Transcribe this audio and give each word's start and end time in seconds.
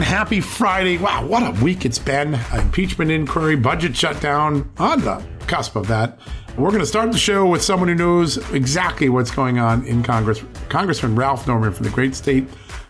Happy 0.00 0.40
Friday. 0.40 0.98
Wow, 0.98 1.26
what 1.26 1.42
a 1.42 1.62
week 1.62 1.84
it's 1.84 1.98
been. 1.98 2.38
Impeachment 2.52 3.10
inquiry, 3.10 3.56
budget 3.56 3.96
shutdown, 3.96 4.70
on 4.78 5.00
the 5.00 5.24
cusp 5.46 5.76
of 5.76 5.86
that. 5.88 6.18
We're 6.56 6.70
going 6.70 6.80
to 6.80 6.86
start 6.86 7.12
the 7.12 7.18
show 7.18 7.46
with 7.46 7.62
someone 7.62 7.88
who 7.88 7.94
knows 7.94 8.38
exactly 8.52 9.08
what's 9.08 9.30
going 9.30 9.58
on 9.58 9.84
in 9.86 10.02
Congress. 10.02 10.42
Congressman 10.68 11.16
Ralph 11.16 11.46
Norman 11.46 11.72
from 11.72 11.84
the 11.84 11.90
great 11.90 12.14
state 12.14 12.44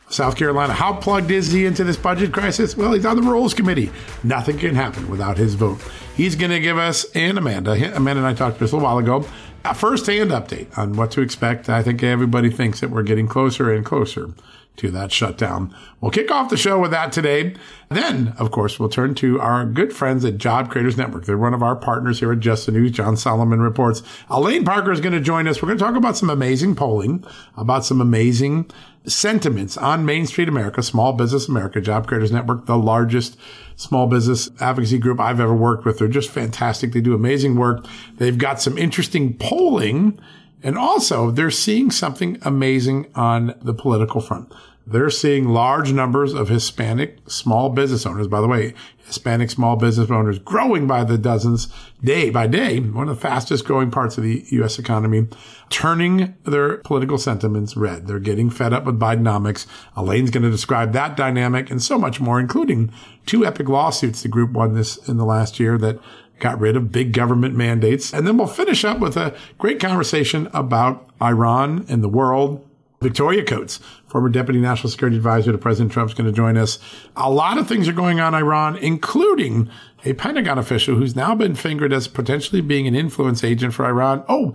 of 0.07 0.15
South 0.15 0.37
Carolina. 0.37 0.73
How 0.73 0.95
plugged 0.95 1.31
is 1.31 1.51
he 1.51 1.67
into 1.67 1.85
this 1.85 1.97
budget 1.97 2.33
crisis? 2.33 2.77
Well, 2.77 2.93
he's 2.93 3.07
on 3.07 3.17
the 3.17 3.23
Rules 3.23 3.55
Committee. 3.55 3.91
Nothing 4.23 4.59
can 4.59 4.75
happen 4.75 5.09
without 5.09 5.37
his 5.37 5.55
vote. 5.55 5.81
He's 6.17 6.37
going 6.37 6.53
to 6.53 6.61
give 6.61 6.79
us, 6.79 7.05
and 7.15 7.39
Amanda, 7.39 7.73
Amanda 7.97 8.21
and 8.21 8.27
I 8.27 8.35
talked 8.35 8.59
just 8.59 8.73
a 8.73 8.77
little 8.77 8.89
while 8.89 8.99
ago, 8.99 9.27
a 9.65 9.75
first 9.75 10.07
hand 10.07 10.31
update 10.31 10.77
on 10.79 10.93
what 10.95 11.11
to 11.13 11.21
expect. 11.21 11.69
I 11.69 11.83
think 11.83 12.03
everybody 12.03 12.51
thinks 12.51 12.81
that 12.81 12.91
we're 12.91 13.03
getting 13.03 13.27
closer 13.27 13.73
and 13.73 13.85
closer 13.85 14.31
to 14.77 14.91
that 14.91 15.13
shutdown. 15.13 15.75
We'll 16.01 16.11
kick 16.11 16.31
off 16.31 16.51
the 16.51 16.57
show 16.57 16.81
with 16.81 16.91
that 16.91 17.13
today. 17.13 17.55
Then, 17.89 18.35
of 18.39 18.51
course, 18.51 18.79
we'll 18.79 18.89
turn 18.89 19.15
to 19.17 19.41
our 19.41 19.65
good 19.65 19.93
friends 19.93 20.25
at 20.25 20.39
Job 20.39 20.71
Creators 20.71 20.97
Network. 20.97 21.27
They're 21.27 21.39
one 21.39 21.55
of 21.55 21.63
our 21.63 21.77
partners 21.77 22.19
here 22.19 22.33
at 22.33 22.41
Just 22.41 22.67
the 22.67 22.73
News. 22.73 22.91
John 22.91 23.17
Solomon 23.17 23.61
reports. 23.61 24.03
Elaine 24.29 24.65
Parker 24.65 24.91
is 24.91 25.01
going 25.01 25.13
to 25.13 25.21
join 25.21 25.47
us. 25.47 25.63
We're 25.63 25.69
going 25.69 25.79
to 25.79 25.85
talk 25.85 25.97
about 25.97 26.17
some 26.17 26.31
amazing 26.31 26.75
polling, 26.75 27.25
about 27.57 27.85
some 27.85 28.01
amazing 28.01 28.71
sentiments 29.07 29.77
on 29.77 30.05
Main 30.05 30.27
Street 30.27 30.49
America, 30.49 30.83
Small 30.83 31.13
Business 31.13 31.49
America, 31.49 31.81
Job 31.81 32.07
Creators 32.09 32.33
Network, 32.33 32.67
the 32.67 32.79
largest 32.79 33.37
small 33.77 34.07
business 34.07 34.51
advocacy 34.61 34.99
group 34.99 35.21
I've 35.21 35.41
ever 35.41 35.55
worked 35.55 35.85
with. 35.85 35.99
They're 35.99 36.09
just 36.09 36.31
fantastic. 36.31 36.93
They 36.93 37.01
do 37.01 37.15
amazing 37.15 37.57
work. 37.57 37.87
They've 38.17 38.39
got 38.39 38.61
some 38.61 38.79
interesting 38.79 39.35
polling 39.35 40.19
and 40.65 40.79
also, 40.79 41.31
they're 41.31 41.51
seeing 41.51 41.91
something 41.91 42.39
amazing 42.43 43.11
on 43.15 43.55
the 43.61 43.75
political 43.75 44.23
front. 44.23 44.51
They're 44.87 45.11
seeing 45.11 45.49
large 45.49 45.93
numbers 45.93 46.33
of 46.33 46.49
Hispanic 46.49 47.19
small 47.27 47.69
business 47.69 48.05
owners. 48.05 48.29
By 48.29 48.41
the 48.41 48.49
way, 48.49 48.75
Hispanic 49.07 49.51
small 49.51 49.77
business 49.77 50.11
owners 50.11 50.39
growing 50.39 50.87
by 50.87 51.05
the 51.05 51.19
dozens 51.19 51.69
day 52.03 52.31
by 52.31 52.47
day, 52.47 52.81
one 52.81 53.09
of 53.09 53.17
the 53.17 53.21
fastest 53.21 53.67
growing 53.67 53.91
parts 53.91 54.17
of 54.17 54.25
the 54.25 54.45
U.S. 54.51 54.79
economy, 54.79 55.27
turning 55.69 56.35
their 56.45 56.79
political 56.79 57.19
sentiments 57.19 57.77
red. 57.77 58.07
They're 58.07 58.19
getting 58.19 58.49
fed 58.49 58.73
up 58.73 58.85
with 58.85 58.99
Bidenomics. 58.99 59.67
Elaine's 59.97 60.31
going 60.31 60.45
to 60.45 60.51
describe 60.51 60.93
that 60.93 61.17
dynamic 61.17 61.71
and 61.71 61.83
so 61.83 61.99
much 61.99 62.21
more, 62.21 62.41
including 62.41 62.91
two 63.27 63.45
epic 63.45 63.69
lawsuits 63.69 64.23
the 64.23 64.29
group 64.29 64.53
won 64.53 64.75
this 64.75 64.97
in 65.09 65.19
the 65.19 65.27
last 65.27 65.61
year 65.61 65.77
that 65.79 65.99
got 66.45 66.61
rid 66.61 66.77
of 66.77 66.93
big 66.93 67.15
government 67.15 67.57
mandates. 67.57 68.13
And 68.13 68.27
then 68.27 68.37
we'll 68.37 68.47
finish 68.47 68.85
up 68.85 69.01
with 69.01 69.17
a 69.17 69.35
great 69.57 69.81
conversation 69.81 70.51
about 70.53 71.09
Iran 71.23 71.87
and 71.89 72.05
the 72.05 72.09
world. 72.09 72.69
Victoria 73.01 73.43
Coates, 73.43 73.81
former 74.07 74.29
Deputy 74.29 74.61
National 74.61 74.91
Security 74.91 75.17
Advisor 75.17 75.53
to 75.53 75.59
President 75.59 75.91
Trump, 75.91 76.11
is 76.11 76.15
going 76.15 76.27
to 76.27 76.37
join 76.37 76.59
us. 76.59 76.79
A 77.17 77.31
lot 77.31 77.57
of 77.57 77.67
things 77.67 77.89
are 77.89 77.95
going 77.95 78.21
on 78.21 78.35
in 78.35 78.41
Iran, 78.41 78.77
including 78.77 79.71
a 80.05 80.13
Pentagon 80.13 80.59
official 80.59 80.97
who's 80.97 81.17
now 81.17 81.35
been 81.35 81.55
fingered 81.55 81.95
as 81.95 82.09
potentially 82.09 82.61
being 82.61 82.87
an 82.87 82.95
influence 82.95 83.43
agent 83.43 83.73
for 83.73 83.87
Iran. 83.87 84.23
Oh, 84.29 84.55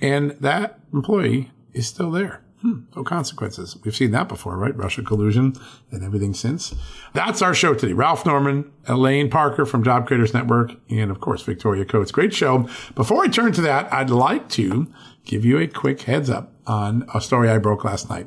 and 0.00 0.30
that 0.40 0.78
employee 0.92 1.50
is 1.72 1.88
still 1.88 2.12
there. 2.12 2.44
Hmm, 2.60 2.80
no 2.96 3.04
consequences. 3.04 3.76
We've 3.84 3.94
seen 3.94 4.10
that 4.10 4.28
before, 4.28 4.56
right? 4.56 4.76
Russia 4.76 5.02
collusion 5.02 5.54
and 5.92 6.02
everything 6.02 6.34
since. 6.34 6.74
That's 7.14 7.40
our 7.40 7.54
show 7.54 7.72
today. 7.72 7.92
Ralph 7.92 8.26
Norman, 8.26 8.72
Elaine 8.86 9.30
Parker 9.30 9.64
from 9.64 9.84
Job 9.84 10.08
Creators 10.08 10.34
Network, 10.34 10.72
and 10.90 11.10
of 11.12 11.20
course, 11.20 11.42
Victoria 11.42 11.84
Coates. 11.84 12.10
Great 12.10 12.34
show. 12.34 12.68
Before 12.96 13.22
I 13.22 13.28
turn 13.28 13.52
to 13.52 13.60
that, 13.60 13.92
I'd 13.92 14.10
like 14.10 14.48
to 14.50 14.92
give 15.24 15.44
you 15.44 15.58
a 15.58 15.68
quick 15.68 16.02
heads 16.02 16.28
up 16.28 16.52
on 16.66 17.08
a 17.14 17.20
story 17.20 17.48
I 17.48 17.58
broke 17.58 17.84
last 17.84 18.10
night. 18.10 18.26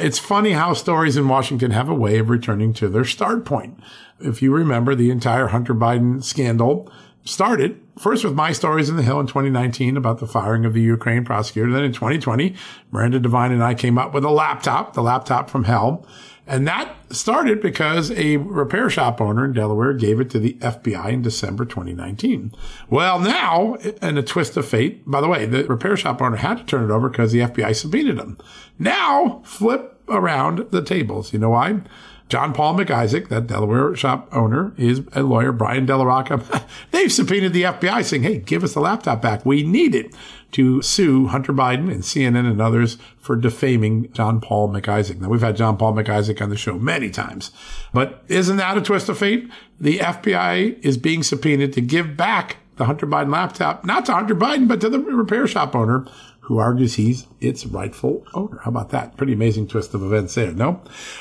It's 0.00 0.18
funny 0.18 0.52
how 0.52 0.72
stories 0.72 1.16
in 1.16 1.28
Washington 1.28 1.70
have 1.70 1.88
a 1.88 1.94
way 1.94 2.18
of 2.18 2.30
returning 2.30 2.72
to 2.74 2.88
their 2.88 3.04
start 3.04 3.44
point. 3.44 3.78
If 4.18 4.42
you 4.42 4.52
remember 4.52 4.96
the 4.96 5.10
entire 5.10 5.48
Hunter 5.48 5.74
Biden 5.74 6.22
scandal, 6.22 6.90
started 7.24 7.80
first 7.98 8.24
with 8.24 8.34
my 8.34 8.52
stories 8.52 8.88
in 8.88 8.96
the 8.96 9.02
Hill 9.02 9.20
in 9.20 9.26
2019 9.26 9.96
about 9.96 10.18
the 10.18 10.26
firing 10.26 10.64
of 10.64 10.74
the 10.74 10.80
Ukraine 10.80 11.24
prosecutor. 11.24 11.70
Then 11.70 11.84
in 11.84 11.92
2020, 11.92 12.54
Miranda 12.90 13.18
Devine 13.20 13.52
and 13.52 13.62
I 13.62 13.74
came 13.74 13.98
up 13.98 14.14
with 14.14 14.24
a 14.24 14.30
laptop, 14.30 14.94
the 14.94 15.02
laptop 15.02 15.50
from 15.50 15.64
hell. 15.64 16.06
And 16.46 16.66
that 16.66 16.96
started 17.10 17.60
because 17.60 18.10
a 18.12 18.38
repair 18.38 18.88
shop 18.88 19.20
owner 19.20 19.44
in 19.44 19.52
Delaware 19.52 19.92
gave 19.92 20.18
it 20.18 20.30
to 20.30 20.38
the 20.38 20.54
FBI 20.54 21.12
in 21.12 21.20
December 21.20 21.66
2019. 21.66 22.52
Well, 22.88 23.20
now, 23.20 23.74
in 23.74 24.16
a 24.16 24.22
twist 24.22 24.56
of 24.56 24.66
fate, 24.66 25.02
by 25.04 25.20
the 25.20 25.28
way, 25.28 25.44
the 25.44 25.64
repair 25.64 25.94
shop 25.98 26.22
owner 26.22 26.36
had 26.36 26.56
to 26.56 26.64
turn 26.64 26.90
it 26.90 26.90
over 26.90 27.10
because 27.10 27.32
the 27.32 27.40
FBI 27.40 27.76
subpoenaed 27.76 28.18
him. 28.18 28.38
Now, 28.78 29.42
flip 29.44 30.00
around 30.08 30.70
the 30.70 30.82
tables. 30.82 31.34
You 31.34 31.38
know 31.38 31.50
why? 31.50 31.80
John 32.28 32.52
Paul 32.52 32.76
McIsaac, 32.76 33.28
that 33.28 33.46
Delaware 33.46 33.96
shop 33.96 34.28
owner, 34.32 34.72
is 34.76 35.00
a 35.12 35.22
lawyer, 35.22 35.50
Brian 35.50 35.86
Della 35.86 36.04
Rocca. 36.04 36.42
They've 36.90 37.12
subpoenaed 37.12 37.52
the 37.52 37.62
FBI 37.62 38.04
saying, 38.04 38.22
hey, 38.22 38.38
give 38.38 38.62
us 38.62 38.74
the 38.74 38.80
laptop 38.80 39.22
back. 39.22 39.46
We 39.46 39.62
need 39.62 39.94
it 39.94 40.14
to 40.52 40.80
sue 40.82 41.28
Hunter 41.28 41.52
Biden 41.52 41.90
and 41.90 42.02
CNN 42.02 42.50
and 42.50 42.60
others 42.60 42.98
for 43.18 43.36
defaming 43.36 44.12
John 44.12 44.40
Paul 44.40 44.68
McIsaac. 44.68 45.20
Now, 45.20 45.28
we've 45.28 45.40
had 45.40 45.56
John 45.56 45.76
Paul 45.76 45.94
McIsaac 45.94 46.40
on 46.42 46.50
the 46.50 46.56
show 46.56 46.78
many 46.78 47.10
times, 47.10 47.50
but 47.92 48.22
isn't 48.28 48.56
that 48.56 48.78
a 48.78 48.82
twist 48.82 49.08
of 49.08 49.18
fate? 49.18 49.50
The 49.80 49.98
FBI 49.98 50.82
is 50.84 50.96
being 50.96 51.22
subpoenaed 51.22 51.72
to 51.74 51.80
give 51.80 52.16
back 52.16 52.58
the 52.76 52.84
Hunter 52.84 53.06
Biden 53.06 53.30
laptop, 53.30 53.84
not 53.84 54.06
to 54.06 54.14
Hunter 54.14 54.34
Biden, 54.34 54.68
but 54.68 54.80
to 54.80 54.88
the 54.88 55.00
repair 55.00 55.46
shop 55.46 55.74
owner 55.74 56.06
who 56.48 56.56
argues 56.56 56.94
he's 56.94 57.26
its 57.42 57.66
rightful 57.66 58.24
owner. 58.32 58.58
How 58.64 58.70
about 58.70 58.88
that? 58.88 59.18
Pretty 59.18 59.34
amazing 59.34 59.68
twist 59.68 59.92
of 59.92 60.02
events 60.02 60.34
there, 60.34 60.50
no? 60.50 60.80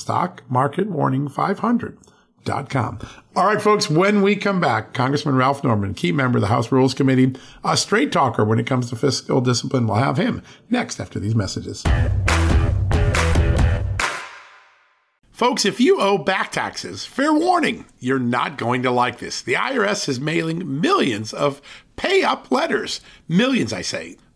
Stockmarketwarning500.com. 2.44 2.98
All 3.36 3.46
right, 3.46 3.62
folks, 3.62 3.88
when 3.88 4.22
we 4.22 4.36
come 4.36 4.60
back, 4.60 4.92
Congressman 4.92 5.36
Ralph 5.36 5.62
Norman, 5.62 5.94
key 5.94 6.12
member 6.12 6.38
of 6.38 6.42
the 6.42 6.48
House 6.48 6.72
Rules 6.72 6.94
Committee, 6.94 7.34
a 7.64 7.76
straight 7.76 8.12
talker 8.12 8.44
when 8.44 8.58
it 8.58 8.66
comes 8.66 8.90
to 8.90 8.96
fiscal 8.96 9.40
discipline, 9.40 9.86
we'll 9.86 9.96
have 9.98 10.16
him 10.16 10.42
next 10.68 11.00
after 11.00 11.18
these 11.18 11.34
messages. 11.34 11.84
Folks, 15.30 15.64
if 15.64 15.80
you 15.80 15.98
owe 16.00 16.18
back 16.18 16.52
taxes, 16.52 17.06
fair 17.06 17.32
warning, 17.32 17.86
you're 17.98 18.18
not 18.18 18.58
going 18.58 18.82
to 18.82 18.90
like 18.90 19.18
this. 19.20 19.40
The 19.40 19.54
IRS 19.54 20.06
is 20.06 20.20
mailing 20.20 20.80
millions 20.82 21.32
of 21.32 21.62
pay 21.96 22.22
up 22.22 22.50
letters. 22.50 23.00
Millions, 23.26 23.72
I 23.72 23.80
say. 23.80 24.18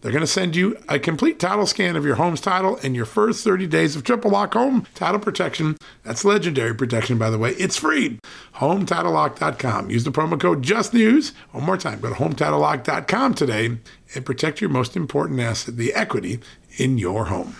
They're 0.00 0.12
going 0.12 0.22
to 0.22 0.26
send 0.26 0.56
you 0.56 0.78
a 0.88 0.98
complete 0.98 1.38
title 1.38 1.66
scan 1.66 1.94
of 1.96 2.04
your 2.04 2.14
home's 2.14 2.40
title 2.40 2.78
and 2.82 2.96
your 2.96 3.04
first 3.04 3.44
30 3.44 3.66
days 3.66 3.96
of 3.96 4.04
triple 4.04 4.30
lock 4.30 4.54
home 4.54 4.86
title 4.94 5.20
protection. 5.20 5.76
That's 6.02 6.24
legendary 6.24 6.74
protection, 6.74 7.18
by 7.18 7.28
the 7.30 7.38
way. 7.38 7.50
It's 7.52 7.76
free. 7.76 8.18
HomeTitleLock.com. 8.56 9.90
Use 9.90 10.04
the 10.04 10.10
promo 10.10 10.40
code 10.40 10.62
JUSTNEWS. 10.62 11.32
One 11.52 11.64
more 11.64 11.76
time, 11.76 12.00
go 12.00 12.08
to 12.08 12.14
HomeTitleLock.com 12.14 13.34
today 13.34 13.78
and 14.14 14.26
protect 14.26 14.60
your 14.60 14.70
most 14.70 14.96
important 14.96 15.38
asset, 15.40 15.76
the 15.76 15.92
equity 15.92 16.40
in 16.78 16.96
your 16.96 17.26
home. 17.26 17.56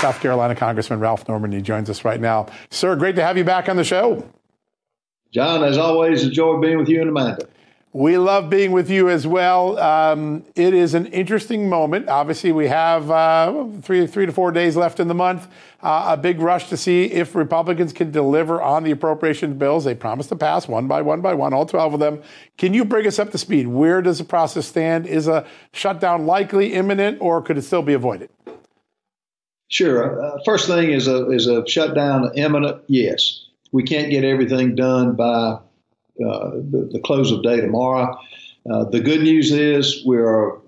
South 0.00 0.18
Carolina 0.20 0.54
Congressman 0.54 0.98
Ralph 0.98 1.28
Norman, 1.28 1.52
he 1.52 1.60
joins 1.60 1.90
us 1.90 2.06
right 2.06 2.20
now. 2.20 2.46
Sir, 2.70 2.96
great 2.96 3.16
to 3.16 3.22
have 3.22 3.36
you 3.36 3.44
back 3.44 3.68
on 3.68 3.76
the 3.76 3.84
show. 3.84 4.26
John, 5.30 5.62
as 5.62 5.76
always, 5.76 6.24
enjoy 6.24 6.58
being 6.58 6.78
with 6.78 6.88
you 6.88 7.02
and 7.02 7.10
Amanda. 7.10 7.46
We 7.92 8.18
love 8.18 8.48
being 8.48 8.70
with 8.70 8.88
you 8.88 9.08
as 9.08 9.26
well. 9.26 9.76
Um, 9.76 10.44
it 10.54 10.74
is 10.74 10.94
an 10.94 11.06
interesting 11.06 11.68
moment. 11.68 12.08
Obviously, 12.08 12.52
we 12.52 12.68
have 12.68 13.10
uh, 13.10 13.66
three, 13.82 14.06
three 14.06 14.26
to 14.26 14.32
four 14.32 14.52
days 14.52 14.76
left 14.76 15.00
in 15.00 15.08
the 15.08 15.14
month. 15.14 15.48
Uh, 15.82 16.10
a 16.10 16.16
big 16.16 16.40
rush 16.40 16.68
to 16.68 16.76
see 16.76 17.06
if 17.06 17.34
Republicans 17.34 17.92
can 17.92 18.12
deliver 18.12 18.62
on 18.62 18.84
the 18.84 18.92
appropriation 18.92 19.58
bills 19.58 19.82
they 19.82 19.96
promised 19.96 20.28
to 20.28 20.36
pass 20.36 20.68
one 20.68 20.86
by 20.86 21.02
one 21.02 21.20
by 21.20 21.34
one, 21.34 21.52
all 21.52 21.66
12 21.66 21.94
of 21.94 22.00
them. 22.00 22.22
Can 22.58 22.74
you 22.74 22.84
bring 22.84 23.08
us 23.08 23.18
up 23.18 23.32
to 23.32 23.38
speed? 23.38 23.66
Where 23.66 24.00
does 24.02 24.18
the 24.18 24.24
process 24.24 24.68
stand? 24.68 25.08
Is 25.08 25.26
a 25.26 25.44
shutdown 25.72 26.26
likely 26.26 26.74
imminent, 26.74 27.18
or 27.20 27.42
could 27.42 27.58
it 27.58 27.62
still 27.62 27.82
be 27.82 27.94
avoided? 27.94 28.30
Sure. 29.66 30.22
Uh, 30.22 30.38
first 30.44 30.68
thing 30.68 30.92
is 30.92 31.08
a 31.08 31.28
is 31.30 31.48
a 31.48 31.66
shutdown 31.66 32.30
imminent? 32.36 32.82
Yes. 32.86 33.46
We 33.72 33.82
can't 33.82 34.10
get 34.10 34.22
everything 34.22 34.76
done 34.76 35.16
by 35.16 35.58
the, 36.20 36.88
the, 36.92 37.00
close 37.00 37.32
of 37.32 37.42
day 37.42 37.60
tomorrow. 37.60 38.16
Uh, 38.70 38.84
the 38.84 39.00
good 39.00 39.22
news 39.22 39.52
is 39.52 40.02
we're 40.04 40.58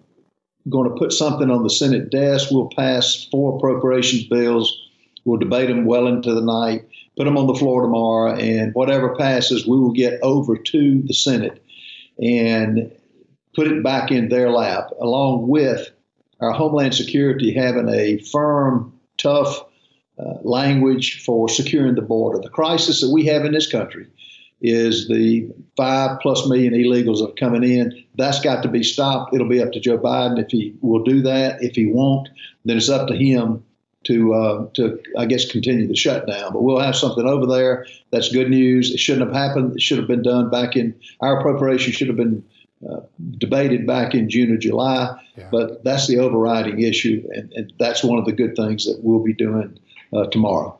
going 0.69 0.89
to 0.89 0.97
put 0.97 1.13
something 1.13 1.51
on 1.51 1.63
the 1.63 1.71
Senate 1.71 2.11
desk. 2.11 2.51
We'll 2.51 2.71
pass 2.77 3.29
four 3.31 3.57
appropriations 3.57 4.25
bills. 4.25 4.89
We'll 5.25 5.39
debate 5.39 5.69
them 5.69 5.85
well 5.85 6.07
into 6.07 6.35
the 6.35 6.41
night, 6.41 6.85
put 7.17 7.25
them 7.25 7.37
on 7.37 7.47
the 7.47 7.55
floor 7.55 7.83
tomorrow, 7.83 8.35
and 8.35 8.75
whatever 8.75 9.15
passes, 9.15 9.67
we 9.67 9.79
will 9.79 9.93
get 9.93 10.19
over 10.23 10.57
to 10.57 11.03
the 11.03 11.15
Senate 11.15 11.63
and 12.21 12.91
put 13.55 13.69
it 13.69 13.85
back 13.85 14.11
in 14.11 14.29
their 14.29 14.51
lap, 14.51 14.91
along 15.01 15.49
with 15.49 15.91
our 16.41 16.53
Homeland 16.53 16.95
Security 16.95 17.55
having 17.55 17.89
a 17.89 18.19
firm, 18.19 18.93
tough 19.17 19.65
uh, 20.19 20.35
language 20.43 21.23
for 21.25 21.49
securing 21.49 21.95
the 21.95 22.03
border. 22.03 22.41
The 22.41 22.49
crisis 22.49 23.01
that 23.01 23.11
we 23.11 23.25
have 23.27 23.45
in 23.45 23.53
this 23.53 23.71
country 23.71 24.07
is 24.63 25.09
the 25.09 25.49
five 25.77 26.21
plus 26.21 26.49
million 26.49 26.73
illegals 26.73 27.19
that 27.19 27.31
are 27.31 27.35
coming 27.35 27.65
in. 27.65 28.05
That's 28.15 28.41
got 28.41 28.63
to 28.63 28.69
be 28.69 28.83
stopped. 28.83 29.35
It'll 29.35 29.49
be 29.49 29.61
up 29.61 29.73
to 29.73 29.81
Joe 29.81 29.99
Biden 29.99 30.43
if 30.43 30.51
he 30.51 30.75
will 30.81 31.03
do 31.03 31.21
that. 31.23 31.63
If 31.63 31.75
he 31.75 31.87
won't, 31.87 32.29
then 32.65 32.77
it's 32.77 32.89
up 32.89 33.09
to 33.09 33.17
him 33.17 33.65
to 34.05 34.35
uh, 34.35 34.67
to 34.75 35.01
I 35.19 35.27
guess 35.27 35.51
continue 35.51 35.87
the 35.87 35.97
shutdown. 35.97 36.53
But 36.53 36.63
we'll 36.63 36.79
have 36.79 36.97
something 36.97 37.27
over 37.27 37.47
there. 37.47 37.87
That's 38.11 38.33
good 38.33 38.51
news. 38.51 38.93
It 38.93 38.99
shouldn't 38.99 39.27
have 39.27 39.37
happened. 39.37 39.75
It 39.75 39.83
should 39.83 39.99
have 39.99 40.09
been 40.09 40.23
done 40.23 40.51
back 40.51 40.77
in 40.77 40.95
our 41.21 41.39
appropriation 41.39 41.93
should 41.93 42.09
have 42.09 42.17
been 42.17 42.45
uh, 42.89 43.01
debated 43.39 43.87
back 43.87 44.15
in 44.15 44.29
June 44.29 44.53
or 44.53 44.57
July. 44.57 45.21
Yeah. 45.37 45.49
But 45.51 45.85
that's 45.85 46.07
the 46.07 46.19
overriding 46.19 46.81
issue, 46.81 47.27
and, 47.33 47.53
and, 47.53 47.73
that's 47.79 48.05
one 48.05 48.19
of 48.19 48.27
the 48.27 48.33
good 48.33 48.55
things 48.57 48.85
that 48.85 48.99
we'll 49.03 49.23
be 49.23 49.33
doing 49.33 49.79
uh, 50.13 50.27
tomorrow. 50.27 50.79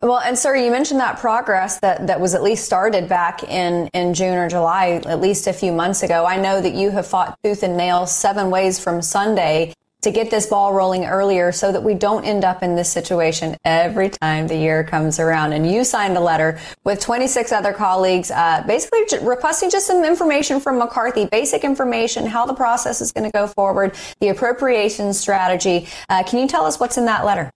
Well, 0.00 0.20
and 0.20 0.38
sir, 0.38 0.54
you 0.54 0.70
mentioned 0.70 1.00
that 1.00 1.18
progress 1.18 1.80
that, 1.80 2.06
that 2.06 2.20
was 2.20 2.34
at 2.34 2.42
least 2.42 2.64
started 2.64 3.08
back 3.08 3.42
in, 3.42 3.88
in 3.94 4.14
June 4.14 4.38
or 4.38 4.48
July, 4.48 5.02
at 5.06 5.20
least 5.20 5.48
a 5.48 5.52
few 5.52 5.72
months 5.72 6.04
ago. 6.04 6.24
I 6.24 6.36
know 6.40 6.60
that 6.60 6.74
you 6.74 6.90
have 6.90 7.06
fought 7.06 7.36
tooth 7.42 7.64
and 7.64 7.76
nail 7.76 8.06
seven 8.06 8.48
ways 8.48 8.78
from 8.78 9.02
Sunday 9.02 9.74
to 10.02 10.12
get 10.12 10.30
this 10.30 10.46
ball 10.46 10.72
rolling 10.72 11.04
earlier 11.04 11.50
so 11.50 11.72
that 11.72 11.82
we 11.82 11.94
don't 11.94 12.24
end 12.24 12.44
up 12.44 12.62
in 12.62 12.76
this 12.76 12.88
situation 12.88 13.56
every 13.64 14.08
time 14.08 14.46
the 14.46 14.56
year 14.56 14.84
comes 14.84 15.18
around. 15.18 15.52
And 15.52 15.68
you 15.68 15.82
signed 15.82 16.16
a 16.16 16.20
letter 16.20 16.60
with 16.84 17.00
26 17.00 17.50
other 17.50 17.72
colleagues, 17.72 18.30
uh, 18.30 18.62
basically 18.68 19.00
requesting 19.22 19.68
just 19.68 19.88
some 19.88 20.04
information 20.04 20.60
from 20.60 20.78
McCarthy, 20.78 21.26
basic 21.26 21.64
information, 21.64 22.24
how 22.24 22.46
the 22.46 22.54
process 22.54 23.00
is 23.00 23.10
going 23.10 23.24
to 23.24 23.32
go 23.32 23.48
forward, 23.48 23.96
the 24.20 24.28
appropriation 24.28 25.12
strategy. 25.12 25.88
Uh, 26.08 26.22
can 26.22 26.38
you 26.38 26.46
tell 26.46 26.64
us 26.64 26.78
what's 26.78 26.96
in 26.96 27.06
that 27.06 27.24
letter? 27.24 27.50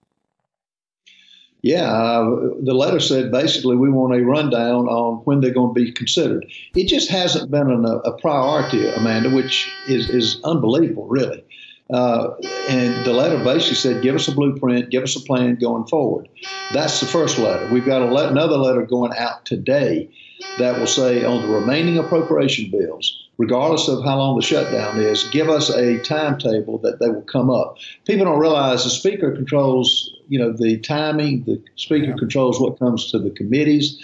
Yeah, 1.62 1.84
uh, 1.84 2.24
the 2.60 2.74
letter 2.74 2.98
said 2.98 3.30
basically 3.30 3.76
we 3.76 3.88
want 3.88 4.14
a 4.14 4.24
rundown 4.24 4.88
on 4.88 5.18
when 5.24 5.40
they're 5.40 5.54
going 5.54 5.72
to 5.72 5.80
be 5.80 5.92
considered. 5.92 6.44
It 6.74 6.88
just 6.88 7.08
hasn't 7.08 7.52
been 7.52 7.70
an, 7.70 7.84
a 7.84 8.12
priority, 8.12 8.88
Amanda, 8.88 9.30
which 9.30 9.72
is, 9.86 10.10
is 10.10 10.40
unbelievable, 10.42 11.06
really. 11.06 11.44
Uh, 11.88 12.30
and 12.68 13.04
the 13.04 13.12
letter 13.12 13.42
basically 13.44 13.76
said, 13.76 14.02
give 14.02 14.14
us 14.14 14.26
a 14.26 14.32
blueprint, 14.32 14.90
give 14.90 15.02
us 15.02 15.14
a 15.14 15.20
plan 15.20 15.54
going 15.56 15.84
forward. 15.86 16.28
That's 16.72 16.98
the 17.00 17.06
first 17.06 17.38
letter. 17.38 17.68
We've 17.72 17.84
got 17.84 18.02
another 18.02 18.56
letter 18.56 18.84
going 18.84 19.12
out 19.16 19.44
today 19.44 20.10
that 20.58 20.78
will 20.78 20.86
say 20.86 21.24
on 21.24 21.42
the 21.42 21.48
remaining 21.48 21.98
appropriation 21.98 22.70
bills, 22.70 23.28
regardless 23.38 23.88
of 23.88 24.02
how 24.04 24.16
long 24.18 24.36
the 24.36 24.42
shutdown 24.42 25.00
is, 25.00 25.28
give 25.30 25.48
us 25.48 25.70
a 25.70 25.98
timetable 25.98 26.78
that 26.78 26.98
they 26.98 27.08
will 27.08 27.22
come 27.22 27.50
up. 27.50 27.76
People 28.06 28.24
don't 28.24 28.40
realize 28.40 28.84
the 28.84 28.90
speaker 28.90 29.32
controls, 29.32 30.16
you 30.28 30.38
know, 30.38 30.52
the 30.52 30.78
timing. 30.78 31.44
The 31.44 31.62
speaker 31.76 32.10
yeah. 32.10 32.16
controls 32.18 32.60
what 32.60 32.78
comes 32.78 33.10
to 33.10 33.18
the 33.18 33.30
committees. 33.30 33.98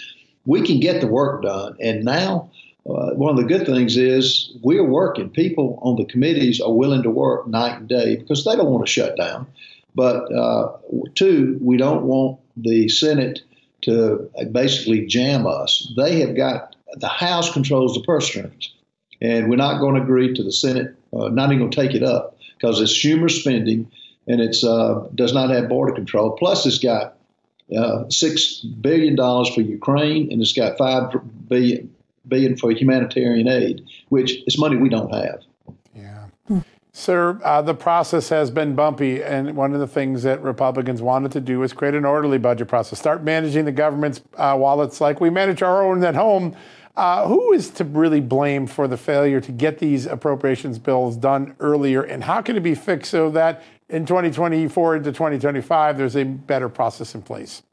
We 0.45 0.65
can 0.65 0.79
get 0.79 1.01
the 1.01 1.07
work 1.07 1.43
done, 1.43 1.75
and 1.79 2.03
now 2.03 2.49
uh, 2.89 3.11
one 3.13 3.29
of 3.29 3.37
the 3.37 3.43
good 3.43 3.65
things 3.65 3.97
is 3.97 4.51
we're 4.63 4.83
working. 4.83 5.29
People 5.29 5.79
on 5.81 5.95
the 5.95 6.05
committees 6.05 6.59
are 6.59 6.73
willing 6.73 7.03
to 7.03 7.09
work 7.09 7.47
night 7.47 7.77
and 7.77 7.87
day 7.87 8.15
because 8.15 8.45
they 8.45 8.55
don't 8.55 8.71
want 8.71 8.85
to 8.85 8.91
shut 8.91 9.17
down. 9.17 9.47
But 9.95 10.31
uh, 10.33 10.77
two, 11.15 11.57
we 11.61 11.77
don't 11.77 12.03
want 12.03 12.39
the 12.55 12.87
Senate 12.89 13.41
to 13.81 14.29
basically 14.51 15.05
jam 15.05 15.45
us. 15.45 15.91
They 15.97 16.19
have 16.21 16.35
got 16.35 16.75
the 16.95 17.07
House 17.07 17.51
controls 17.51 17.93
the 17.93 18.01
purse 18.01 18.25
strings, 18.27 18.73
and 19.21 19.49
we're 19.49 19.55
not 19.55 19.79
going 19.79 19.95
to 19.95 20.01
agree 20.01 20.33
to 20.33 20.43
the 20.43 20.51
Senate. 20.51 20.95
Uh, 21.11 21.29
not 21.29 21.51
even 21.51 21.59
going 21.59 21.71
to 21.71 21.75
take 21.75 21.95
it 21.95 22.03
up 22.03 22.37
because 22.57 22.79
it's 22.81 22.93
Schumer 22.93 23.29
spending 23.29 23.89
and 24.27 24.41
it 24.41 24.55
uh, 24.63 25.01
does 25.15 25.33
not 25.33 25.49
have 25.49 25.69
border 25.69 25.93
control. 25.93 26.31
Plus, 26.31 26.65
it's 26.65 26.77
got 26.77 27.17
uh, 27.75 28.09
six 28.09 28.59
billion 28.59 29.15
dollars 29.15 29.49
for 29.49 29.61
Ukraine, 29.61 30.31
and 30.31 30.41
it's 30.41 30.53
got 30.53 30.77
five 30.77 31.13
billion 31.47 31.93
billion 32.27 32.55
for 32.55 32.71
humanitarian 32.71 33.47
aid, 33.47 33.85
which 34.09 34.43
is 34.47 34.57
money 34.57 34.77
we 34.77 34.89
don't 34.89 35.13
have. 35.13 35.41
Yeah. 35.95 36.61
Sir, 36.91 37.39
uh, 37.43 37.61
the 37.61 37.73
process 37.73 38.29
has 38.29 38.51
been 38.51 38.75
bumpy, 38.75 39.23
and 39.23 39.55
one 39.55 39.73
of 39.73 39.79
the 39.79 39.87
things 39.87 40.23
that 40.23 40.41
Republicans 40.41 41.01
wanted 41.01 41.31
to 41.31 41.39
do 41.39 41.59
was 41.59 41.71
create 41.71 41.95
an 41.95 42.05
orderly 42.05 42.37
budget 42.37 42.67
process, 42.67 42.99
start 42.99 43.23
managing 43.23 43.65
the 43.65 43.71
government's 43.71 44.21
uh, 44.35 44.55
wallets 44.59 44.99
like 44.99 45.21
we 45.21 45.29
manage 45.29 45.61
our 45.61 45.83
own 45.83 46.03
at 46.03 46.15
home. 46.15 46.55
Uh, 46.97 47.25
who 47.29 47.53
is 47.53 47.69
to 47.69 47.85
really 47.85 48.19
blame 48.19 48.67
for 48.67 48.85
the 48.85 48.97
failure 48.97 49.39
to 49.39 49.53
get 49.53 49.79
these 49.79 50.05
appropriations 50.05 50.77
bills 50.77 51.15
done 51.15 51.55
earlier, 51.61 52.01
and 52.01 52.25
how 52.25 52.41
can 52.41 52.57
it 52.57 52.63
be 52.63 52.75
fixed 52.75 53.11
so 53.11 53.29
that 53.29 53.63
in 53.89 54.05
2024 54.05 54.97
into 54.97 55.11
2025 55.11 55.97
there's 55.97 56.15
a 56.15 56.23
better 56.23 56.69
process 56.69 57.15
in 57.15 57.21
place? 57.21 57.63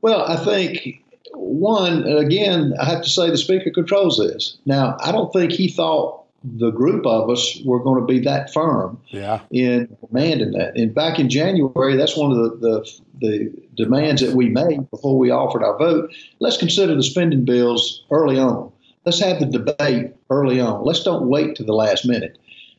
Well, 0.00 0.24
I 0.26 0.36
think 0.36 1.02
one, 1.34 2.04
again, 2.06 2.74
I 2.80 2.86
have 2.86 3.02
to 3.02 3.08
say 3.08 3.30
the 3.30 3.38
speaker 3.38 3.70
controls 3.70 4.18
this. 4.18 4.58
Now, 4.66 4.96
I 5.00 5.12
don't 5.12 5.32
think 5.32 5.52
he 5.52 5.68
thought 5.68 6.24
the 6.44 6.70
group 6.70 7.06
of 7.06 7.30
us 7.30 7.60
were 7.64 7.78
going 7.78 8.00
to 8.00 8.06
be 8.06 8.18
that 8.20 8.52
firm 8.52 9.00
yeah. 9.08 9.40
in 9.50 9.96
demanding 10.08 10.50
that. 10.52 10.76
And 10.76 10.92
back 10.92 11.20
in 11.20 11.28
January, 11.30 11.96
that's 11.96 12.16
one 12.16 12.32
of 12.32 12.38
the, 12.38 12.56
the, 12.56 13.00
the 13.20 13.52
demands 13.76 14.22
that 14.22 14.34
we 14.34 14.48
made 14.48 14.90
before 14.90 15.16
we 15.16 15.30
offered 15.30 15.62
our 15.62 15.78
vote. 15.78 16.12
Let's 16.40 16.56
consider 16.56 16.96
the 16.96 17.02
spending 17.02 17.44
bills 17.44 18.04
early 18.10 18.40
on. 18.40 18.72
Let's 19.04 19.20
have 19.20 19.38
the 19.38 19.46
debate 19.46 20.12
early 20.30 20.60
on. 20.60 20.84
Let's 20.84 21.04
don't 21.04 21.28
wait 21.28 21.54
to 21.56 21.64
the 21.64 21.74
last 21.74 22.04
minute. 22.06 22.38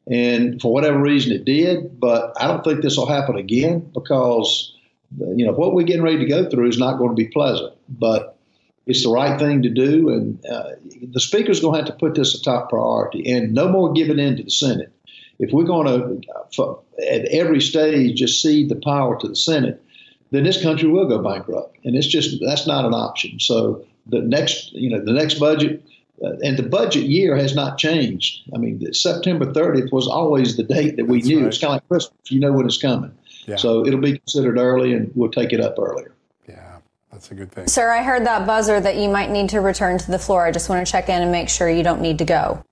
And 0.09 0.61
for 0.61 0.73
whatever 0.73 0.99
reason, 0.99 1.31
it 1.31 1.45
did, 1.45 1.99
but 1.99 2.33
I 2.39 2.47
don't 2.47 2.63
think 2.63 2.81
this 2.81 2.97
will 2.97 3.07
happen 3.07 3.37
again 3.37 3.89
because 3.93 4.73
you 5.17 5.45
know 5.45 5.53
what 5.53 5.73
we're 5.73 5.83
getting 5.83 6.01
ready 6.01 6.19
to 6.19 6.25
go 6.25 6.49
through 6.49 6.67
is 6.67 6.77
not 6.77 6.97
going 6.97 7.11
to 7.11 7.15
be 7.15 7.27
pleasant. 7.27 7.73
But 7.87 8.37
it's 8.85 9.03
the 9.03 9.09
right 9.09 9.39
thing 9.39 9.61
to 9.61 9.69
do, 9.69 10.09
and 10.09 10.45
uh, 10.45 10.71
the 11.01 11.19
speaker's 11.19 11.61
going 11.61 11.73
to 11.73 11.85
have 11.85 11.87
to 11.87 12.05
put 12.05 12.15
this 12.15 12.35
a 12.35 12.43
top 12.43 12.69
priority, 12.69 13.31
and 13.31 13.53
no 13.53 13.69
more 13.69 13.93
giving 13.93 14.19
in 14.19 14.37
to 14.37 14.43
the 14.43 14.49
Senate. 14.49 14.91
If 15.39 15.51
we're 15.51 15.63
going 15.63 15.87
to, 15.87 16.61
uh, 16.61 16.75
at 17.09 17.25
every 17.25 17.61
stage, 17.61 18.17
just 18.17 18.41
cede 18.41 18.69
the 18.69 18.75
power 18.75 19.17
to 19.19 19.27
the 19.27 19.35
Senate, 19.35 19.81
then 20.31 20.43
this 20.43 20.61
country 20.61 20.89
will 20.89 21.07
go 21.07 21.19
bankrupt, 21.23 21.77
and 21.85 21.95
it's 21.95 22.07
just 22.07 22.41
that's 22.45 22.67
not 22.67 22.85
an 22.85 22.93
option. 22.93 23.39
So 23.39 23.85
the 24.05 24.19
next, 24.19 24.73
you 24.73 24.89
know, 24.89 25.03
the 25.03 25.13
next 25.13 25.35
budget. 25.35 25.81
Uh, 26.21 26.33
and 26.43 26.57
the 26.57 26.63
budget 26.63 27.03
year 27.03 27.35
has 27.35 27.55
not 27.55 27.77
changed. 27.77 28.49
I 28.53 28.57
mean, 28.57 28.93
September 28.93 29.45
30th 29.45 29.91
was 29.91 30.07
always 30.07 30.55
the 30.55 30.63
date 30.63 30.95
that 30.97 31.05
we 31.05 31.17
that's 31.17 31.27
knew. 31.27 31.39
Right. 31.39 31.47
It's 31.47 31.57
kind 31.57 31.71
of 31.71 31.75
like 31.75 31.87
Christmas. 31.87 32.31
You 32.31 32.39
know 32.39 32.51
when 32.51 32.65
it's 32.65 32.77
coming. 32.77 33.11
Yeah. 33.45 33.57
So 33.57 33.85
it'll 33.85 33.99
be 33.99 34.19
considered 34.19 34.57
early, 34.57 34.93
and 34.93 35.11
we'll 35.15 35.31
take 35.31 35.51
it 35.51 35.59
up 35.59 35.77
earlier. 35.77 36.13
Yeah. 36.47 36.77
That's 37.11 37.31
a 37.31 37.35
good 37.35 37.51
thing. 37.51 37.67
Sir, 37.67 37.91
I 37.91 38.03
heard 38.03 38.25
that 38.25 38.47
buzzer 38.47 38.79
that 38.79 38.95
you 38.97 39.09
might 39.09 39.31
need 39.31 39.49
to 39.49 39.59
return 39.59 39.97
to 39.97 40.11
the 40.11 40.19
floor. 40.19 40.45
I 40.45 40.51
just 40.51 40.69
want 40.69 40.85
to 40.85 40.91
check 40.91 41.09
in 41.09 41.21
and 41.21 41.31
make 41.31 41.49
sure 41.49 41.69
you 41.69 41.83
don't 41.83 42.01
need 42.01 42.19
to 42.19 42.25
go. 42.25 42.63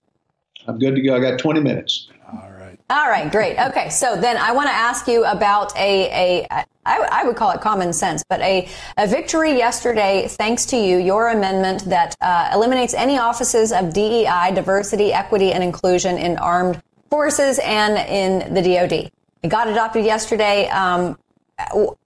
I'm 0.67 0.79
good 0.79 0.95
to 0.95 1.01
go. 1.01 1.15
I 1.15 1.19
got 1.19 1.39
20 1.39 1.59
minutes. 1.59 2.09
All 2.31 2.51
right. 2.51 2.79
All 2.89 3.07
right, 3.07 3.31
great. 3.31 3.57
Okay, 3.57 3.89
so 3.89 4.15
then 4.15 4.37
I 4.37 4.51
want 4.51 4.67
to 4.67 4.73
ask 4.73 5.07
you 5.07 5.25
about 5.25 5.75
a, 5.77 6.45
a 6.51 6.65
I, 6.85 7.07
I 7.11 7.23
would 7.25 7.35
call 7.35 7.51
it 7.51 7.61
common 7.61 7.93
sense, 7.93 8.23
but 8.27 8.41
a, 8.41 8.67
a 8.97 9.07
victory 9.07 9.55
yesterday, 9.55 10.27
thanks 10.27 10.65
to 10.67 10.77
you, 10.77 10.97
your 10.97 11.29
amendment 11.29 11.85
that 11.85 12.15
uh, 12.21 12.51
eliminates 12.53 12.93
any 12.93 13.19
offices 13.19 13.71
of 13.71 13.93
DEI, 13.93 14.51
diversity, 14.53 15.13
equity, 15.13 15.51
and 15.51 15.63
inclusion 15.63 16.17
in 16.17 16.37
armed 16.37 16.81
forces 17.09 17.59
and 17.63 17.97
in 18.09 18.53
the 18.53 18.61
DoD. 18.61 19.11
It 19.43 19.47
got 19.49 19.67
adopted 19.67 20.05
yesterday. 20.05 20.67
Um, 20.69 21.17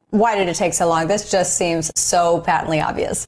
why 0.10 0.36
did 0.36 0.50
it 0.50 0.56
take 0.56 0.74
so 0.74 0.88
long? 0.88 1.08
This 1.08 1.32
just 1.32 1.58
seems 1.58 1.92
so 1.96 2.42
patently 2.42 2.82
obvious. 2.82 3.28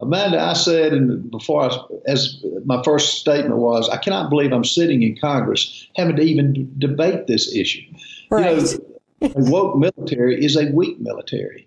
Amanda, 0.00 0.40
I 0.40 0.52
said, 0.54 0.92
and 0.92 1.30
before 1.30 1.70
I, 1.70 1.78
as 2.06 2.44
my 2.64 2.82
first 2.82 3.18
statement 3.20 3.56
was, 3.56 3.88
I 3.88 3.96
cannot 3.96 4.28
believe 4.28 4.52
I'm 4.52 4.64
sitting 4.64 5.02
in 5.02 5.16
Congress 5.16 5.88
having 5.96 6.16
to 6.16 6.22
even 6.22 6.72
debate 6.78 7.26
this 7.26 7.54
issue. 7.54 7.82
Right. 8.30 8.56
You 8.56 8.62
know, 8.62 8.93
a 9.24 9.50
woke 9.50 9.76
military 9.76 10.44
is 10.44 10.56
a 10.56 10.70
weak 10.72 11.00
military. 11.00 11.66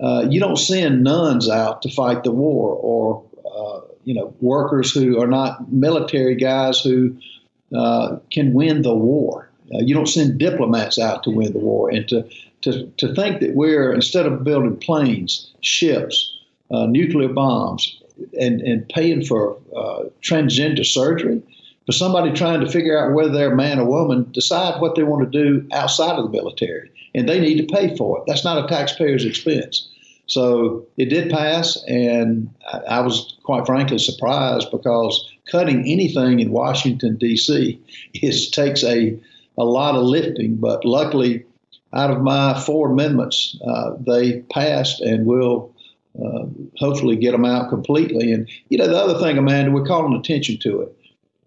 Uh, 0.00 0.26
you 0.28 0.38
don't 0.38 0.56
send 0.56 1.02
nuns 1.02 1.48
out 1.48 1.82
to 1.82 1.90
fight 1.90 2.22
the 2.22 2.30
war, 2.30 2.74
or 2.80 3.24
uh, 3.44 3.80
you 4.04 4.14
know, 4.14 4.34
workers 4.40 4.92
who 4.92 5.20
are 5.20 5.26
not 5.26 5.72
military 5.72 6.36
guys 6.36 6.80
who 6.80 7.16
uh, 7.76 8.16
can 8.30 8.54
win 8.54 8.82
the 8.82 8.94
war. 8.94 9.50
Uh, 9.74 9.78
you 9.78 9.94
don't 9.94 10.08
send 10.08 10.38
diplomats 10.38 10.98
out 10.98 11.22
to 11.22 11.30
win 11.30 11.52
the 11.52 11.58
war 11.58 11.90
and 11.90 12.08
to 12.08 12.26
to, 12.62 12.86
to 12.96 13.14
think 13.14 13.40
that 13.40 13.54
we're, 13.54 13.92
instead 13.92 14.26
of 14.26 14.44
building 14.44 14.76
planes, 14.76 15.52
ships, 15.60 16.36
uh, 16.70 16.86
nuclear 16.86 17.28
bombs, 17.28 18.00
and, 18.38 18.60
and 18.60 18.88
paying 18.88 19.24
for 19.24 19.56
uh, 19.76 20.04
transgender 20.22 20.84
surgery, 20.84 21.42
for 21.86 21.92
somebody 21.92 22.32
trying 22.32 22.60
to 22.60 22.70
figure 22.70 22.98
out 22.98 23.14
whether 23.14 23.30
they're 23.30 23.52
a 23.52 23.56
man 23.56 23.78
or 23.78 23.86
woman, 23.86 24.30
decide 24.32 24.80
what 24.80 24.94
they 24.94 25.02
want 25.02 25.30
to 25.30 25.44
do 25.44 25.66
outside 25.72 26.18
of 26.18 26.24
the 26.24 26.30
military. 26.30 26.90
And 27.14 27.28
they 27.28 27.40
need 27.40 27.56
to 27.58 27.74
pay 27.74 27.96
for 27.96 28.18
it. 28.18 28.24
That's 28.26 28.44
not 28.44 28.64
a 28.64 28.68
taxpayer's 28.68 29.24
expense. 29.24 29.88
So 30.26 30.86
it 30.98 31.06
did 31.06 31.30
pass, 31.30 31.82
and 31.88 32.50
I, 32.86 33.00
was 33.00 33.34
quite 33.44 33.64
frankly 33.64 33.98
surprised 33.98 34.70
because 34.70 35.26
cutting 35.50 35.80
anything 35.86 36.40
in 36.40 36.52
Washington, 36.52 37.16
D.C. 37.16 37.80
is 38.14 38.50
takes 38.50 38.84
a, 38.84 39.18
a 39.56 39.64
lot 39.64 39.94
of 39.94 40.02
lifting. 40.02 40.56
But 40.56 40.84
luckily, 40.84 41.44
out 41.94 42.10
of 42.10 42.20
my 42.20 42.60
four 42.60 42.90
amendments, 42.90 43.58
uh, 43.66 43.92
they 44.06 44.40
passed 44.52 45.00
and 45.00 45.24
will 45.24 45.74
uh, 46.22 46.44
hopefully 46.76 47.16
get 47.16 47.32
them 47.32 47.46
out 47.46 47.70
completely. 47.70 48.30
And 48.32 48.48
you 48.68 48.76
know, 48.76 48.86
the 48.86 48.98
other 48.98 49.18
thing, 49.18 49.38
Amanda, 49.38 49.70
we're 49.70 49.86
calling 49.86 50.12
attention 50.18 50.58
to 50.58 50.82
it. 50.82 50.94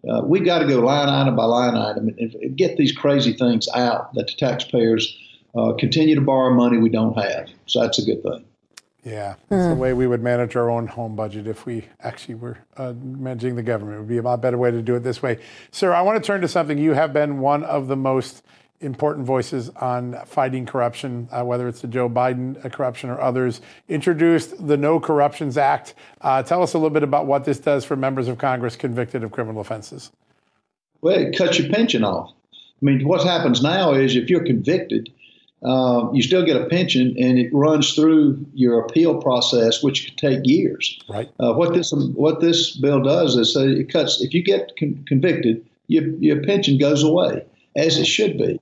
Uh, 0.10 0.22
we've 0.26 0.46
got 0.46 0.60
to 0.60 0.68
go 0.68 0.80
line 0.80 1.10
item 1.10 1.36
by 1.36 1.44
line 1.44 1.78
item 1.78 2.08
and, 2.08 2.34
and, 2.34 2.58
get 2.58 2.78
these 2.78 2.92
crazy 2.92 3.34
things 3.34 3.68
out 3.76 4.12
that 4.16 4.26
the 4.26 4.34
taxpayers 4.34 5.16
uh, 5.56 5.74
continue 5.74 6.16
to 6.16 6.22
borrow 6.22 6.54
money 6.54 6.78
we 6.78 6.90
don't 6.90 7.18
have. 7.18 7.50
So 7.66 7.82
that's 7.82 8.00
a 8.00 8.06
good 8.06 8.24
thing. 8.24 8.46
Yeah, 9.04 9.36
that's 9.50 9.64
mm. 9.64 9.70
the 9.70 9.76
way 9.76 9.94
we 9.94 10.06
would 10.06 10.22
manage 10.22 10.56
our 10.56 10.70
own 10.70 10.86
home 10.86 11.16
budget 11.16 11.48
if 11.48 11.66
we 11.66 11.86
actually 12.02 12.36
were 12.36 12.60
uh, 12.78 12.94
managing 12.94 13.56
the 13.56 13.64
government. 13.64 13.98
It 13.98 14.00
would 14.02 14.10
be 14.10 14.18
a 14.20 14.22
lot 14.22 14.42
better 14.42 14.60
way 14.60 14.70
to 14.70 14.82
do 14.82 14.96
it 14.96 15.00
this 15.00 15.24
way. 15.24 15.40
Sir, 15.72 15.92
I 15.92 16.04
want 16.04 16.22
to 16.22 16.26
turn 16.26 16.42
to 16.42 16.48
something 16.48 16.78
you 16.78 16.94
have 16.94 17.12
been 17.12 17.40
one 17.40 17.64
of 17.64 17.88
the 17.88 17.96
most 17.96 18.44
important 18.80 19.26
voices 19.26 19.70
on 19.70 20.20
fighting 20.26 20.66
corruption, 20.66 21.28
uh, 21.32 21.44
whether 21.44 21.68
it's 21.68 21.82
the 21.82 21.88
Joe 21.88 22.10
Biden 22.10 22.64
uh, 22.64 22.70
corruption 22.70 23.10
or 23.10 23.20
others, 23.20 23.62
introduced 23.90 24.68
the 24.68 24.78
No 24.78 25.00
Corruptions 25.00 25.58
Act. 25.58 25.94
Uh, 26.20 26.44
tell 26.44 26.62
us 26.62 26.74
a 26.74 26.78
little 26.78 26.90
bit 26.90 27.04
about 27.04 27.26
what 27.26 27.46
this 27.46 27.60
does 27.60 27.86
for 27.86 27.96
members 27.96 28.28
of 28.28 28.38
Congress 28.38 28.76
convicted 28.76 29.24
of 29.24 29.32
criminal 29.32 29.62
offenses. 29.62 30.12
Well, 31.02 31.18
it 31.18 31.38
cuts 31.38 31.58
your 31.58 31.72
pension 31.72 32.04
off. 32.04 32.32
I 32.54 32.86
mean, 32.86 33.08
what 33.08 33.24
happens 33.24 33.62
now 33.62 33.94
is 33.94 34.16
if 34.16 34.30
you're 34.30 34.44
convicted, 34.44 35.12
uh, 35.64 36.10
you 36.12 36.24
still 36.24 36.46
get 36.46 36.60
a 36.60 36.66
pension, 36.66 37.16
and 37.20 37.38
it 37.38 37.54
runs 37.54 37.94
through 37.94 38.44
your 38.54 38.80
appeal 38.80 39.22
process, 39.22 39.84
which 39.84 40.06
could 40.06 40.18
take 40.18 40.40
years. 40.44 41.00
Right. 41.08 41.30
Uh, 41.40 41.54
what 41.54 41.74
this 41.74 41.92
what 41.92 42.42
this 42.42 42.76
bill 42.78 43.02
does 43.02 43.36
is 43.36 43.54
say 43.54 43.68
it 43.68 43.92
cuts. 43.92 44.22
If 44.22 44.34
you 44.34 44.44
get 44.44 44.72
con- 44.78 45.04
convicted, 45.08 45.66
your 45.88 46.08
your 46.18 46.42
pension 46.44 46.78
goes 46.78 47.04
away, 47.04 47.46
as 47.76 47.98
it 47.98 48.06
should 48.06 48.38
be 48.38 48.60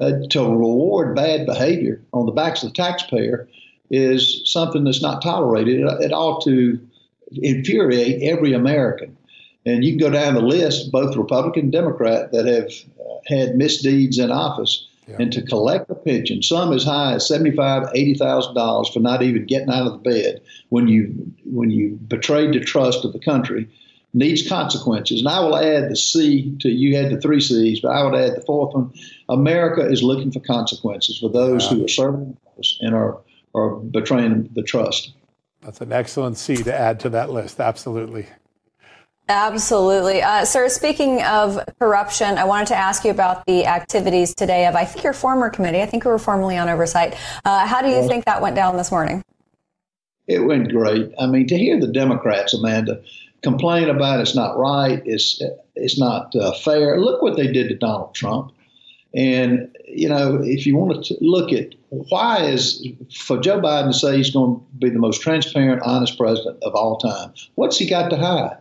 uh, 0.00 0.12
to 0.30 0.40
reward 0.42 1.16
bad 1.16 1.46
behavior 1.46 2.02
on 2.12 2.26
the 2.26 2.32
backs 2.32 2.62
of 2.62 2.70
the 2.70 2.74
taxpayer 2.74 3.48
is 3.90 4.42
something 4.44 4.84
that's 4.84 5.02
not 5.02 5.22
tolerated. 5.22 5.80
It, 5.80 6.04
it 6.06 6.12
ought 6.12 6.42
to 6.44 6.78
infuriate 7.32 8.22
every 8.22 8.52
American. 8.52 9.16
And 9.64 9.84
you 9.84 9.92
can 9.92 9.98
go 9.98 10.10
down 10.10 10.34
the 10.34 10.40
list, 10.40 10.92
both 10.92 11.16
Republican 11.16 11.64
and 11.64 11.72
Democrat, 11.72 12.30
that 12.32 12.46
have 12.46 12.70
uh, 13.00 13.18
had 13.26 13.56
misdeeds 13.56 14.18
in 14.18 14.30
office. 14.30 14.86
Yeah. 15.06 15.16
And 15.20 15.32
to 15.32 15.42
collect 15.42 15.88
a 15.88 15.94
pension, 15.94 16.42
some 16.42 16.72
as 16.72 16.82
high 16.82 17.14
as 17.14 17.28
seventy-five, 17.28 17.90
eighty 17.94 18.14
thousand 18.14 18.54
dollars 18.54 18.88
for 18.88 18.98
not 18.98 19.22
even 19.22 19.46
getting 19.46 19.70
out 19.70 19.86
of 19.86 19.92
the 19.92 20.10
bed 20.10 20.40
when 20.70 20.88
you 20.88 21.14
when 21.44 21.70
you 21.70 21.98
betrayed 22.08 22.52
the 22.54 22.60
trust 22.60 23.04
of 23.04 23.12
the 23.12 23.20
country, 23.20 23.68
needs 24.14 24.48
consequences. 24.48 25.20
And 25.20 25.28
I 25.28 25.38
will 25.40 25.56
add 25.56 25.90
the 25.90 25.96
C 25.96 26.56
to 26.60 26.68
you 26.68 26.96
had 26.96 27.12
the 27.12 27.20
three 27.20 27.40
C's, 27.40 27.80
but 27.80 27.90
I 27.90 28.02
would 28.02 28.18
add 28.18 28.34
the 28.36 28.40
fourth 28.40 28.74
one. 28.74 28.92
America 29.28 29.86
is 29.86 30.02
looking 30.02 30.32
for 30.32 30.40
consequences 30.40 31.18
for 31.18 31.28
those 31.28 31.68
who 31.68 31.84
are 31.84 31.88
serving 31.88 32.36
and 32.80 32.94
are 32.94 33.20
are 33.54 33.76
betraying 33.76 34.50
the 34.54 34.62
trust. 34.62 35.12
That's 35.62 35.80
an 35.80 35.92
excellent 35.92 36.36
C 36.36 36.56
to 36.56 36.74
add 36.74 36.98
to 37.00 37.08
that 37.10 37.30
list. 37.30 37.60
Absolutely. 37.60 38.26
Absolutely. 39.28 40.22
Uh, 40.22 40.44
sir, 40.44 40.68
speaking 40.68 41.20
of 41.22 41.58
corruption, 41.80 42.38
I 42.38 42.44
wanted 42.44 42.68
to 42.68 42.76
ask 42.76 43.04
you 43.04 43.10
about 43.10 43.44
the 43.46 43.66
activities 43.66 44.34
today 44.34 44.66
of, 44.66 44.76
I 44.76 44.84
think, 44.84 45.02
your 45.02 45.12
former 45.12 45.50
committee. 45.50 45.82
I 45.82 45.86
think 45.86 46.04
you 46.04 46.10
were 46.10 46.18
formerly 46.18 46.56
on 46.56 46.68
oversight. 46.68 47.16
Uh, 47.44 47.66
how 47.66 47.82
do 47.82 47.88
you 47.88 48.06
think 48.06 48.24
that 48.26 48.40
went 48.40 48.54
down 48.54 48.76
this 48.76 48.92
morning? 48.92 49.24
It 50.28 50.40
went 50.40 50.70
great. 50.70 51.12
I 51.18 51.26
mean, 51.26 51.48
to 51.48 51.58
hear 51.58 51.80
the 51.80 51.88
Democrats, 51.88 52.54
Amanda, 52.54 53.02
complain 53.42 53.88
about 53.88 54.20
it's 54.20 54.34
not 54.34 54.56
right, 54.58 55.02
it's 55.04 55.40
it's 55.74 55.98
not 55.98 56.34
uh, 56.36 56.52
fair. 56.52 57.00
Look 57.00 57.22
what 57.22 57.36
they 57.36 57.46
did 57.46 57.68
to 57.68 57.74
Donald 57.74 58.14
Trump. 58.14 58.52
And 59.14 59.74
you 59.86 60.08
know, 60.08 60.40
if 60.42 60.66
you 60.66 60.76
want 60.76 61.04
to 61.04 61.16
look 61.20 61.52
at 61.52 61.74
why 61.88 62.44
is 62.44 62.86
for 63.14 63.38
Joe 63.38 63.60
Biden 63.60 63.92
to 63.92 63.98
say 63.98 64.16
he's 64.16 64.30
going 64.30 64.58
to 64.58 64.64
be 64.78 64.90
the 64.90 64.98
most 64.98 65.20
transparent, 65.20 65.82
honest 65.82 66.18
president 66.18 66.62
of 66.62 66.74
all 66.74 66.96
time, 66.98 67.32
what's 67.54 67.78
he 67.78 67.88
got 67.88 68.08
to 68.10 68.16
hide? 68.16 68.58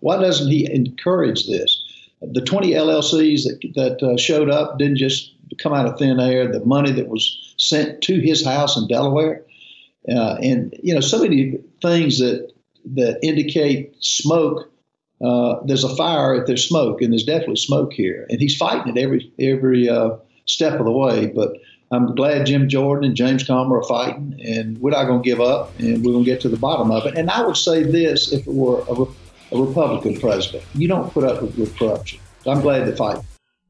Why 0.00 0.18
doesn't 0.18 0.50
he 0.50 0.70
encourage 0.70 1.46
this? 1.46 1.82
The 2.22 2.40
20 2.40 2.72
LLCs 2.72 3.44
that 3.44 3.72
that 3.74 4.02
uh, 4.02 4.16
showed 4.16 4.50
up 4.50 4.78
didn't 4.78 4.96
just 4.96 5.32
come 5.58 5.72
out 5.72 5.86
of 5.86 5.98
thin 5.98 6.18
air. 6.18 6.50
The 6.50 6.64
money 6.64 6.90
that 6.92 7.08
was 7.08 7.54
sent 7.58 8.02
to 8.02 8.20
his 8.20 8.44
house 8.44 8.76
in 8.76 8.88
Delaware, 8.88 9.42
uh, 10.08 10.36
and 10.42 10.74
you 10.82 10.94
know, 10.94 11.00
so 11.00 11.22
many 11.22 11.58
things 11.82 12.18
that 12.18 12.52
that 12.94 13.18
indicate 13.22 13.94
smoke. 14.00 14.70
Uh, 15.24 15.60
there's 15.64 15.84
a 15.84 15.96
fire 15.96 16.34
if 16.34 16.46
there's 16.46 16.66
smoke, 16.66 17.00
and 17.00 17.12
there's 17.12 17.24
definitely 17.24 17.56
smoke 17.56 17.92
here. 17.92 18.26
And 18.28 18.40
he's 18.40 18.56
fighting 18.56 18.96
it 18.96 19.00
every 19.00 19.32
every 19.38 19.88
uh, 19.88 20.16
step 20.46 20.78
of 20.78 20.84
the 20.84 20.92
way. 20.92 21.26
But 21.26 21.56
I'm 21.90 22.14
glad 22.14 22.46
Jim 22.46 22.68
Jordan 22.68 23.04
and 23.04 23.16
James 23.16 23.44
Comer 23.44 23.78
are 23.78 23.84
fighting, 23.84 24.40
and 24.44 24.78
we're 24.78 24.90
not 24.90 25.04
going 25.04 25.22
to 25.22 25.28
give 25.28 25.40
up, 25.40 25.78
and 25.78 26.04
we're 26.04 26.12
going 26.12 26.24
to 26.24 26.30
get 26.30 26.40
to 26.42 26.48
the 26.48 26.56
bottom 26.56 26.90
of 26.90 27.06
it. 27.06 27.16
And 27.16 27.30
I 27.30 27.42
would 27.46 27.56
say 27.56 27.82
this: 27.82 28.32
if 28.32 28.46
it 28.46 28.52
were 28.52 28.80
a, 28.88 29.06
a 29.52 29.56
Republican 29.60 30.18
president, 30.20 30.64
you 30.74 30.88
don't 30.88 31.12
put 31.12 31.24
up 31.24 31.42
with, 31.42 31.76
corruption. 31.78 32.20
I'm 32.46 32.60
glad 32.60 32.86
they 32.86 32.96
fight. 32.96 33.18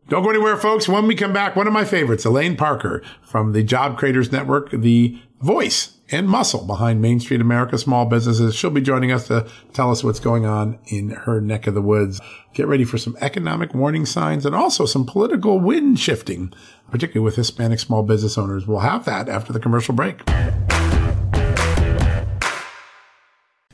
Don't 0.08 0.22
go 0.22 0.30
anywhere, 0.30 0.56
folks. 0.56 0.88
When 0.88 1.06
we 1.06 1.16
come 1.16 1.32
back, 1.32 1.56
one 1.56 1.66
of 1.66 1.72
my 1.72 1.84
favorites, 1.84 2.24
Elaine 2.24 2.56
Parker 2.56 3.02
from 3.22 3.52
the 3.52 3.62
Job 3.62 3.98
Creators 3.98 4.30
Network, 4.30 4.70
the 4.70 5.18
voice 5.40 5.96
and 6.10 6.28
muscle 6.28 6.64
behind 6.64 7.02
Main 7.02 7.18
Street 7.18 7.40
America 7.40 7.76
small 7.76 8.06
businesses. 8.06 8.54
She'll 8.54 8.70
be 8.70 8.80
joining 8.80 9.10
us 9.10 9.26
to 9.26 9.48
tell 9.72 9.90
us 9.90 10.04
what's 10.04 10.20
going 10.20 10.46
on 10.46 10.78
in 10.86 11.10
her 11.10 11.40
neck 11.40 11.66
of 11.66 11.74
the 11.74 11.82
woods. 11.82 12.20
Get 12.54 12.68
ready 12.68 12.84
for 12.84 12.98
some 12.98 13.16
economic 13.20 13.74
warning 13.74 14.06
signs 14.06 14.46
and 14.46 14.54
also 14.54 14.86
some 14.86 15.04
political 15.04 15.58
wind 15.58 15.98
shifting, 15.98 16.52
particularly 16.90 17.24
with 17.24 17.36
Hispanic 17.36 17.80
small 17.80 18.04
business 18.04 18.38
owners. 18.38 18.66
We'll 18.66 18.80
have 18.80 19.04
that 19.06 19.28
after 19.28 19.52
the 19.52 19.60
commercial 19.60 19.94
break. 19.94 20.22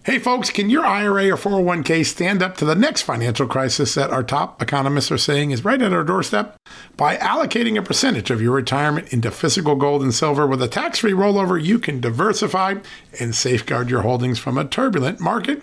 Hey 0.05 0.19
folks, 0.19 0.51
can 0.51 0.69
your 0.69 0.85
IRA 0.85 1.31
or 1.31 1.37
401k 1.37 2.05
stand 2.05 2.43
up 2.43 2.57
to 2.57 2.65
the 2.65 2.75
next 2.75 3.03
financial 3.03 3.47
crisis 3.47 3.95
that 3.95 4.11
our 4.11 4.25
top 4.25 4.61
economists 4.61 5.13
are 5.13 5.19
saying 5.19 5.53
is 5.53 5.65
right 5.65 5.81
at 5.81 5.93
our 5.93 6.03
doorstep? 6.03 6.57
By 6.97 7.17
allocating 7.19 7.79
a 7.79 7.83
percentage 7.83 8.29
of 8.29 8.43
your 8.43 8.51
retirement 8.51 9.13
into 9.13 9.31
physical 9.31 9.77
gold 9.77 10.03
and 10.03 10.13
silver 10.13 10.45
with 10.45 10.61
a 10.61 10.67
tax 10.67 10.99
free 10.99 11.13
rollover, 11.13 11.63
you 11.63 11.79
can 11.79 12.01
diversify 12.01 12.79
and 13.21 13.33
safeguard 13.33 13.91
your 13.91 14.03
holdings 14.03 14.41
from 14.41 14.59
a 14.59 14.65
turbulent 14.65 15.21
market 15.21 15.63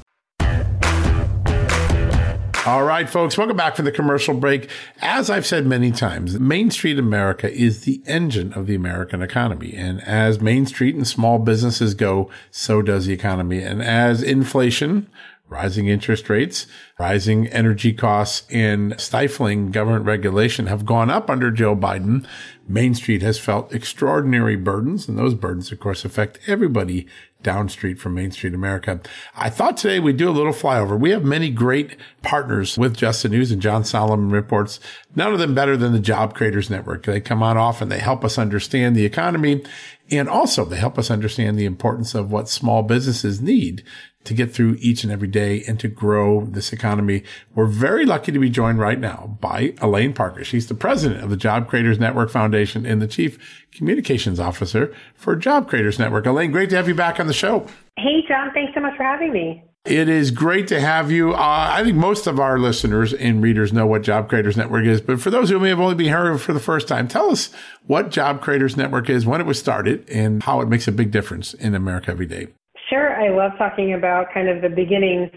All 2.63 2.83
right, 2.83 3.09
folks, 3.09 3.39
welcome 3.39 3.57
back 3.57 3.75
from 3.75 3.85
the 3.85 3.91
commercial 3.91 4.35
break. 4.35 4.69
As 5.01 5.31
I've 5.31 5.47
said 5.47 5.65
many 5.65 5.89
times, 5.89 6.39
Main 6.39 6.69
Street 6.69 6.99
America 6.99 7.51
is 7.51 7.85
the 7.85 8.03
engine 8.05 8.53
of 8.53 8.67
the 8.67 8.75
American 8.75 9.23
economy. 9.23 9.73
And 9.73 9.99
as 10.01 10.39
Main 10.39 10.67
Street 10.67 10.93
and 10.93 11.07
small 11.07 11.39
businesses 11.39 11.95
go, 11.95 12.29
so 12.51 12.83
does 12.83 13.07
the 13.07 13.13
economy. 13.13 13.63
And 13.63 13.81
as 13.81 14.21
inflation, 14.21 15.09
rising 15.49 15.87
interest 15.87 16.29
rates, 16.29 16.67
rising 16.99 17.47
energy 17.47 17.93
costs, 17.93 18.47
and 18.51 18.93
stifling 18.99 19.71
government 19.71 20.05
regulation 20.05 20.67
have 20.67 20.85
gone 20.85 21.09
up 21.09 21.31
under 21.31 21.49
Joe 21.49 21.75
Biden, 21.75 22.27
Main 22.67 22.93
Street 22.93 23.23
has 23.23 23.39
felt 23.39 23.73
extraordinary 23.73 24.55
burdens. 24.55 25.09
And 25.09 25.17
those 25.17 25.33
burdens, 25.33 25.71
of 25.71 25.79
course, 25.79 26.05
affect 26.05 26.39
everybody 26.45 27.07
down 27.43 27.69
street 27.69 27.99
from 27.99 28.13
Main 28.13 28.31
Street 28.31 28.53
America. 28.53 28.99
I 29.35 29.49
thought 29.49 29.77
today 29.77 29.99
we'd 29.99 30.17
do 30.17 30.29
a 30.29 30.31
little 30.31 30.53
flyover. 30.53 30.99
We 30.99 31.11
have 31.11 31.23
many 31.23 31.49
great 31.49 31.97
partners 32.21 32.77
with 32.77 32.95
Just 32.95 33.23
the 33.23 33.29
News 33.29 33.51
and 33.51 33.61
John 33.61 33.83
Solomon 33.83 34.29
reports. 34.29 34.79
None 35.15 35.33
of 35.33 35.39
them 35.39 35.55
better 35.55 35.77
than 35.77 35.93
the 35.93 35.99
Job 35.99 36.33
Creators 36.33 36.69
Network. 36.69 37.03
They 37.03 37.21
come 37.21 37.43
on 37.43 37.57
often. 37.57 37.89
They 37.89 37.99
help 37.99 38.23
us 38.23 38.37
understand 38.37 38.95
the 38.95 39.05
economy 39.05 39.63
and 40.11 40.27
also 40.27 40.65
they 40.65 40.75
help 40.75 40.99
us 40.99 41.09
understand 41.09 41.57
the 41.57 41.65
importance 41.65 42.13
of 42.13 42.31
what 42.31 42.49
small 42.49 42.83
businesses 42.83 43.41
need 43.41 43.83
to 44.23 44.33
get 44.33 44.53
through 44.53 44.77
each 44.79 45.03
and 45.03 45.11
every 45.11 45.27
day 45.27 45.63
and 45.67 45.79
to 45.79 45.87
grow 45.87 46.45
this 46.45 46.71
economy. 46.71 47.23
We're 47.55 47.65
very 47.65 48.05
lucky 48.05 48.31
to 48.31 48.39
be 48.39 48.49
joined 48.49 48.79
right 48.79 48.99
now 48.99 49.37
by 49.41 49.73
Elaine 49.81 50.13
Parker. 50.13 50.43
She's 50.43 50.67
the 50.67 50.75
president 50.75 51.23
of 51.23 51.29
the 51.29 51.37
Job 51.37 51.67
Creators 51.67 51.99
Network 51.99 52.29
Foundation 52.29 52.85
and 52.85 53.01
the 53.01 53.07
chief 53.07 53.65
communications 53.71 54.39
officer 54.39 54.93
for 55.15 55.35
Job 55.35 55.67
Creators 55.67 55.97
Network. 55.97 56.25
Elaine, 56.25 56.51
great 56.51 56.69
to 56.69 56.75
have 56.75 56.87
you 56.87 56.95
back 56.95 57.19
on 57.19 57.27
the 57.27 57.33
show. 57.33 57.67
Hey, 57.97 58.23
John, 58.27 58.51
thanks 58.53 58.73
so 58.73 58.79
much 58.79 58.95
for 58.95 59.03
having 59.03 59.33
me. 59.33 59.63
It 59.83 60.09
is 60.09 60.29
great 60.29 60.67
to 60.67 60.79
have 60.79 61.09
you. 61.09 61.33
Uh, 61.33 61.69
I 61.71 61.83
think 61.83 61.97
most 61.97 62.27
of 62.27 62.39
our 62.39 62.59
listeners 62.59 63.13
and 63.13 63.41
readers 63.41 63.73
know 63.73 63.87
what 63.87 64.03
Job 64.03 64.29
Creators 64.29 64.55
Network 64.55 64.85
is, 64.85 65.01
but 65.01 65.19
for 65.19 65.31
those 65.31 65.49
who 65.49 65.59
may 65.59 65.69
have 65.69 65.79
only 65.79 65.95
been 65.95 66.05
hearing 66.05 66.37
for 66.37 66.53
the 66.53 66.59
first 66.59 66.87
time, 66.87 67.07
tell 67.07 67.31
us 67.31 67.49
what 67.87 68.11
Job 68.11 68.41
Creators 68.41 68.77
Network 68.77 69.09
is, 69.09 69.25
when 69.25 69.41
it 69.41 69.47
was 69.47 69.57
started, 69.57 70.07
and 70.07 70.43
how 70.43 70.61
it 70.61 70.67
makes 70.67 70.87
a 70.87 70.91
big 70.91 71.09
difference 71.09 71.55
in 71.55 71.73
America 71.73 72.11
every 72.11 72.27
day. 72.27 72.49
Sure. 72.91 73.15
I 73.15 73.29
love 73.29 73.57
talking 73.57 73.93
about 73.93 74.33
kind 74.33 74.49
of 74.49 74.61
the 74.61 74.67
beginnings. 74.67 75.29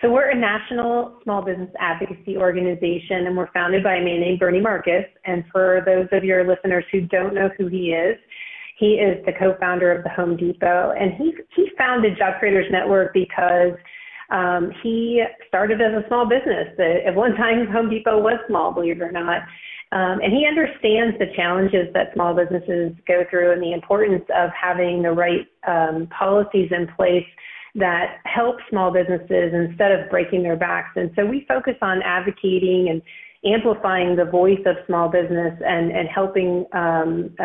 So 0.00 0.10
we're 0.10 0.30
a 0.30 0.34
national 0.34 1.20
small 1.22 1.42
business 1.44 1.68
advocacy 1.78 2.38
organization, 2.38 3.26
and 3.26 3.36
we're 3.36 3.52
founded 3.52 3.84
by 3.84 3.96
a 3.96 4.02
man 4.02 4.20
named 4.20 4.38
Bernie 4.38 4.60
Marcus. 4.60 5.04
And 5.26 5.44
for 5.52 5.82
those 5.84 6.08
of 6.12 6.24
your 6.24 6.48
listeners 6.48 6.84
who 6.90 7.02
don't 7.02 7.34
know 7.34 7.50
who 7.58 7.66
he 7.66 7.92
is, 7.92 8.16
he 8.78 8.94
is 8.94 9.22
the 9.26 9.32
co-founder 9.38 9.92
of 9.92 10.02
the 10.02 10.08
Home 10.10 10.36
Depot, 10.36 10.94
and 10.98 11.12
he 11.12 11.32
he 11.54 11.68
founded 11.78 12.18
Job 12.18 12.34
Creators 12.40 12.66
Network 12.72 13.12
because 13.12 13.72
um, 14.30 14.72
he 14.82 15.22
started 15.46 15.80
as 15.80 15.92
a 15.92 16.06
small 16.08 16.26
business. 16.26 16.68
At 17.06 17.14
one 17.14 17.36
time, 17.36 17.66
Home 17.70 17.88
Depot 17.88 18.18
was 18.18 18.38
small, 18.48 18.72
believe 18.72 18.96
it 18.96 19.02
or 19.02 19.12
not. 19.12 19.42
Um, 19.92 20.20
and 20.22 20.32
he 20.32 20.46
understands 20.46 21.16
the 21.18 21.26
challenges 21.36 21.92
that 21.94 22.12
small 22.14 22.34
businesses 22.34 22.92
go 23.06 23.24
through 23.30 23.52
and 23.52 23.62
the 23.62 23.72
importance 23.72 24.24
of 24.34 24.50
having 24.50 25.02
the 25.02 25.12
right 25.12 25.46
um, 25.66 26.08
policies 26.08 26.70
in 26.72 26.88
place 26.96 27.26
that 27.76 28.18
help 28.24 28.56
small 28.70 28.90
businesses 28.90 29.52
instead 29.52 29.92
of 29.92 30.10
breaking 30.10 30.42
their 30.42 30.56
backs. 30.56 30.90
And 30.96 31.10
so 31.16 31.26
we 31.26 31.44
focus 31.48 31.74
on 31.82 32.02
advocating 32.02 32.88
and 32.90 33.02
amplifying 33.44 34.16
the 34.16 34.24
voice 34.24 34.60
of 34.64 34.76
small 34.86 35.08
business 35.08 35.54
and, 35.64 35.90
and 35.92 36.08
helping 36.08 36.66
um, 36.72 37.34
uh, 37.38 37.42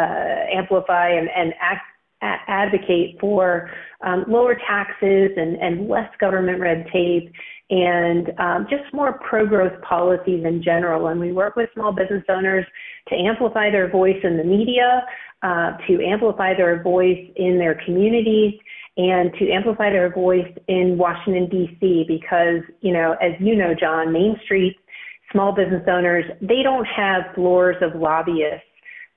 amplify 0.56 1.10
and, 1.10 1.30
and 1.36 1.54
act, 1.60 1.84
advocate 2.22 3.18
for 3.20 3.70
um, 4.02 4.26
lower 4.28 4.56
taxes 4.56 5.32
and, 5.36 5.56
and 5.58 5.90
less 5.90 6.10
government 6.20 6.60
red 6.60 6.86
tape 6.92 7.32
and 7.70 8.32
um, 8.40 8.68
just 8.70 8.92
more 8.94 9.20
pro 9.28 9.46
growth 9.46 9.80
policies 9.82 10.44
in 10.46 10.64
general. 10.64 11.08
And 11.08 11.20
we 11.20 11.32
work 11.32 11.56
with 11.56 11.70
small 11.74 11.92
business 11.92 12.24
owners 12.30 12.66
to 13.10 13.16
amplify 13.16 13.70
their 13.70 13.90
voice 13.90 14.18
in 14.24 14.38
the 14.38 14.44
media, 14.44 15.06
uh, 15.44 15.78
to 15.88 16.04
amplify 16.04 16.56
their 16.56 16.82
voice 16.82 17.26
in 17.36 17.58
their 17.58 17.80
communities, 17.86 18.54
and 18.98 19.32
to 19.40 19.50
amplify 19.50 19.90
their 19.90 20.14
voice 20.14 20.52
in 20.68 20.98
Washington, 20.98 21.48
D.C., 21.50 22.06
because, 22.08 22.62
you 22.82 22.92
know, 22.92 23.16
as 23.22 23.32
you 23.40 23.56
know, 23.56 23.74
John, 23.80 24.12
Main 24.12 24.36
Street 24.44 24.76
small 25.32 25.54
business 25.54 25.84
owners, 25.88 26.26
they 26.42 26.64
don't 26.64 26.86
have 26.86 27.36
floors 27.36 27.76
of 27.82 28.00
lobbyists 28.00 28.66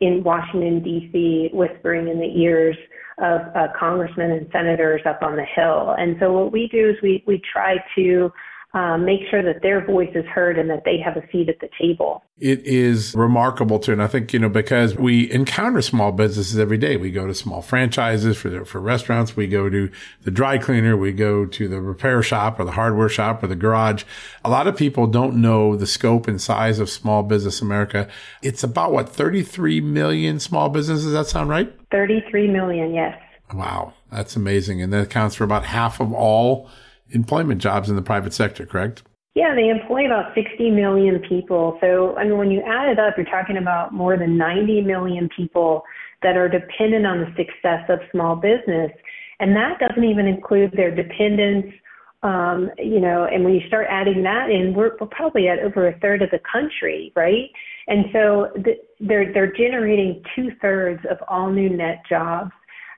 in 0.03 0.25
Washington, 0.25 0.83
D.C., 0.83 1.51
whispering 1.53 2.09
in 2.09 2.19
the 2.19 2.33
ears 2.37 2.77
of 3.19 3.41
uh, 3.55 3.69
congressmen 3.79 4.33
and 4.33 4.49
senators 4.51 5.01
up 5.07 5.23
on 5.23 5.37
the 5.37 5.45
Hill. 5.55 5.95
And 5.97 6.17
so 6.19 6.33
what 6.33 6.51
we 6.51 6.69
do 6.69 6.91
is 6.91 6.97
we, 7.03 7.23
we 7.27 7.41
try 7.53 7.77
to 7.95 8.33
um, 8.75 9.05
make 9.05 9.21
sure 9.31 9.43
that 9.43 9.61
their 9.61 9.85
voice 9.85 10.11
is 10.15 10.25
heard 10.25 10.59
and 10.59 10.71
that 10.71 10.85
they 10.87 10.99
have 10.99 11.19
a 11.19 11.23
seat 11.31 11.51
at 11.51 11.61
the 11.61 11.69
table. 11.79 12.25
It 12.39 12.65
is 12.65 13.15
remarkable 13.15 13.79
too, 13.79 13.93
and 13.93 14.03
I 14.03 14.07
think 14.07 14.33
you 14.33 14.39
know 14.39 14.49
because 14.49 14.97
we 14.97 15.31
encounter 15.31 15.83
small 15.83 16.11
businesses 16.11 16.59
every 16.59 16.79
day. 16.79 16.97
We 16.97 17.11
go 17.11 17.27
to 17.27 17.35
small 17.35 17.61
franchises 17.61 18.39
for 18.39 18.65
for 18.65 18.81
restaurants. 18.81 19.37
We 19.37 19.47
go 19.47 19.69
to 19.69 19.91
the 20.23 20.31
dry 20.31 20.57
cleaner. 20.57 20.97
We 20.97 21.13
go 21.13 21.45
to 21.45 21.69
the 21.69 21.83
repair 21.83 22.23
shop 22.23 22.59
or 22.59 22.65
the 22.65 22.73
hardware 22.73 23.11
shop 23.11 23.43
or 23.43 23.47
the 23.47 23.57
garage. 23.57 24.05
A 24.43 24.49
lot 24.49 24.67
of 24.67 24.75
people 24.75 25.07
don't 25.07 25.37
know 25.37 25.77
the 25.77 25.87
scope 25.87 26.27
and 26.27 26.41
size 26.41 26.79
of 26.79 26.89
small 26.89 27.23
business 27.23 27.61
America. 27.61 28.09
It's 28.41 28.65
about 28.65 28.93
what 28.93 29.11
thirty 29.11 29.43
three 29.43 29.83
million 29.83 30.41
small 30.41 30.71
businesses. 30.71 31.05
Does 31.05 31.13
that 31.13 31.27
sound 31.27 31.51
right? 31.51 31.71
Thirty 31.91 32.25
three 32.31 32.49
million, 32.49 32.95
yes. 32.95 33.21
Wow, 33.53 33.93
that's 34.11 34.35
amazing, 34.35 34.81
and 34.81 34.91
that 34.95 35.03
accounts 35.03 35.35
for 35.35 35.45
about 35.45 35.67
half 35.67 36.01
of 36.01 36.15
all 36.15 36.71
employment 37.13 37.61
jobs 37.61 37.89
in 37.89 37.97
the 37.97 38.03
private 38.03 38.33
sector, 38.33 38.67
correct? 38.67 39.03
Yeah, 39.35 39.55
they 39.55 39.69
employ 39.69 40.07
about 40.07 40.35
60 40.35 40.71
million 40.71 41.21
people. 41.27 41.79
So, 41.81 42.15
I 42.17 42.25
mean, 42.25 42.37
when 42.37 42.51
you 42.51 42.61
add 42.61 42.91
it 42.91 42.99
up, 42.99 43.15
you're 43.17 43.25
talking 43.27 43.57
about 43.57 43.95
more 43.95 44.19
than 44.19 44.37
90 44.37 44.83
million 44.83 45.29
people 45.35 45.83
that 46.23 46.37
are 46.37 46.49
dependent 46.49 47.07
on 47.07 47.21
the 47.21 47.27
success 47.37 47.85
of 47.89 48.01
small 48.11 48.37
business. 48.37 48.93
And 49.41 49.57
that 49.57 49.79
doesn't 49.81 50.05
even 50.05 50.27
include 50.27 50.73
their 50.73 50.95
dependents. 50.95 51.75
Um, 52.23 52.71
you 52.79 53.01
know, 53.01 53.25
and 53.25 53.43
when 53.43 53.55
you 53.55 53.67
start 53.67 53.87
adding 53.91 54.23
that 54.23 54.51
in, 54.51 54.75
we're, 54.75 54.97
we're 55.01 55.09
probably 55.09 55.49
at 55.49 55.59
over 55.59 55.89
a 55.89 55.99
third 55.99 56.23
of 56.23 56.31
the 56.31 56.39
country, 56.51 57.13
right? 57.17 57.51
And 57.89 58.05
so 58.13 58.49
the, 58.55 58.75
they're 59.01 59.33
they're 59.33 59.53
generating 59.53 60.23
two 60.37 60.51
thirds 60.61 61.01
of 61.11 61.17
all 61.27 61.51
new 61.51 61.69
net 61.69 62.03
jobs. 62.09 62.53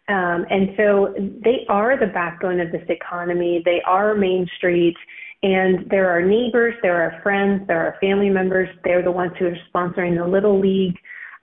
Um, 0.08 0.44
and 0.50 0.70
so 0.76 1.14
they 1.16 1.64
are 1.68 1.98
the 1.98 2.06
backbone 2.06 2.60
of 2.60 2.70
this 2.72 2.84
economy. 2.88 3.62
They 3.64 3.80
are 3.86 4.14
Main 4.14 4.46
Street. 4.56 4.96
And 5.42 5.88
there 5.90 6.08
are 6.10 6.22
neighbors, 6.22 6.74
there 6.82 7.02
are 7.02 7.20
friends, 7.22 7.66
there 7.66 7.78
are 7.78 7.96
family 8.00 8.30
members. 8.30 8.68
They're 8.82 9.02
the 9.02 9.10
ones 9.10 9.32
who 9.38 9.46
are 9.46 9.56
sponsoring 9.74 10.16
the 10.16 10.26
Little 10.26 10.58
League, 10.58 10.96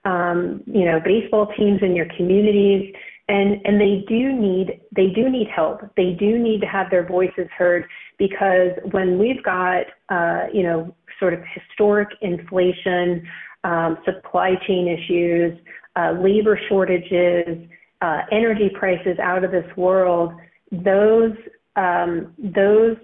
um, 0.04 0.62
you 0.66 0.84
know, 0.84 1.00
baseball 1.04 1.52
teams 1.56 1.80
in 1.82 1.94
your 1.94 2.06
communities. 2.16 2.92
And, 3.28 3.60
and 3.64 3.80
they 3.80 4.04
do 4.08 4.32
need 4.32 4.80
they 4.94 5.06
do 5.06 5.30
need 5.30 5.46
help. 5.54 5.82
They 5.96 6.16
do 6.18 6.38
need 6.38 6.60
to 6.60 6.66
have 6.66 6.90
their 6.90 7.06
voices 7.06 7.46
heard 7.56 7.86
because 8.18 8.72
when 8.90 9.18
we've 9.18 9.42
got 9.44 9.84
uh, 10.08 10.48
you 10.52 10.64
know 10.64 10.94
sort 11.20 11.32
of 11.32 11.40
historic 11.54 12.08
inflation, 12.20 13.26
um, 13.62 13.98
supply 14.04 14.54
chain 14.66 14.88
issues, 14.88 15.56
uh, 15.94 16.12
labor 16.20 16.58
shortages, 16.68 17.68
uh, 18.02 18.22
energy 18.32 18.70
prices 18.78 19.18
out 19.22 19.44
of 19.44 19.50
this 19.52 19.70
world, 19.76 20.32
those 20.70 21.32
um, 21.76 22.34
those 22.38 22.96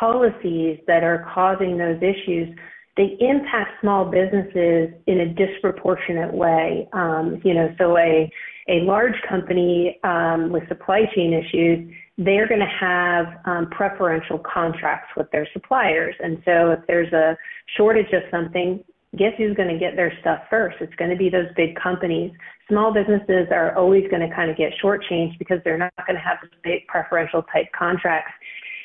policies 0.00 0.78
that 0.88 1.04
are 1.04 1.24
causing 1.32 1.78
those 1.78 1.98
issues, 1.98 2.48
they 2.96 3.16
impact 3.20 3.70
small 3.80 4.04
businesses 4.04 4.90
in 5.06 5.20
a 5.20 5.34
disproportionate 5.34 6.32
way. 6.32 6.88
Um, 6.92 7.40
you 7.44 7.54
know, 7.54 7.72
so 7.78 7.96
a 7.96 8.30
a 8.68 8.80
large 8.80 9.14
company 9.28 10.00
um, 10.02 10.50
with 10.50 10.66
supply 10.66 11.02
chain 11.14 11.32
issues, 11.32 11.88
they're 12.18 12.48
going 12.48 12.60
to 12.60 12.66
have 12.80 13.26
um, 13.44 13.70
preferential 13.70 14.38
contracts 14.38 15.10
with 15.16 15.30
their 15.30 15.46
suppliers. 15.52 16.16
And 16.18 16.42
so 16.44 16.72
if 16.72 16.80
there's 16.88 17.12
a 17.12 17.36
shortage 17.76 18.12
of 18.12 18.22
something, 18.30 18.82
guess 19.16 19.32
who's 19.36 19.56
going 19.56 19.68
to 19.68 19.78
get 19.78 19.96
their 19.96 20.12
stuff 20.20 20.40
first? 20.50 20.76
It's 20.80 20.94
going 20.96 21.10
to 21.10 21.16
be 21.16 21.28
those 21.28 21.48
big 21.56 21.76
companies. 21.76 22.32
Small 22.68 22.92
businesses 22.92 23.48
are 23.50 23.76
always 23.76 24.04
going 24.10 24.28
to 24.28 24.34
kind 24.34 24.50
of 24.50 24.56
get 24.56 24.72
shortchanged 24.82 25.38
because 25.38 25.58
they're 25.64 25.78
not 25.78 25.92
going 26.06 26.16
to 26.16 26.22
have 26.22 26.38
those 26.42 26.50
big 26.62 26.86
preferential 26.86 27.42
type 27.52 27.66
contracts. 27.76 28.32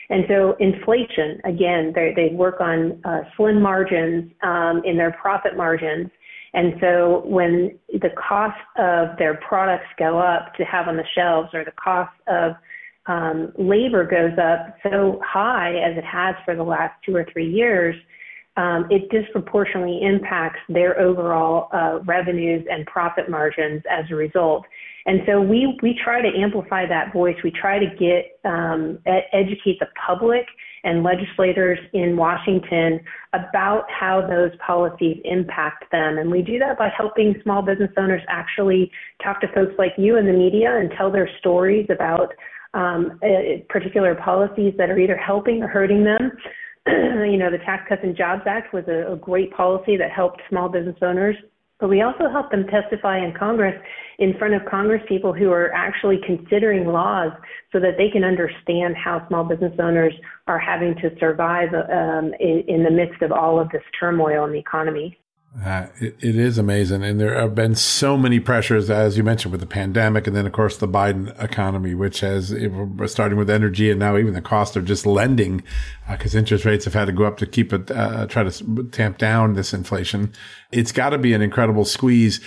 And 0.09 0.25
so 0.27 0.57
inflation, 0.59 1.39
again, 1.45 1.93
they 1.95 2.29
work 2.33 2.59
on 2.59 2.99
uh, 3.05 3.21
slim 3.37 3.61
margins 3.61 4.29
um, 4.43 4.81
in 4.83 4.97
their 4.97 5.13
profit 5.13 5.55
margins. 5.55 6.09
And 6.53 6.73
so 6.81 7.23
when 7.25 7.79
the 7.93 8.09
cost 8.09 8.59
of 8.77 9.17
their 9.17 9.35
products 9.35 9.87
go 9.97 10.19
up 10.19 10.53
to 10.55 10.63
have 10.65 10.89
on 10.89 10.97
the 10.97 11.05
shelves 11.15 11.49
or 11.53 11.63
the 11.63 11.71
cost 11.81 12.11
of 12.27 12.53
um, 13.07 13.53
labor 13.57 14.05
goes 14.05 14.37
up 14.37 14.75
so 14.83 15.21
high 15.25 15.75
as 15.75 15.97
it 15.97 16.03
has 16.03 16.35
for 16.43 16.55
the 16.55 16.63
last 16.63 16.93
two 17.05 17.15
or 17.15 17.25
three 17.31 17.49
years, 17.49 17.95
um, 18.57 18.87
it 18.89 19.09
disproportionately 19.09 20.01
impacts 20.01 20.59
their 20.67 20.99
overall 20.99 21.69
uh, 21.73 21.99
revenues 22.05 22.65
and 22.69 22.85
profit 22.85 23.29
margins 23.29 23.81
as 23.89 24.05
a 24.11 24.15
result. 24.15 24.65
And 25.05 25.21
so 25.25 25.41
we 25.41 25.79
we 25.81 25.97
try 26.03 26.21
to 26.21 26.27
amplify 26.37 26.85
that 26.85 27.11
voice. 27.13 27.35
We 27.43 27.51
try 27.51 27.79
to 27.79 27.87
get 27.97 28.39
um, 28.45 28.99
educate 29.33 29.79
the 29.79 29.87
public 30.05 30.45
and 30.83 31.03
legislators 31.03 31.79
in 31.93 32.17
Washington 32.17 32.99
about 33.33 33.85
how 33.89 34.25
those 34.27 34.51
policies 34.65 35.21
impact 35.25 35.85
them. 35.91 36.17
And 36.17 36.29
we 36.29 36.41
do 36.41 36.59
that 36.59 36.77
by 36.77 36.89
helping 36.95 37.35
small 37.43 37.61
business 37.61 37.91
owners 37.97 38.21
actually 38.27 38.91
talk 39.23 39.41
to 39.41 39.47
folks 39.53 39.73
like 39.77 39.93
you 39.97 40.17
in 40.17 40.25
the 40.25 40.33
media 40.33 40.77
and 40.77 40.91
tell 40.97 41.11
their 41.11 41.29
stories 41.39 41.87
about 41.89 42.33
um, 42.73 43.19
particular 43.69 44.15
policies 44.15 44.73
that 44.77 44.89
are 44.89 44.97
either 44.97 45.17
helping 45.17 45.61
or 45.61 45.67
hurting 45.67 46.03
them. 46.03 46.31
you 46.87 47.37
know, 47.37 47.51
the 47.51 47.59
Tax 47.65 47.87
Cuts 47.87 48.01
and 48.03 48.15
Jobs 48.15 48.43
Act 48.45 48.73
was 48.73 48.83
a, 48.87 49.13
a 49.13 49.15
great 49.15 49.51
policy 49.53 49.97
that 49.97 50.11
helped 50.11 50.41
small 50.49 50.69
business 50.69 50.97
owners 51.01 51.35
but 51.81 51.89
we 51.89 52.01
also 52.03 52.29
help 52.31 52.51
them 52.51 52.65
testify 52.67 53.17
in 53.17 53.33
Congress 53.33 53.73
in 54.19 54.37
front 54.37 54.53
of 54.53 54.61
Congress 54.69 55.01
people 55.09 55.33
who 55.33 55.51
are 55.51 55.73
actually 55.73 56.19
considering 56.25 56.85
laws 56.85 57.31
so 57.73 57.79
that 57.79 57.97
they 57.97 58.07
can 58.07 58.23
understand 58.23 58.95
how 58.95 59.27
small 59.27 59.43
business 59.43 59.73
owners 59.79 60.13
are 60.47 60.59
having 60.59 60.93
to 61.01 61.09
survive 61.19 61.69
um, 61.73 62.33
in, 62.39 62.63
in 62.67 62.83
the 62.83 62.91
midst 62.91 63.23
of 63.23 63.31
all 63.31 63.59
of 63.59 63.67
this 63.71 63.81
turmoil 63.99 64.45
in 64.45 64.51
the 64.51 64.59
economy. 64.59 65.17
Uh, 65.59 65.87
it, 65.99 66.15
it 66.21 66.35
is 66.37 66.57
amazing. 66.57 67.03
And 67.03 67.19
there 67.19 67.37
have 67.39 67.53
been 67.53 67.75
so 67.75 68.17
many 68.17 68.39
pressures, 68.39 68.89
as 68.89 69.17
you 69.17 69.23
mentioned, 69.23 69.51
with 69.51 69.59
the 69.59 69.67
pandemic 69.67 70.25
and 70.25 70.35
then, 70.35 70.45
of 70.45 70.53
course, 70.53 70.77
the 70.77 70.87
Biden 70.87 71.37
economy, 71.43 71.93
which 71.93 72.21
has, 72.21 72.55
starting 73.07 73.37
with 73.37 73.49
energy 73.49 73.91
and 73.91 73.99
now 73.99 74.17
even 74.17 74.33
the 74.33 74.41
cost 74.41 74.77
of 74.77 74.85
just 74.85 75.05
lending, 75.05 75.61
because 76.09 76.35
uh, 76.35 76.37
interest 76.37 76.63
rates 76.63 76.85
have 76.85 76.93
had 76.93 77.05
to 77.05 77.11
go 77.11 77.25
up 77.25 77.37
to 77.37 77.45
keep 77.45 77.73
it, 77.73 77.91
uh, 77.91 78.27
try 78.27 78.43
to 78.43 78.83
tamp 78.91 79.17
down 79.17 79.53
this 79.53 79.73
inflation. 79.73 80.31
It's 80.71 80.93
got 80.93 81.09
to 81.09 81.17
be 81.17 81.33
an 81.33 81.41
incredible 81.41 81.83
squeeze 81.83 82.39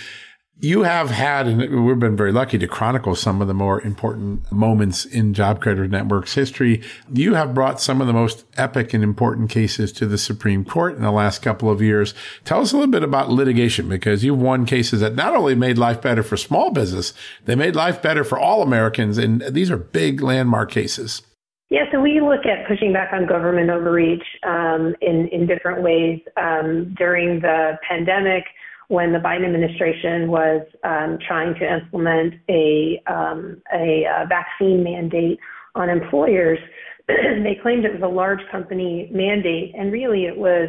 you 0.60 0.84
have 0.84 1.10
had, 1.10 1.46
and 1.48 1.84
we've 1.84 1.98
been 1.98 2.16
very 2.16 2.32
lucky 2.32 2.58
to 2.58 2.68
chronicle 2.68 3.14
some 3.16 3.42
of 3.42 3.48
the 3.48 3.54
more 3.54 3.80
important 3.82 4.50
moments 4.52 5.04
in 5.04 5.34
Job 5.34 5.60
Creator 5.60 5.88
Network's 5.88 6.34
history. 6.34 6.82
You 7.12 7.34
have 7.34 7.54
brought 7.54 7.80
some 7.80 8.00
of 8.00 8.06
the 8.06 8.12
most 8.12 8.44
epic 8.56 8.94
and 8.94 9.02
important 9.02 9.50
cases 9.50 9.92
to 9.92 10.06
the 10.06 10.16
Supreme 10.16 10.64
Court 10.64 10.94
in 10.94 11.02
the 11.02 11.10
last 11.10 11.42
couple 11.42 11.68
of 11.68 11.82
years. 11.82 12.14
Tell 12.44 12.60
us 12.60 12.72
a 12.72 12.76
little 12.76 12.90
bit 12.90 13.02
about 13.02 13.30
litigation 13.30 13.88
because 13.88 14.22
you've 14.22 14.38
won 14.38 14.64
cases 14.64 15.00
that 15.00 15.16
not 15.16 15.34
only 15.34 15.54
made 15.56 15.76
life 15.76 16.00
better 16.00 16.22
for 16.22 16.36
small 16.36 16.70
business, 16.70 17.12
they 17.44 17.56
made 17.56 17.74
life 17.74 18.00
better 18.00 18.22
for 18.22 18.38
all 18.38 18.62
Americans. 18.62 19.18
And 19.18 19.42
these 19.42 19.70
are 19.70 19.76
big 19.76 20.22
landmark 20.22 20.70
cases. 20.70 21.22
Yeah, 21.70 21.90
so 21.90 22.00
we 22.00 22.20
look 22.20 22.46
at 22.46 22.68
pushing 22.68 22.92
back 22.92 23.12
on 23.12 23.26
government 23.26 23.70
overreach 23.70 24.24
um, 24.46 24.94
in, 25.00 25.28
in 25.32 25.46
different 25.46 25.82
ways. 25.82 26.20
Um, 26.36 26.94
during 26.96 27.40
the 27.40 27.76
pandemic, 27.88 28.44
when 28.88 29.12
the 29.12 29.18
Biden 29.18 29.46
administration 29.46 30.30
was 30.30 30.62
um, 30.84 31.18
trying 31.26 31.54
to 31.54 31.74
implement 31.74 32.34
a, 32.48 33.02
um, 33.06 33.62
a, 33.72 34.04
a 34.04 34.26
vaccine 34.28 34.82
mandate 34.84 35.38
on 35.74 35.88
employers, 35.88 36.58
they 37.08 37.58
claimed 37.62 37.84
it 37.84 37.92
was 37.92 38.02
a 38.02 38.08
large 38.08 38.40
company 38.50 39.08
mandate, 39.12 39.74
and 39.76 39.92
really 39.92 40.24
it 40.24 40.36
was 40.36 40.68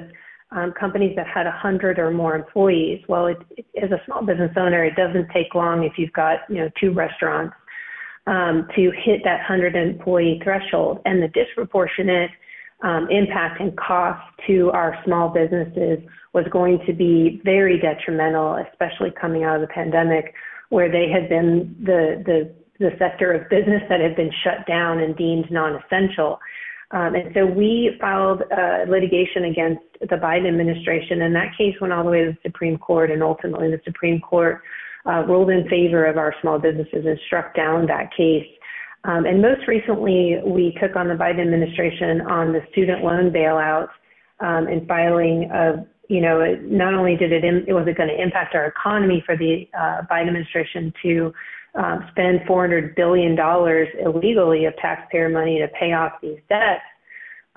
um, 0.51 0.73
companies 0.79 1.15
that 1.15 1.27
had 1.27 1.45
100 1.45 1.99
or 1.99 2.11
more 2.11 2.35
employees. 2.35 3.01
Well, 3.07 3.27
it, 3.27 3.37
it, 3.57 3.65
as 3.81 3.91
a 3.91 4.01
small 4.05 4.25
business 4.25 4.51
owner, 4.57 4.83
it 4.85 4.95
doesn't 4.95 5.29
take 5.33 5.53
long 5.53 5.83
if 5.83 5.93
you've 5.97 6.13
got 6.13 6.39
you 6.49 6.57
know 6.57 6.69
two 6.79 6.93
restaurants 6.93 7.55
um, 8.27 8.67
to 8.75 8.91
hit 8.91 9.21
that 9.23 9.37
100 9.37 9.75
employee 9.75 10.39
threshold, 10.43 10.99
and 11.05 11.21
the 11.21 11.27
disproportionate 11.29 12.31
um, 12.83 13.07
impact 13.09 13.61
and 13.61 13.75
cost 13.77 14.21
to 14.47 14.69
our 14.71 14.97
small 15.05 15.29
businesses 15.29 15.99
was 16.33 16.45
going 16.51 16.79
to 16.85 16.93
be 16.93 17.41
very 17.43 17.79
detrimental, 17.79 18.57
especially 18.71 19.11
coming 19.19 19.43
out 19.43 19.55
of 19.55 19.61
the 19.61 19.73
pandemic, 19.73 20.33
where 20.69 20.91
they 20.91 21.09
had 21.09 21.29
been 21.29 21.75
the 21.81 22.21
the 22.25 22.53
the 22.77 22.91
sector 22.99 23.31
of 23.31 23.49
business 23.49 23.81
that 23.87 24.01
had 24.01 24.15
been 24.15 24.31
shut 24.43 24.67
down 24.67 24.99
and 24.99 25.15
deemed 25.15 25.49
non-essential. 25.49 26.37
Um, 26.91 27.15
and 27.15 27.31
so 27.33 27.45
we 27.45 27.95
filed 28.01 28.43
uh, 28.51 28.85
litigation 28.89 29.45
against 29.45 29.81
the 30.01 30.17
Biden 30.17 30.47
administration, 30.47 31.21
and 31.21 31.33
that 31.35 31.57
case 31.57 31.75
went 31.79 31.93
all 31.93 32.03
the 32.03 32.11
way 32.11 32.25
to 32.25 32.31
the 32.31 32.37
Supreme 32.43 32.77
Court, 32.77 33.11
and 33.11 33.23
ultimately 33.23 33.71
the 33.71 33.81
Supreme 33.85 34.19
Court 34.19 34.61
uh, 35.05 35.23
ruled 35.25 35.49
in 35.49 35.67
favor 35.69 36.05
of 36.05 36.17
our 36.17 36.35
small 36.41 36.59
businesses 36.59 37.05
and 37.05 37.19
struck 37.25 37.55
down 37.55 37.85
that 37.87 38.09
case. 38.15 38.45
Um, 39.05 39.25
and 39.25 39.41
most 39.41 39.67
recently, 39.67 40.37
we 40.45 40.75
took 40.81 40.95
on 40.95 41.07
the 41.07 41.13
Biden 41.13 41.41
administration 41.41 42.21
on 42.21 42.53
the 42.53 42.61
student 42.71 43.03
loan 43.03 43.31
bailout 43.31 43.89
um, 44.39 44.67
and 44.67 44.87
filing 44.87 45.49
of, 45.53 45.85
you 46.09 46.21
know, 46.21 46.55
not 46.63 46.93
only 46.95 47.15
did 47.15 47.31
it, 47.31 47.43
it 47.43 47.73
was 47.73 47.87
it 47.87 47.97
going 47.97 48.09
to 48.09 48.21
impact 48.21 48.55
our 48.55 48.65
economy 48.65 49.23
for 49.25 49.37
the 49.37 49.67
uh, 49.77 50.01
Biden 50.09 50.27
administration 50.27 50.91
to 51.03 51.33
um, 51.75 52.07
spend 52.11 52.39
$400 52.49 52.95
billion 52.95 53.37
illegally 54.03 54.65
of 54.65 54.75
taxpayer 54.77 55.29
money 55.29 55.59
to 55.59 55.67
pay 55.79 55.93
off 55.93 56.13
these 56.21 56.39
debts. 56.49 56.81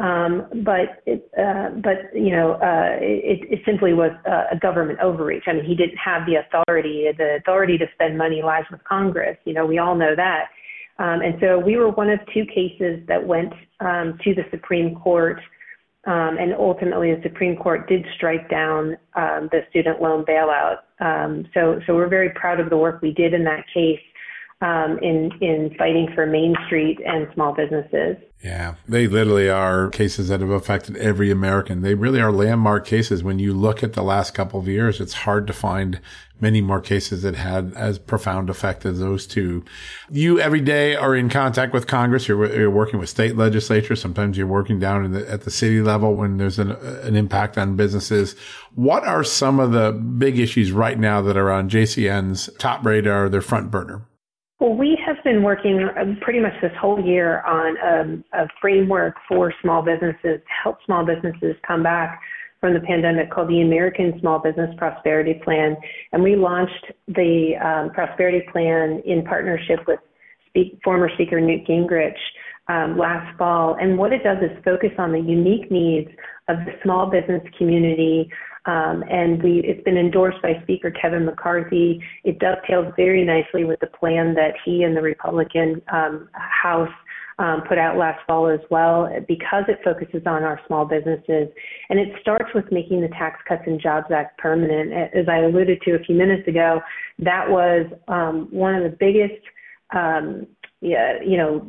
Um, 0.01 0.47
but 0.65 1.03
it, 1.07 1.29
uh, 1.37 1.71
but 1.83 2.15
you 2.15 2.31
know, 2.31 2.53
uh, 2.53 2.99
it, 3.01 3.41
it 3.51 3.61
simply 3.67 3.95
was 3.95 4.13
a 4.27 4.57
government 4.57 5.01
overreach. 5.01 5.45
I 5.49 5.55
mean, 5.55 5.65
he 5.65 5.75
didn't 5.75 5.97
have 5.97 6.23
the 6.25 6.37
authority. 6.37 7.07
The 7.17 7.37
authority 7.41 7.79
to 7.79 7.87
spend 7.95 8.17
money 8.17 8.41
lies 8.43 8.63
with 8.71 8.85
Congress. 8.85 9.37
You 9.45 9.55
know, 9.55 9.67
we 9.67 9.79
all 9.79 9.97
know 9.97 10.15
that. 10.15 10.51
Um, 10.99 11.21
and 11.21 11.37
so 11.41 11.59
we 11.59 11.77
were 11.77 11.91
one 11.91 12.11
of 12.11 12.19
two 12.35 12.45
cases 12.47 13.01
that 13.07 13.25
went 13.25 13.53
um, 13.81 14.19
to 14.25 14.35
the 14.35 14.45
Supreme 14.51 14.97
Court, 14.97 15.41
um, 16.07 16.37
and 16.39 16.53
ultimately 16.55 17.15
the 17.15 17.23
Supreme 17.23 17.57
Court 17.57 17.89
did 17.89 18.05
strike 18.17 18.51
down 18.51 18.97
um, 19.15 19.49
the 19.53 19.61
student 19.71 20.03
loan 20.03 20.25
bailout. 20.25 20.79
Um, 21.01 21.47
so, 21.55 21.81
so 21.87 21.95
we're 21.95 22.09
very 22.09 22.31
proud 22.31 22.59
of 22.59 22.71
the 22.71 22.77
work 22.77 23.01
we 23.01 23.13
did 23.13 23.33
in 23.33 23.45
that 23.45 23.65
case 23.73 24.01
um, 24.61 24.99
in 24.99 25.31
in 25.40 25.75
fighting 25.79 26.09
for 26.14 26.27
Main 26.27 26.55
Street 26.66 26.99
and 27.07 27.29
small 27.35 27.55
businesses. 27.55 28.16
Yeah, 28.42 28.75
they 28.87 29.09
literally 29.09 29.49
are 29.49 29.88
cases 29.90 30.29
that 30.29 30.40
have 30.40 30.51
affected 30.51 30.97
every 30.97 31.31
American. 31.31 31.83
They 31.83 31.94
really 31.94 32.21
are 32.21 32.31
landmark 32.31 32.87
cases. 32.87 33.23
When 33.23 33.38
you 33.38 33.53
look 33.53 33.83
at 33.83 33.94
the 33.94 34.03
last 34.03 34.33
couple 34.33 34.61
of 34.61 34.68
years, 34.68 35.01
it's 35.01 35.12
hard 35.12 35.47
to 35.49 35.53
find 35.53 36.01
many 36.40 36.61
more 36.61 36.81
cases 36.81 37.23
that 37.23 37.35
had 37.35 37.73
as 37.75 37.99
profound 37.99 38.49
effect 38.49 38.87
as 38.87 39.01
those 39.01 39.27
two. 39.27 39.64
You 40.11 40.38
every 40.40 40.61
day 40.61 40.94
are 40.94 41.16
in 41.16 41.29
contact 41.29 41.73
with 41.73 41.88
Congress. 41.88 42.29
You're, 42.29 42.53
you're 42.55 42.71
working 42.71 43.01
with 43.01 43.09
state 43.09 43.37
legislatures. 43.37 44.01
Sometimes 44.01 44.38
you're 44.38 44.47
working 44.47 44.79
down 44.79 45.11
the, 45.11 45.29
at 45.29 45.42
the 45.42 45.51
city 45.51 45.83
level 45.83 46.14
when 46.14 46.37
there's 46.37 46.61
an, 46.61 46.73
an 46.73 47.16
impact 47.16 47.59
on 47.59 47.77
businesses. 47.77 48.37
What 48.75 49.05
are 49.05 49.25
some 49.25 49.59
of 49.59 49.73
the 49.73 49.92
big 49.92 50.38
issues 50.38 50.71
right 50.71 50.99
now 50.99 51.23
that 51.23 51.37
are 51.37 51.51
on 51.51 51.68
JCN's 51.68 52.51
top 52.59 52.85
radar, 52.85 53.29
their 53.29 53.42
front 53.42 53.71
burner? 53.73 54.03
Well, 54.61 54.75
we 54.75 54.99
have 55.07 55.23
been 55.23 55.44
working 55.44 55.88
um, 56.01 56.18
pretty 56.21 56.40
much 56.40 56.55
this 56.61 56.73
whole 56.81 57.01
year 57.01 57.42
on 57.42 57.77
um, 57.81 58.25
a 58.33 58.49
framework 58.61 59.14
for 59.29 59.55
small 59.62 59.83
businesses 59.83 60.18
to 60.23 60.40
help 60.64 60.79
small 60.85 61.07
businesses 61.07 61.55
come 61.64 61.85
back 61.85 62.21
from 62.61 62.75
the 62.75 62.81
pandemic 62.81 63.31
called 63.31 63.49
the 63.49 63.61
American 63.61 64.18
Small 64.21 64.40
Business 64.40 64.75
Prosperity 64.77 65.40
Plan. 65.44 65.77
And 66.11 66.25
we 66.25 66.35
launched 66.35 66.87
the 67.07 67.53
um, 67.64 67.90
Prosperity 67.90 68.42
Plan 68.51 69.01
in 69.07 69.25
partnership 69.25 69.79
with 69.87 70.01
speak, 70.49 70.81
former 70.83 71.09
Speaker 71.14 71.40
Newt 71.40 71.64
Gingrich 71.64 72.18
um, 72.66 72.99
last 72.99 73.38
fall. 73.38 73.77
And 73.81 73.97
what 73.97 74.12
it 74.12 74.25
does 74.25 74.38
is 74.38 74.51
focus 74.64 74.90
on 74.99 75.12
the 75.12 75.21
unique 75.21 75.71
needs 75.71 76.11
of 76.49 76.57
the 76.66 76.73
small 76.83 77.09
business 77.09 77.42
community 77.57 78.29
um, 78.69 79.03
and 79.11 79.43
we, 79.43 79.61
it's 79.65 79.83
been 79.85 79.97
endorsed 79.97 80.43
by 80.43 80.53
Speaker 80.63 80.91
Kevin 80.91 81.25
McCarthy. 81.25 82.01
It 82.25 82.39
dovetails 82.39 82.93
very 82.97 83.25
nicely 83.25 83.65
with 83.65 83.81
the 83.81 83.87
plan 83.87 84.35
that 84.35 84.53
he 84.65 84.83
and 84.83 84.95
the 84.95 85.03
Republican 85.03 85.81
um, 85.91 86.29
House 86.35 86.97
um, 87.39 87.63
put 87.69 87.79
out 87.79 87.97
last 87.97 88.21
fall 88.27 88.49
as 88.49 88.61
well, 88.71 89.09
because 89.27 89.65
it 89.69 89.79
focuses 89.83 90.23
on 90.27 90.43
our 90.43 90.61
small 90.67 90.85
businesses. 90.85 91.49
And 91.89 91.99
it 91.99 92.09
starts 92.21 92.51
with 92.55 92.71
making 92.71 93.01
the 93.01 93.09
Tax 93.09 93.41
Cuts 93.49 93.63
and 93.67 93.81
Jobs 93.81 94.09
Act 94.15 94.39
permanent. 94.39 94.93
As 94.93 95.27
I 95.29 95.39
alluded 95.39 95.81
to 95.83 95.93
a 95.93 96.01
few 96.01 96.17
minutes 96.17 96.47
ago, 96.47 96.81
that 97.21 97.49
was 97.49 97.87
um, 98.09 98.49
one 98.51 98.75
of 98.75 98.83
the 98.83 98.97
biggest 98.99 99.43
um, 100.81 101.19
you 101.27 101.37
know, 101.37 101.67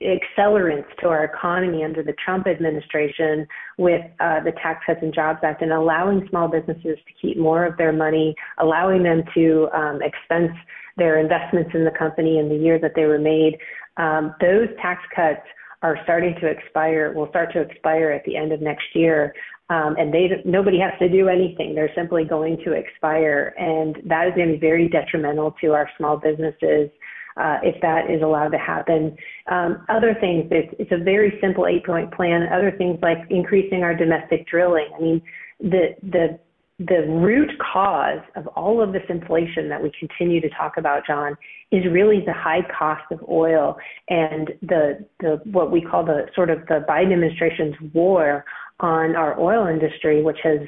accelerants 0.00 0.86
to 1.00 1.08
our 1.08 1.24
economy 1.24 1.82
under 1.82 2.02
the 2.02 2.14
Trump 2.24 2.46
administration 2.46 3.46
with 3.78 4.02
uh, 4.20 4.40
the 4.44 4.52
Tax 4.62 4.84
Cuts 4.86 5.00
and 5.02 5.12
Jobs 5.12 5.40
Act 5.42 5.62
and 5.62 5.72
allowing 5.72 6.26
small 6.30 6.48
businesses 6.48 6.98
to 7.06 7.12
keep 7.20 7.36
more 7.36 7.64
of 7.64 7.76
their 7.76 7.92
money, 7.92 8.34
allowing 8.58 9.02
them 9.02 9.22
to 9.34 9.68
um, 9.74 10.00
expense 10.02 10.56
their 10.96 11.18
investments 11.18 11.70
in 11.74 11.84
the 11.84 11.90
company 11.90 12.38
in 12.38 12.48
the 12.48 12.56
year 12.56 12.78
that 12.78 12.92
they 12.94 13.06
were 13.06 13.18
made. 13.18 13.58
Um, 13.96 14.34
those 14.40 14.68
tax 14.80 15.02
cuts 15.14 15.42
are 15.82 15.98
starting 16.04 16.34
to 16.40 16.46
expire, 16.46 17.12
will 17.12 17.28
start 17.28 17.52
to 17.52 17.60
expire 17.60 18.10
at 18.10 18.24
the 18.24 18.36
end 18.36 18.52
of 18.52 18.60
next 18.60 18.86
year. 18.94 19.34
Um, 19.70 19.96
and 19.98 20.12
they 20.12 20.28
nobody 20.44 20.78
has 20.78 20.92
to 20.98 21.08
do 21.08 21.28
anything. 21.28 21.74
They're 21.74 21.90
simply 21.96 22.24
going 22.24 22.58
to 22.66 22.72
expire, 22.72 23.54
and 23.58 23.96
that 24.04 24.28
is 24.28 24.34
going 24.34 24.48
to 24.48 24.54
be 24.54 24.60
very 24.60 24.88
detrimental 24.88 25.54
to 25.62 25.72
our 25.72 25.88
small 25.96 26.18
businesses 26.18 26.90
uh, 27.36 27.58
if 27.62 27.80
that 27.82 28.10
is 28.10 28.22
allowed 28.22 28.50
to 28.50 28.58
happen. 28.58 29.16
Um, 29.50 29.84
other 29.88 30.16
things, 30.20 30.48
it's, 30.50 30.74
it's 30.78 30.92
a 30.92 31.02
very 31.02 31.38
simple 31.40 31.66
eight-point 31.66 32.12
plan. 32.14 32.48
Other 32.52 32.72
things 32.76 32.98
like 33.02 33.18
increasing 33.30 33.82
our 33.82 33.94
domestic 33.94 34.46
drilling. 34.46 34.86
I 34.96 35.00
mean, 35.00 35.22
the 35.60 35.94
the 36.02 36.38
the 36.80 37.06
root 37.08 37.52
cause 37.72 38.18
of 38.34 38.48
all 38.48 38.82
of 38.82 38.92
this 38.92 39.04
inflation 39.08 39.68
that 39.68 39.80
we 39.80 39.92
continue 39.96 40.40
to 40.40 40.50
talk 40.50 40.72
about, 40.76 41.06
John, 41.06 41.36
is 41.70 41.84
really 41.90 42.20
the 42.26 42.32
high 42.32 42.62
cost 42.76 43.04
of 43.12 43.20
oil 43.28 43.76
and 44.08 44.50
the 44.62 45.06
the 45.20 45.40
what 45.44 45.70
we 45.70 45.80
call 45.80 46.04
the 46.04 46.26
sort 46.34 46.50
of 46.50 46.60
the 46.66 46.84
Biden 46.88 47.12
administration's 47.12 47.74
war 47.92 48.44
on 48.80 49.14
our 49.14 49.38
oil 49.38 49.68
industry, 49.68 50.22
which 50.22 50.38
has 50.42 50.58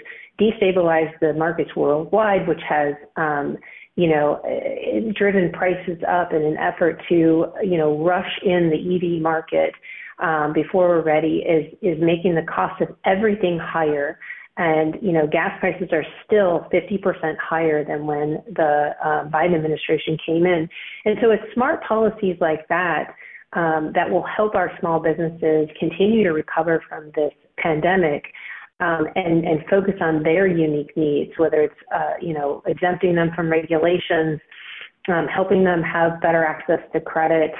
destabilized 0.40 1.18
the 1.20 1.32
markets 1.32 1.74
worldwide, 1.74 2.46
which 2.46 2.60
has 2.68 2.94
um, 3.16 3.56
you 3.96 4.08
know 4.08 4.40
driven 5.16 5.50
prices 5.52 5.98
up 6.08 6.32
in 6.32 6.42
an 6.42 6.56
effort 6.58 7.02
to 7.08 7.46
you 7.62 7.76
know 7.78 8.04
rush 8.04 8.30
in 8.44 8.70
the 8.70 8.96
EV 9.16 9.20
market 9.20 9.74
um, 10.18 10.52
before 10.52 10.88
we're 10.88 11.02
ready 11.02 11.38
is 11.38 11.72
is 11.82 11.98
making 12.00 12.34
the 12.34 12.42
cost 12.42 12.80
of 12.80 12.88
everything 13.04 13.58
higher. 13.58 14.18
And 14.58 14.96
you 15.02 15.12
know, 15.12 15.26
gas 15.26 15.50
prices 15.60 15.88
are 15.92 16.04
still 16.24 16.66
50% 16.72 17.36
higher 17.38 17.84
than 17.84 18.06
when 18.06 18.42
the 18.54 18.92
uh, 19.04 19.28
Biden 19.28 19.54
administration 19.54 20.16
came 20.24 20.46
in. 20.46 20.66
And 21.04 21.18
so, 21.20 21.30
it's 21.30 21.42
smart 21.52 21.84
policies 21.84 22.36
like 22.40 22.66
that 22.68 23.14
um, 23.52 23.92
that 23.94 24.10
will 24.10 24.24
help 24.24 24.54
our 24.54 24.70
small 24.80 24.98
businesses 24.98 25.68
continue 25.78 26.24
to 26.24 26.30
recover 26.30 26.82
from 26.88 27.10
this 27.14 27.32
pandemic. 27.58 28.24
Um, 28.78 29.06
and, 29.16 29.46
and 29.46 29.60
focus 29.70 29.94
on 30.02 30.22
their 30.22 30.46
unique 30.46 30.94
needs, 30.96 31.32
whether 31.38 31.62
it's 31.62 31.74
uh, 31.94 32.12
you 32.20 32.34
know 32.34 32.62
exempting 32.66 33.14
them 33.14 33.30
from 33.34 33.50
regulations, 33.50 34.38
um, 35.08 35.26
helping 35.28 35.64
them 35.64 35.82
have 35.82 36.20
better 36.20 36.44
access 36.44 36.80
to 36.92 37.00
credit, 37.00 37.52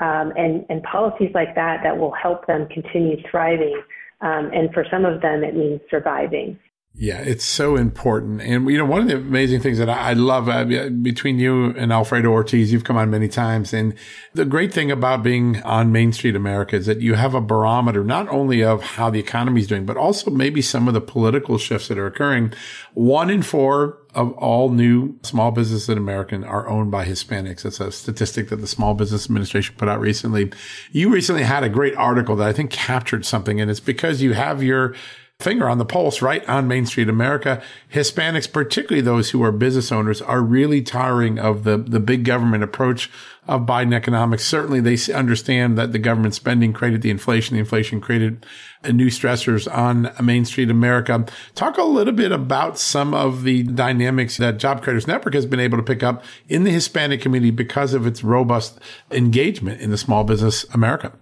um, 0.00 0.32
and, 0.36 0.66
and 0.70 0.82
policies 0.82 1.30
like 1.32 1.54
that 1.54 1.78
that 1.84 1.96
will 1.96 2.10
help 2.10 2.44
them 2.48 2.66
continue 2.74 3.18
thriving 3.30 3.80
um, 4.24 4.50
and 4.54 4.72
for 4.72 4.86
some 4.90 5.04
of 5.04 5.20
them, 5.20 5.44
it 5.44 5.54
means 5.54 5.80
surviving. 5.90 6.58
Yeah, 6.96 7.18
it's 7.18 7.44
so 7.44 7.74
important. 7.74 8.40
And, 8.40 8.70
you 8.70 8.78
know, 8.78 8.84
one 8.84 9.00
of 9.00 9.08
the 9.08 9.16
amazing 9.16 9.58
things 9.58 9.78
that 9.78 9.90
I, 9.90 10.12
love 10.12 10.48
uh, 10.48 10.64
between 11.02 11.40
you 11.40 11.70
and 11.76 11.92
Alfredo 11.92 12.30
Ortiz, 12.30 12.72
you've 12.72 12.84
come 12.84 12.96
on 12.96 13.10
many 13.10 13.26
times. 13.26 13.74
And 13.74 13.96
the 14.32 14.44
great 14.44 14.72
thing 14.72 14.92
about 14.92 15.24
being 15.24 15.60
on 15.64 15.90
Main 15.90 16.12
Street 16.12 16.36
America 16.36 16.76
is 16.76 16.86
that 16.86 17.00
you 17.00 17.14
have 17.14 17.34
a 17.34 17.40
barometer, 17.40 18.04
not 18.04 18.28
only 18.28 18.62
of 18.62 18.80
how 18.80 19.10
the 19.10 19.18
economy 19.18 19.62
is 19.62 19.66
doing, 19.66 19.84
but 19.84 19.96
also 19.96 20.30
maybe 20.30 20.62
some 20.62 20.86
of 20.86 20.94
the 20.94 21.00
political 21.00 21.58
shifts 21.58 21.88
that 21.88 21.98
are 21.98 22.06
occurring. 22.06 22.52
One 22.92 23.28
in 23.28 23.42
four 23.42 23.98
of 24.14 24.30
all 24.34 24.70
new 24.70 25.18
small 25.24 25.50
businesses 25.50 25.88
in 25.88 25.98
America 25.98 26.40
are 26.46 26.68
owned 26.68 26.92
by 26.92 27.06
Hispanics. 27.06 27.62
That's 27.62 27.80
a 27.80 27.90
statistic 27.90 28.50
that 28.50 28.56
the 28.56 28.68
Small 28.68 28.94
Business 28.94 29.24
Administration 29.24 29.74
put 29.76 29.88
out 29.88 29.98
recently. 29.98 30.52
You 30.92 31.12
recently 31.12 31.42
had 31.42 31.64
a 31.64 31.68
great 31.68 31.96
article 31.96 32.36
that 32.36 32.46
I 32.46 32.52
think 32.52 32.70
captured 32.70 33.26
something, 33.26 33.60
and 33.60 33.68
it's 33.68 33.80
because 33.80 34.22
you 34.22 34.34
have 34.34 34.62
your 34.62 34.94
finger 35.40 35.68
on 35.68 35.78
the 35.78 35.84
pulse 35.84 36.22
right 36.22 36.48
on 36.48 36.68
Main 36.68 36.86
Street 36.86 37.08
America. 37.08 37.62
Hispanics, 37.92 38.50
particularly 38.50 39.02
those 39.02 39.30
who 39.30 39.42
are 39.42 39.52
business 39.52 39.90
owners, 39.90 40.22
are 40.22 40.40
really 40.40 40.80
tiring 40.80 41.38
of 41.38 41.64
the, 41.64 41.76
the 41.76 42.00
big 42.00 42.24
government 42.24 42.62
approach 42.62 43.10
of 43.46 43.62
Biden 43.62 43.94
economics. 43.94 44.46
Certainly 44.46 44.80
they 44.80 45.12
understand 45.12 45.76
that 45.76 45.92
the 45.92 45.98
government 45.98 46.34
spending 46.34 46.72
created 46.72 47.02
the 47.02 47.10
inflation. 47.10 47.54
The 47.54 47.60
inflation 47.60 48.00
created 48.00 48.46
new 48.90 49.08
stressors 49.08 49.70
on 49.72 50.12
Main 50.24 50.44
Street 50.44 50.70
America. 50.70 51.26
Talk 51.54 51.76
a 51.76 51.82
little 51.82 52.14
bit 52.14 52.32
about 52.32 52.78
some 52.78 53.12
of 53.12 53.42
the 53.42 53.64
dynamics 53.64 54.38
that 54.38 54.58
Job 54.58 54.82
Creators 54.82 55.06
Network 55.06 55.34
has 55.34 55.46
been 55.46 55.60
able 55.60 55.76
to 55.76 55.84
pick 55.84 56.02
up 56.02 56.24
in 56.48 56.64
the 56.64 56.70
Hispanic 56.70 57.20
community 57.20 57.50
because 57.50 57.92
of 57.92 58.06
its 58.06 58.24
robust 58.24 58.78
engagement 59.10 59.80
in 59.80 59.90
the 59.90 59.98
small 59.98 60.24
business 60.24 60.64
America. 60.72 61.12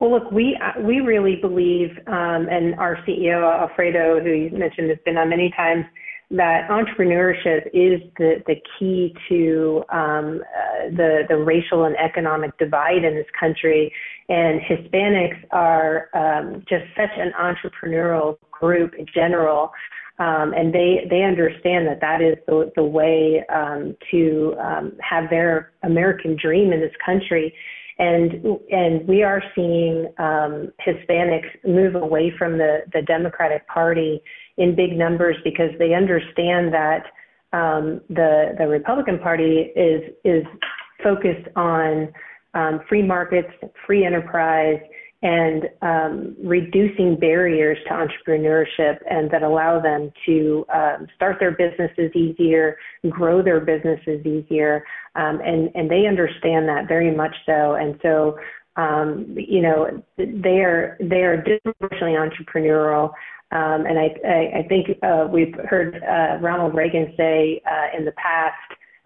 Well, 0.00 0.12
look, 0.12 0.30
we 0.30 0.56
we 0.80 1.00
really 1.00 1.36
believe, 1.36 1.90
um, 2.06 2.46
and 2.48 2.74
our 2.78 2.96
CEO 3.06 3.42
Alfredo, 3.42 4.20
who 4.22 4.30
you 4.30 4.50
mentioned, 4.50 4.90
has 4.90 4.98
been 5.04 5.16
on 5.16 5.28
many 5.28 5.52
times, 5.56 5.84
that 6.30 6.68
entrepreneurship 6.68 7.66
is 7.72 8.00
the 8.16 8.42
the 8.46 8.56
key 8.78 9.12
to 9.28 9.82
um, 9.90 10.40
uh, 10.56 10.90
the 10.96 11.22
the 11.28 11.36
racial 11.36 11.84
and 11.84 11.96
economic 11.96 12.56
divide 12.58 13.02
in 13.02 13.16
this 13.16 13.26
country, 13.38 13.92
and 14.28 14.60
Hispanics 14.60 15.42
are 15.50 16.10
um, 16.14 16.62
just 16.68 16.84
such 16.96 17.10
an 17.16 17.32
entrepreneurial 17.40 18.38
group 18.52 18.94
in 18.94 19.06
general. 19.12 19.72
Um, 20.20 20.52
and 20.52 20.72
they 20.72 21.06
they 21.10 21.22
understand 21.22 21.88
that 21.88 22.00
that 22.02 22.20
is 22.20 22.36
the 22.46 22.70
the 22.76 22.84
way 22.84 23.44
um, 23.52 23.96
to 24.12 24.54
um, 24.60 24.92
have 25.00 25.28
their 25.28 25.72
American 25.82 26.36
dream 26.40 26.72
in 26.72 26.78
this 26.80 26.94
country 27.04 27.52
and 27.98 28.58
and 28.70 29.06
we 29.08 29.22
are 29.22 29.42
seeing 29.54 30.06
um, 30.18 30.72
Hispanics 30.86 31.48
move 31.66 31.94
away 31.94 32.32
from 32.38 32.58
the 32.58 32.80
the 32.92 33.02
Democratic 33.02 33.66
Party 33.66 34.22
in 34.56 34.74
big 34.74 34.96
numbers 34.96 35.36
because 35.44 35.70
they 35.78 35.94
understand 35.94 36.72
that 36.72 37.04
um, 37.52 38.00
the 38.08 38.54
the 38.58 38.68
Republican 38.68 39.18
Party 39.18 39.72
is 39.74 40.02
is 40.24 40.44
focused 41.02 41.48
on 41.56 42.12
um, 42.54 42.80
free 42.88 43.02
markets, 43.02 43.50
free 43.86 44.04
enterprise, 44.04 44.80
and 45.22 45.68
um, 45.82 46.36
reducing 46.42 47.16
barriers 47.16 47.76
to 47.88 47.90
entrepreneurship 47.90 48.98
and 49.10 49.30
that 49.30 49.42
allow 49.42 49.80
them 49.80 50.12
to 50.24 50.64
um, 50.72 51.08
start 51.16 51.38
their 51.40 51.50
businesses 51.50 52.14
easier, 52.14 52.76
grow 53.10 53.42
their 53.42 53.60
businesses 53.60 54.24
easier, 54.24 54.84
um, 55.16 55.40
and 55.40 55.70
and 55.74 55.90
they 55.90 56.06
understand 56.06 56.68
that 56.68 56.86
very 56.86 57.14
much 57.14 57.34
so. 57.46 57.74
And 57.74 57.98
so, 58.00 58.38
um, 58.76 59.34
you 59.36 59.60
know, 59.60 60.02
they 60.16 60.60
are 60.60 60.96
they 61.00 61.22
are 61.22 61.42
disproportionately 61.42 62.12
entrepreneurial. 62.12 63.12
Um, 63.50 63.86
and 63.86 63.98
I, 63.98 64.14
I, 64.26 64.58
I 64.58 64.68
think 64.68 64.88
uh, 65.02 65.26
we've 65.32 65.54
heard 65.68 66.02
uh, 66.04 66.36
Ronald 66.40 66.74
Reagan 66.74 67.14
say 67.16 67.62
uh, 67.66 67.96
in 67.98 68.04
the 68.04 68.12
past, 68.12 68.54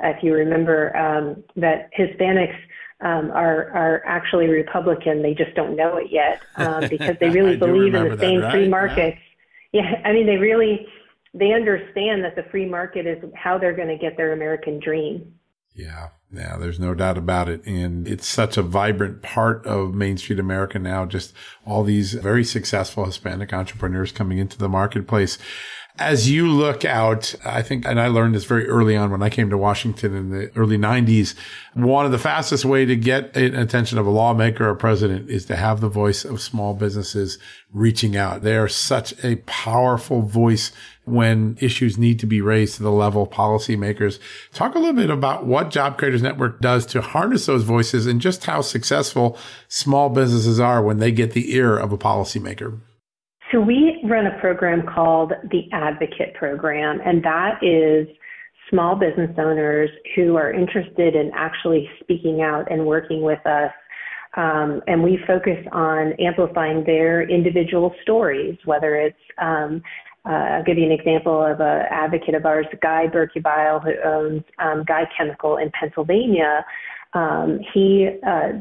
if 0.00 0.22
you 0.22 0.34
remember, 0.34 0.94
um, 0.96 1.44
that 1.54 1.90
Hispanics 1.96 2.56
um, 3.02 3.30
are 3.32 3.70
are 3.70 4.02
actually 4.06 4.46
Republican. 4.46 5.22
They 5.22 5.34
just 5.34 5.54
don't 5.54 5.76
know 5.76 5.96
it 5.96 6.10
yet 6.10 6.40
um, 6.56 6.88
because 6.90 7.16
they 7.20 7.30
really 7.30 7.56
believe 7.56 7.94
in 7.94 8.08
the 8.08 8.18
same 8.18 8.40
right? 8.40 8.52
free 8.52 8.68
markets. 8.68 9.18
Yeah. 9.72 9.82
yeah, 9.82 10.02
I 10.04 10.12
mean 10.12 10.26
they 10.26 10.36
really 10.36 10.86
they 11.34 11.52
understand 11.52 12.24
that 12.24 12.36
the 12.36 12.44
free 12.50 12.66
market 12.66 13.06
is 13.06 13.22
how 13.34 13.58
they're 13.58 13.74
going 13.74 13.88
to 13.88 13.96
get 13.96 14.16
their 14.16 14.32
American 14.32 14.78
dream. 14.78 15.34
Yeah, 15.74 16.08
yeah, 16.30 16.58
there's 16.58 16.78
no 16.78 16.92
doubt 16.92 17.16
about 17.16 17.48
it. 17.48 17.64
And 17.66 18.06
it's 18.06 18.26
such 18.26 18.58
a 18.58 18.62
vibrant 18.62 19.22
part 19.22 19.66
of 19.66 19.94
Main 19.94 20.18
Street 20.18 20.38
America 20.38 20.78
now, 20.78 21.06
just 21.06 21.32
all 21.66 21.82
these 21.82 22.12
very 22.12 22.44
successful 22.44 23.06
Hispanic 23.06 23.54
entrepreneurs 23.54 24.12
coming 24.12 24.36
into 24.36 24.58
the 24.58 24.68
marketplace 24.68 25.38
as 25.98 26.30
you 26.30 26.48
look 26.48 26.86
out, 26.86 27.34
I 27.44 27.60
think, 27.60 27.84
and 27.84 28.00
I 28.00 28.08
learned 28.08 28.34
this 28.34 28.44
very 28.44 28.66
early 28.66 28.96
on 28.96 29.10
when 29.10 29.22
I 29.22 29.28
came 29.28 29.50
to 29.50 29.58
Washington 29.58 30.16
in 30.16 30.30
the 30.30 30.50
early 30.56 30.78
90s, 30.78 31.34
one 31.74 32.06
of 32.06 32.12
the 32.12 32.18
fastest 32.18 32.64
way 32.64 32.86
to 32.86 32.96
get 32.96 33.36
attention 33.36 33.98
of 33.98 34.06
a 34.06 34.10
lawmaker 34.10 34.66
or 34.66 34.74
president 34.74 35.28
is 35.28 35.44
to 35.46 35.56
have 35.56 35.80
the 35.80 35.90
voice 35.90 36.24
of 36.24 36.40
small 36.40 36.72
businesses 36.72 37.38
reaching 37.72 38.16
out. 38.16 38.42
They 38.42 38.56
are 38.56 38.68
such 38.68 39.12
a 39.22 39.36
powerful 39.46 40.22
voice 40.22 40.72
when 41.04 41.58
issues 41.60 41.98
need 41.98 42.18
to 42.20 42.26
be 42.26 42.40
raised 42.40 42.76
to 42.76 42.82
the 42.82 42.90
level 42.90 43.24
of 43.24 43.30
policymakers. 43.30 44.18
Talk 44.54 44.74
a 44.74 44.78
little 44.78 44.94
bit 44.94 45.10
about 45.10 45.44
what 45.44 45.70
Job 45.70 45.98
Creators 45.98 46.22
Network 46.22 46.60
does 46.60 46.86
to 46.86 47.02
harness 47.02 47.46
those 47.46 47.64
voices 47.64 48.06
and 48.06 48.20
just 48.20 48.44
how 48.44 48.62
successful 48.62 49.36
small 49.68 50.08
businesses 50.08 50.58
are 50.58 50.82
when 50.82 51.00
they 51.00 51.12
get 51.12 51.32
the 51.32 51.54
ear 51.54 51.76
of 51.76 51.92
a 51.92 51.98
policymaker. 51.98 52.80
So 53.52 53.60
we 53.60 54.00
run 54.04 54.26
a 54.26 54.40
program 54.40 54.82
called 54.86 55.32
the 55.50 55.68
Advocate 55.72 56.32
Program, 56.34 57.00
and 57.04 57.22
that 57.22 57.62
is 57.62 58.08
small 58.70 58.96
business 58.96 59.30
owners 59.36 59.90
who 60.16 60.36
are 60.36 60.50
interested 60.50 61.14
in 61.14 61.30
actually 61.34 61.86
speaking 62.00 62.40
out 62.40 62.72
and 62.72 62.86
working 62.86 63.20
with 63.20 63.44
us. 63.46 63.70
Um, 64.38 64.80
and 64.86 65.02
we 65.02 65.18
focus 65.26 65.58
on 65.70 66.14
amplifying 66.14 66.82
their 66.84 67.28
individual 67.28 67.94
stories, 68.00 68.56
whether 68.64 68.96
it's 68.96 69.16
um, 69.36 69.82
uh, 70.24 70.30
I'll 70.30 70.64
give 70.64 70.78
you 70.78 70.86
an 70.86 70.92
example 70.92 71.44
of 71.44 71.60
an 71.60 71.82
advocate 71.90 72.34
of 72.34 72.46
ours, 72.46 72.64
Guy 72.80 73.06
Berkebile, 73.12 73.82
who 73.82 73.92
owns 74.08 74.42
um, 74.60 74.84
Guy 74.86 75.02
Chemical 75.18 75.58
in 75.58 75.70
Pennsylvania. 75.78 76.64
um, 77.12 77.60
he 77.74 78.08
uh, 78.26 78.52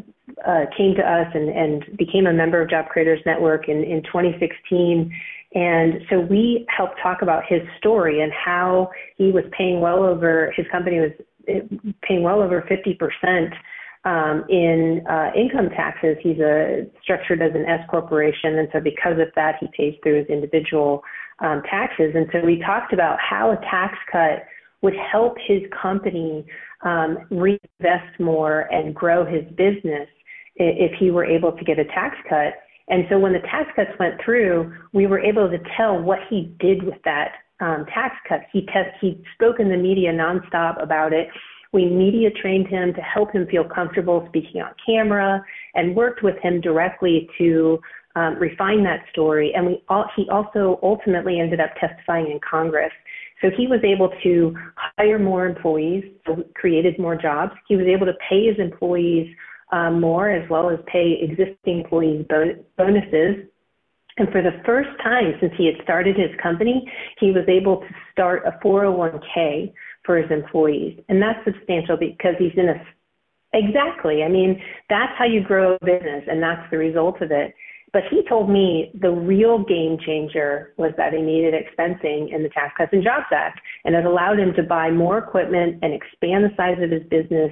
uh, 0.45 0.65
came 0.75 0.95
to 0.95 1.01
us 1.01 1.27
and, 1.33 1.49
and 1.49 1.97
became 1.97 2.27
a 2.27 2.33
member 2.33 2.61
of 2.61 2.69
Job 2.69 2.87
Creators 2.89 3.19
Network 3.25 3.69
in, 3.69 3.83
in 3.83 4.01
2016. 4.03 5.11
And 5.53 6.01
so 6.09 6.19
we 6.19 6.65
helped 6.75 6.95
talk 7.01 7.21
about 7.21 7.43
his 7.47 7.61
story 7.77 8.21
and 8.21 8.31
how 8.31 8.89
he 9.17 9.31
was 9.31 9.43
paying 9.57 9.81
well 9.81 10.03
over, 10.03 10.53
his 10.55 10.65
company 10.71 10.99
was 10.99 11.11
eh, 11.47 11.59
paying 12.01 12.23
well 12.23 12.41
over 12.41 12.61
50% 12.61 13.51
um, 14.03 14.45
in 14.49 15.05
uh, 15.09 15.31
income 15.35 15.69
taxes. 15.69 16.17
He's 16.21 16.39
a, 16.39 16.87
structured 17.03 17.41
as 17.41 17.51
an 17.53 17.65
S 17.65 17.81
corporation. 17.89 18.59
And 18.59 18.69
so 18.71 18.79
because 18.79 19.19
of 19.19 19.27
that, 19.35 19.55
he 19.59 19.67
pays 19.75 19.95
through 20.01 20.19
his 20.19 20.27
individual 20.27 21.03
um, 21.39 21.61
taxes. 21.69 22.13
And 22.15 22.27
so 22.31 22.45
we 22.45 22.59
talked 22.59 22.93
about 22.93 23.17
how 23.19 23.51
a 23.51 23.57
tax 23.57 23.97
cut 24.11 24.45
would 24.81 24.95
help 25.11 25.37
his 25.45 25.61
company 25.79 26.45
um, 26.83 27.19
reinvest 27.29 28.19
more 28.19 28.61
and 28.73 28.95
grow 28.95 29.25
his 29.25 29.43
business 29.55 30.07
if 30.61 30.91
he 30.99 31.11
were 31.11 31.25
able 31.25 31.51
to 31.51 31.63
get 31.63 31.79
a 31.79 31.85
tax 31.85 32.15
cut. 32.29 32.53
And 32.87 33.05
so 33.09 33.17
when 33.17 33.33
the 33.33 33.39
tax 33.39 33.69
cuts 33.75 33.91
went 33.99 34.15
through, 34.23 34.73
we 34.93 35.07
were 35.07 35.19
able 35.19 35.49
to 35.49 35.57
tell 35.77 35.99
what 35.99 36.19
he 36.29 36.53
did 36.59 36.83
with 36.83 37.01
that 37.05 37.33
um, 37.59 37.85
tax 37.93 38.15
cut. 38.27 38.41
He 38.51 38.65
test, 38.65 38.89
he 38.99 39.23
spoke 39.33 39.59
in 39.59 39.69
the 39.69 39.77
media 39.77 40.11
nonstop 40.11 40.81
about 40.81 41.13
it. 41.13 41.27
We 41.73 41.85
media 41.85 42.29
trained 42.31 42.67
him 42.67 42.93
to 42.93 43.01
help 43.01 43.31
him 43.31 43.47
feel 43.47 43.63
comfortable 43.63 44.25
speaking 44.27 44.61
on 44.61 44.73
camera 44.85 45.43
and 45.73 45.95
worked 45.95 46.21
with 46.21 46.35
him 46.41 46.59
directly 46.59 47.29
to 47.37 47.79
um, 48.15 48.35
refine 48.35 48.83
that 48.83 49.05
story. 49.11 49.53
And 49.55 49.67
we 49.67 49.83
all, 49.87 50.05
he 50.15 50.27
also 50.29 50.79
ultimately 50.83 51.39
ended 51.39 51.61
up 51.61 51.69
testifying 51.79 52.29
in 52.29 52.39
Congress. 52.39 52.91
So 53.41 53.49
he 53.55 53.67
was 53.67 53.79
able 53.83 54.11
to 54.21 54.55
hire 54.75 55.17
more 55.17 55.45
employees, 55.45 56.03
so 56.27 56.43
created 56.55 56.99
more 56.99 57.15
jobs. 57.15 57.53
He 57.67 57.75
was 57.75 57.87
able 57.87 58.05
to 58.05 58.13
pay 58.29 58.47
his 58.47 58.59
employees 58.59 59.33
um, 59.71 59.99
more 59.99 60.29
as 60.29 60.47
well 60.49 60.69
as 60.69 60.79
pay 60.87 61.19
existing 61.21 61.81
employees 61.81 62.25
bon- 62.29 62.63
bonuses. 62.77 63.47
And 64.17 64.29
for 64.31 64.41
the 64.41 64.61
first 64.65 64.89
time 65.01 65.33
since 65.39 65.53
he 65.57 65.65
had 65.65 65.75
started 65.83 66.17
his 66.17 66.29
company, 66.41 66.89
he 67.19 67.31
was 67.31 67.45
able 67.47 67.77
to 67.77 67.87
start 68.11 68.43
a 68.45 68.51
401k 68.63 69.73
for 70.03 70.17
his 70.17 70.29
employees. 70.29 70.99
And 71.09 71.21
that's 71.21 71.39
substantial 71.45 71.97
because 71.97 72.35
he's 72.37 72.53
in 72.57 72.69
a 72.69 72.85
Exactly. 73.53 74.23
I 74.23 74.29
mean, 74.29 74.61
that's 74.89 75.11
how 75.17 75.25
you 75.25 75.43
grow 75.43 75.75
a 75.75 75.85
business, 75.85 76.23
and 76.27 76.41
that's 76.41 76.69
the 76.71 76.77
result 76.77 77.21
of 77.21 77.31
it. 77.31 77.53
But 77.93 78.03
he 78.09 78.23
told 78.29 78.49
me 78.49 78.91
the 79.01 79.11
real 79.11 79.59
game 79.59 79.97
changer 80.05 80.73
was 80.77 80.93
that 80.95 81.11
he 81.11 81.21
needed 81.21 81.53
expensing 81.53 82.33
in 82.33 82.43
the 82.43 82.49
Tax 82.49 82.73
Cuts 82.77 82.93
and 82.93 83.03
Jobs 83.03 83.25
Act, 83.33 83.59
and 83.83 83.93
it 83.93 84.05
allowed 84.05 84.39
him 84.39 84.53
to 84.55 84.63
buy 84.63 84.89
more 84.89 85.17
equipment 85.17 85.79
and 85.81 85.93
expand 85.93 86.45
the 86.45 86.55
size 86.55 86.77
of 86.81 86.89
his 86.89 87.03
business 87.09 87.51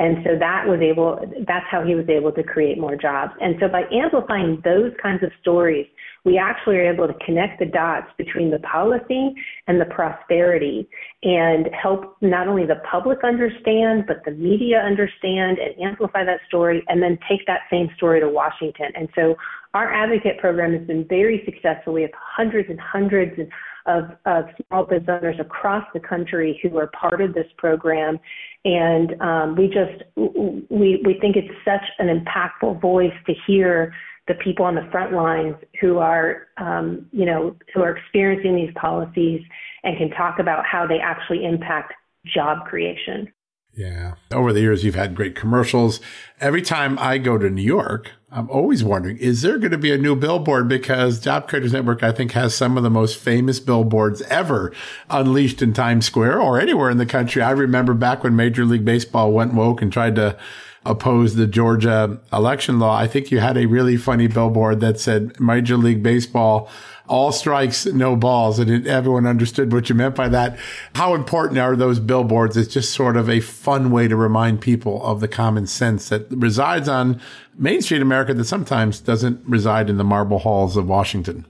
and 0.00 0.16
so 0.24 0.30
that 0.38 0.66
was 0.66 0.80
able, 0.80 1.20
that's 1.46 1.66
how 1.70 1.84
he 1.84 1.94
was 1.94 2.08
able 2.08 2.32
to 2.32 2.42
create 2.42 2.78
more 2.78 2.96
jobs. 2.96 3.32
And 3.42 3.56
so 3.60 3.68
by 3.68 3.82
amplifying 3.92 4.58
those 4.64 4.92
kinds 5.00 5.22
of 5.22 5.30
stories, 5.42 5.86
we 6.24 6.38
actually 6.38 6.76
are 6.76 6.90
able 6.90 7.06
to 7.06 7.12
connect 7.24 7.58
the 7.58 7.66
dots 7.66 8.06
between 8.16 8.50
the 8.50 8.60
policy 8.60 9.34
and 9.66 9.78
the 9.78 9.84
prosperity 9.84 10.88
and 11.22 11.68
help 11.74 12.16
not 12.22 12.48
only 12.48 12.64
the 12.64 12.80
public 12.90 13.18
understand, 13.24 14.04
but 14.06 14.24
the 14.24 14.30
media 14.30 14.78
understand 14.80 15.58
and 15.58 15.78
amplify 15.82 16.24
that 16.24 16.40
story 16.48 16.82
and 16.88 17.02
then 17.02 17.18
take 17.28 17.46
that 17.46 17.60
same 17.70 17.88
story 17.96 18.20
to 18.20 18.28
Washington. 18.28 18.86
And 18.94 19.08
so 19.14 19.36
our 19.74 19.92
advocate 19.92 20.38
program 20.38 20.72
has 20.72 20.86
been 20.86 21.06
very 21.08 21.42
successful. 21.44 21.92
We 21.92 22.02
have 22.02 22.10
hundreds 22.16 22.70
and 22.70 22.80
hundreds 22.80 23.38
of, 23.86 24.10
of 24.26 24.44
small 24.66 24.84
business 24.84 25.08
owners 25.08 25.36
across 25.38 25.84
the 25.94 26.00
country 26.00 26.60
who 26.62 26.76
are 26.78 26.88
part 26.88 27.20
of 27.20 27.34
this 27.34 27.46
program. 27.58 28.18
And 28.64 29.20
um, 29.20 29.56
we 29.56 29.66
just 29.66 30.02
we 30.16 31.02
we 31.04 31.18
think 31.20 31.36
it's 31.36 31.54
such 31.64 31.84
an 31.98 32.08
impactful 32.08 32.80
voice 32.80 33.14
to 33.26 33.34
hear 33.46 33.94
the 34.28 34.34
people 34.34 34.64
on 34.64 34.74
the 34.74 34.86
front 34.92 35.12
lines 35.12 35.56
who 35.80 35.98
are 35.98 36.48
um, 36.58 37.06
you 37.12 37.24
know 37.24 37.56
who 37.74 37.82
are 37.82 37.96
experiencing 37.96 38.54
these 38.54 38.72
policies 38.74 39.40
and 39.82 39.96
can 39.96 40.10
talk 40.10 40.38
about 40.38 40.64
how 40.66 40.86
they 40.86 40.98
actually 40.98 41.44
impact 41.44 41.94
job 42.26 42.66
creation. 42.66 43.32
Yeah. 43.72 44.14
Over 44.32 44.52
the 44.52 44.60
years, 44.60 44.84
you've 44.84 44.94
had 44.94 45.14
great 45.14 45.34
commercials. 45.34 46.00
Every 46.40 46.60
time 46.60 46.98
I 46.98 47.18
go 47.18 47.38
to 47.38 47.48
New 47.48 47.62
York, 47.62 48.12
I'm 48.32 48.48
always 48.48 48.84
wondering, 48.84 49.16
is 49.16 49.42
there 49.42 49.58
going 49.58 49.72
to 49.72 49.78
be 49.78 49.92
a 49.92 49.98
new 49.98 50.14
billboard? 50.14 50.68
Because 50.68 51.18
Job 51.18 51.48
Creators 51.48 51.72
Network, 51.72 52.04
I 52.04 52.12
think, 52.12 52.30
has 52.32 52.54
some 52.54 52.76
of 52.76 52.84
the 52.84 52.90
most 52.90 53.16
famous 53.18 53.58
billboards 53.58 54.22
ever 54.22 54.72
unleashed 55.08 55.62
in 55.62 55.72
Times 55.72 56.06
Square 56.06 56.40
or 56.40 56.60
anywhere 56.60 56.90
in 56.90 56.98
the 56.98 57.06
country. 57.06 57.42
I 57.42 57.50
remember 57.50 57.92
back 57.92 58.22
when 58.22 58.36
Major 58.36 58.64
League 58.64 58.84
Baseball 58.84 59.32
went 59.32 59.54
woke 59.54 59.82
and 59.82 59.92
tried 59.92 60.14
to 60.14 60.38
oppose 60.86 61.34
the 61.34 61.48
Georgia 61.48 62.20
election 62.32 62.78
law. 62.78 62.96
I 62.96 63.08
think 63.08 63.32
you 63.32 63.40
had 63.40 63.58
a 63.58 63.66
really 63.66 63.96
funny 63.96 64.28
billboard 64.28 64.78
that 64.80 65.00
said 65.00 65.38
Major 65.40 65.76
League 65.76 66.02
Baseball 66.02 66.70
all 67.10 67.32
strikes, 67.32 67.84
no 67.86 68.16
balls. 68.16 68.58
And 68.58 68.86
everyone 68.86 69.26
understood 69.26 69.72
what 69.72 69.88
you 69.88 69.94
meant 69.94 70.14
by 70.14 70.28
that. 70.28 70.58
How 70.94 71.14
important 71.14 71.58
are 71.58 71.76
those 71.76 71.98
billboards? 71.98 72.56
It's 72.56 72.72
just 72.72 72.94
sort 72.94 73.16
of 73.16 73.28
a 73.28 73.40
fun 73.40 73.90
way 73.90 74.08
to 74.08 74.16
remind 74.16 74.60
people 74.60 75.04
of 75.04 75.20
the 75.20 75.28
common 75.28 75.66
sense 75.66 76.08
that 76.08 76.26
resides 76.30 76.88
on 76.88 77.20
Main 77.58 77.82
Street 77.82 78.00
America 78.00 78.32
that 78.32 78.44
sometimes 78.44 79.00
doesn't 79.00 79.42
reside 79.46 79.90
in 79.90 79.98
the 79.98 80.04
marble 80.04 80.38
halls 80.38 80.76
of 80.76 80.88
Washington. 80.88 81.44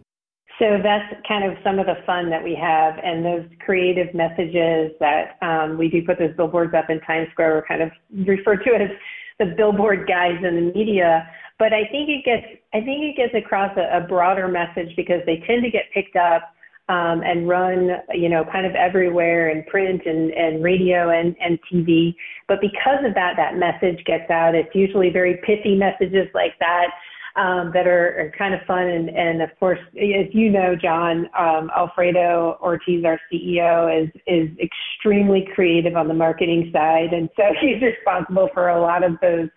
So 0.59 0.79
that's 0.83 1.15
kind 1.27 1.51
of 1.51 1.57
some 1.65 1.79
of 1.79 1.87
the 1.87 1.97
fun 2.05 2.29
that 2.31 2.45
we 2.45 2.55
have, 2.55 2.99
and 3.03 3.25
those 3.25 3.47
creative 3.65 4.13
messages 4.15 4.93
that 5.01 5.39
um, 5.41 5.79
we 5.79 5.89
do 5.89 6.03
put 6.05 6.19
those 6.19 6.37
billboards 6.37 6.75
up 6.75 6.91
in 6.91 7.01
Times 7.01 7.29
Square. 7.33 7.55
We're 7.55 7.67
kind 7.67 7.83
of 7.83 7.91
referred 8.27 8.63
to 8.65 8.75
as 8.75 8.91
the 9.39 9.47
billboard 9.57 10.07
guys 10.07 10.37
in 10.45 10.57
the 10.57 10.73
media 10.75 11.27
but 11.61 11.73
I 11.73 11.85
think 11.93 12.09
it 12.09 12.25
gets 12.25 12.47
I 12.75 12.81
think 12.81 13.05
it 13.05 13.17
gets 13.17 13.35
across 13.35 13.77
a, 13.77 13.99
a 13.99 14.01
broader 14.01 14.49
message 14.49 14.97
because 14.97 15.21
they 15.27 15.45
tend 15.47 15.63
to 15.63 15.71
get 15.71 15.85
picked 15.95 16.17
up 16.17 16.51
um, 16.89 17.23
and 17.23 17.49
run, 17.49 17.91
you 18.15 18.29
know, 18.29 18.45
kind 18.51 18.67
of 18.67 18.75
everywhere 18.75 19.51
in 19.51 19.63
print 19.65 20.03
and, 20.07 20.33
and 20.33 20.65
radio 20.65 21.11
and, 21.11 21.37
and 21.41 21.57
TV. 21.71 22.17
But 22.49 22.61
because 22.61 23.05
of 23.05 23.15
that, 23.15 23.35
that 23.37 23.57
message 23.57 24.05
gets 24.07 24.29
out. 24.29 24.57
It's 24.57 24.75
usually 24.75 25.11
very 25.11 25.39
pithy 25.47 25.77
messages 25.77 26.27
like 26.35 26.59
that 26.59 26.89
um, 27.37 27.71
that 27.75 27.87
are, 27.87 28.19
are 28.19 28.33
kind 28.37 28.55
of 28.55 28.61
fun. 28.67 28.89
And, 28.89 29.09
and 29.11 29.43
of 29.43 29.51
course, 29.61 29.79
as 29.95 30.27
you 30.33 30.51
know, 30.51 30.75
John, 30.75 31.29
um, 31.39 31.71
Alfredo 31.77 32.59
Ortiz, 32.61 33.05
our 33.05 33.21
CEO, 33.33 34.03
is 34.03 34.11
is 34.27 34.49
extremely 34.59 35.47
creative 35.55 35.97
on 35.97 36.09
the 36.09 36.15
marketing 36.15 36.71
side, 36.73 37.13
and 37.13 37.29
so 37.37 37.45
he's 37.61 37.81
responsible 37.83 38.49
for 38.53 38.69
a 38.69 38.81
lot 38.81 39.05
of 39.05 39.13
those 39.21 39.49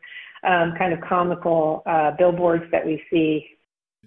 um, 0.44 0.74
kind 0.78 0.94
of 0.94 1.02
comical 1.02 1.84
uh, 1.86 2.12
billboards 2.12 2.66
that 2.72 2.86
we 2.86 3.02
see. 3.10 3.48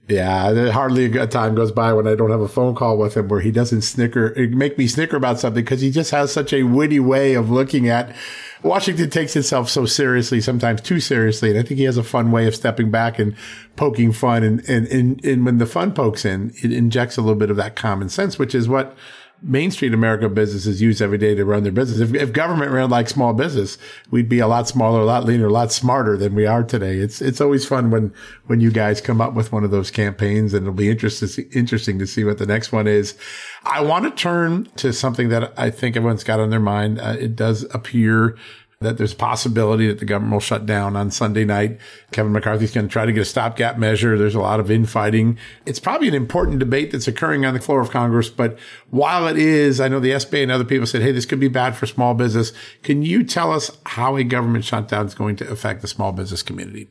Yeah, 0.09 0.71
hardly 0.71 1.07
a 1.19 1.27
time 1.27 1.57
goes 1.57 1.73
by 1.73 1.93
when 1.93 2.07
I 2.07 2.15
don't 2.15 2.31
have 2.31 2.41
a 2.41 2.47
phone 2.47 2.77
call 2.77 2.97
with 2.97 3.17
him 3.17 3.27
where 3.27 3.41
he 3.41 3.51
doesn't 3.51 3.83
snicker, 3.83 4.33
make 4.51 4.79
me 4.79 4.87
snicker 4.87 5.17
about 5.17 5.41
something 5.41 5.65
because 5.65 5.81
he 5.81 5.91
just 5.91 6.13
has 6.13 6.33
such 6.33 6.53
a 6.53 6.63
witty 6.63 7.01
way 7.01 7.35
of 7.35 7.51
looking 7.51 7.89
at. 7.89 8.15
Washington 8.63 9.11
takes 9.11 9.35
itself 9.35 9.69
so 9.69 9.85
seriously, 9.85 10.41
sometimes 10.41 10.81
too 10.81 11.01
seriously, 11.01 11.51
and 11.51 11.59
I 11.59 11.63
think 11.63 11.79
he 11.79 11.85
has 11.85 11.97
a 11.97 12.05
fun 12.05 12.31
way 12.31 12.47
of 12.47 12.55
stepping 12.55 12.91
back 12.91 13.19
and 13.19 13.35
poking 13.75 14.13
fun. 14.13 14.45
And 14.45 14.61
and 14.69 14.87
and, 14.89 15.25
and 15.25 15.45
when 15.45 15.59
the 15.59 15.67
fun 15.67 15.93
pokes 15.93 16.25
in, 16.25 16.53
it 16.63 16.73
injects 16.73 17.17
a 17.17 17.21
little 17.21 17.39
bit 17.39 17.51
of 17.51 17.57
that 17.57 17.75
common 17.75 18.09
sense, 18.09 18.39
which 18.39 18.55
is 18.55 18.69
what 18.69 18.97
Main 19.43 19.71
Street 19.71 19.93
America 19.93 20.29
businesses 20.29 20.81
use 20.81 21.03
every 21.03 21.19
day 21.19 21.35
to 21.35 21.45
run 21.45 21.63
their 21.63 21.73
business. 21.73 22.01
If, 22.01 22.15
if 22.15 22.33
government 22.33 22.73
ran 22.73 22.89
like 22.89 23.09
small 23.09 23.35
business, 23.35 23.77
we'd 24.11 24.29
be 24.29 24.39
a 24.39 24.47
lot 24.47 24.67
smaller, 24.67 25.01
a 25.01 25.05
lot 25.05 25.25
leaner, 25.25 25.47
a 25.47 25.53
lot 25.53 25.73
smarter 25.73 26.17
than 26.17 26.35
we 26.35 26.47
are 26.47 26.63
today. 26.63 26.97
It's 26.97 27.21
it's 27.21 27.41
always 27.41 27.67
fun 27.67 27.91
when 27.91 28.13
when 28.47 28.61
you 28.61 28.71
guys 28.71 29.01
come 29.01 29.21
up 29.21 29.35
with 29.35 29.53
one 29.53 29.63
of 29.63 29.71
those 29.71 29.91
campaigns, 29.91 30.55
and 30.55 30.63
it'll 30.63 30.75
be 30.75 30.91
interesting 30.91 31.45
interesting 31.53 31.99
to 31.99 32.07
see 32.07 32.25
what 32.25 32.39
the 32.39 32.47
next 32.47 32.73
one 32.73 32.87
is. 32.87 33.17
I 33.65 33.83
want 33.83 34.05
to 34.05 34.11
turn 34.11 34.69
to 34.77 34.93
something 34.93 35.29
that 35.29 35.53
I 35.59 35.71
think 35.71 35.97
everyone's 35.97 36.25
got 36.25 36.41
on 36.41 36.51
their 36.51 36.61
mind. 36.61 36.99
Uh, 36.99 37.17
it 37.19 37.37
does 37.37 37.65
appear 37.75 38.37
that 38.81 38.99
there's 38.99 39.15
possibility 39.15 39.87
that 39.87 40.01
the 40.01 40.05
government 40.05 40.35
will 40.35 40.41
shut 40.41 40.67
down 40.67 40.97
on 40.97 41.11
Sunday 41.11 41.47
night. 41.47 41.79
Kevin 42.13 42.33
McCarthy's 42.33 42.73
going 42.73 42.87
to 42.87 42.93
try 42.93 43.07
to 43.07 43.13
get 43.13 43.23
a 43.23 43.25
stopgap 43.25 43.79
measure. 43.79 44.19
There's 44.19 44.35
a 44.35 44.41
lot 44.41 44.61
of 44.61 44.71
infighting. 44.71 45.39
It's 45.65 45.81
probably 45.81 46.09
an 46.09 46.15
important 46.15 46.59
debate 46.59 46.93
that's 46.93 47.09
occurring 47.09 47.47
on 47.47 47.55
the 47.55 47.61
floor 47.61 47.81
of 47.81 47.91
Congress. 47.91 48.29
But 48.29 48.59
while 48.91 49.29
it 49.29 49.39
is, 49.39 49.81
I 49.81 49.89
know 49.89 49.99
the 49.99 50.11
SBA 50.11 50.43
and 50.43 50.53
other 50.53 50.65
people 50.65 50.87
said, 50.87 51.01
Hey, 51.01 51.13
this 51.13 51.25
could 51.25 51.41
be 51.41 51.49
bad 51.49 51.75
for 51.75 51.87
small 51.87 52.13
business. 52.13 52.53
Can 52.83 53.03
you 53.03 53.25
tell 53.25 53.51
us 53.51 53.71
how 53.87 54.17
a 54.17 54.25
government 54.25 54.67
shutdown 54.67 55.07
is 55.07 55.15
going 55.15 55.37
to 55.37 55.49
affect 55.51 55.81
the 55.81 55.89
small 55.89 56.13
business 56.13 56.43
community? 56.43 56.89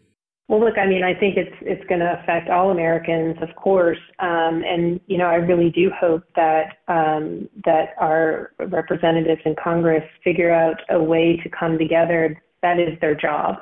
Well, 0.48 0.60
look, 0.60 0.78
I 0.78 0.86
mean, 0.86 1.04
I 1.04 1.16
think 1.20 1.38
it's 1.38 1.56
it's 1.62 1.84
going 1.88 2.02
to 2.02 2.20
affect 2.22 2.50
all 2.50 2.70
Americans, 2.70 3.36
of 3.42 3.56
course, 3.56 3.98
um, 4.20 4.64
and 4.64 5.00
you 5.08 5.18
know, 5.18 5.26
I 5.26 5.36
really 5.36 5.72
do 5.72 5.90
hope 6.00 6.24
that 6.36 6.78
um, 6.88 7.50
that 7.66 7.96
our 8.00 8.52
representatives 8.60 9.42
in 9.44 9.56
Congress 9.62 10.04
figure 10.24 10.54
out 10.54 10.78
a 10.92 11.02
way 11.02 11.38
to 11.42 11.50
come 11.50 11.80
together. 11.80 12.40
That 12.62 12.80
is 12.80 13.00
their 13.02 13.16
job, 13.16 13.56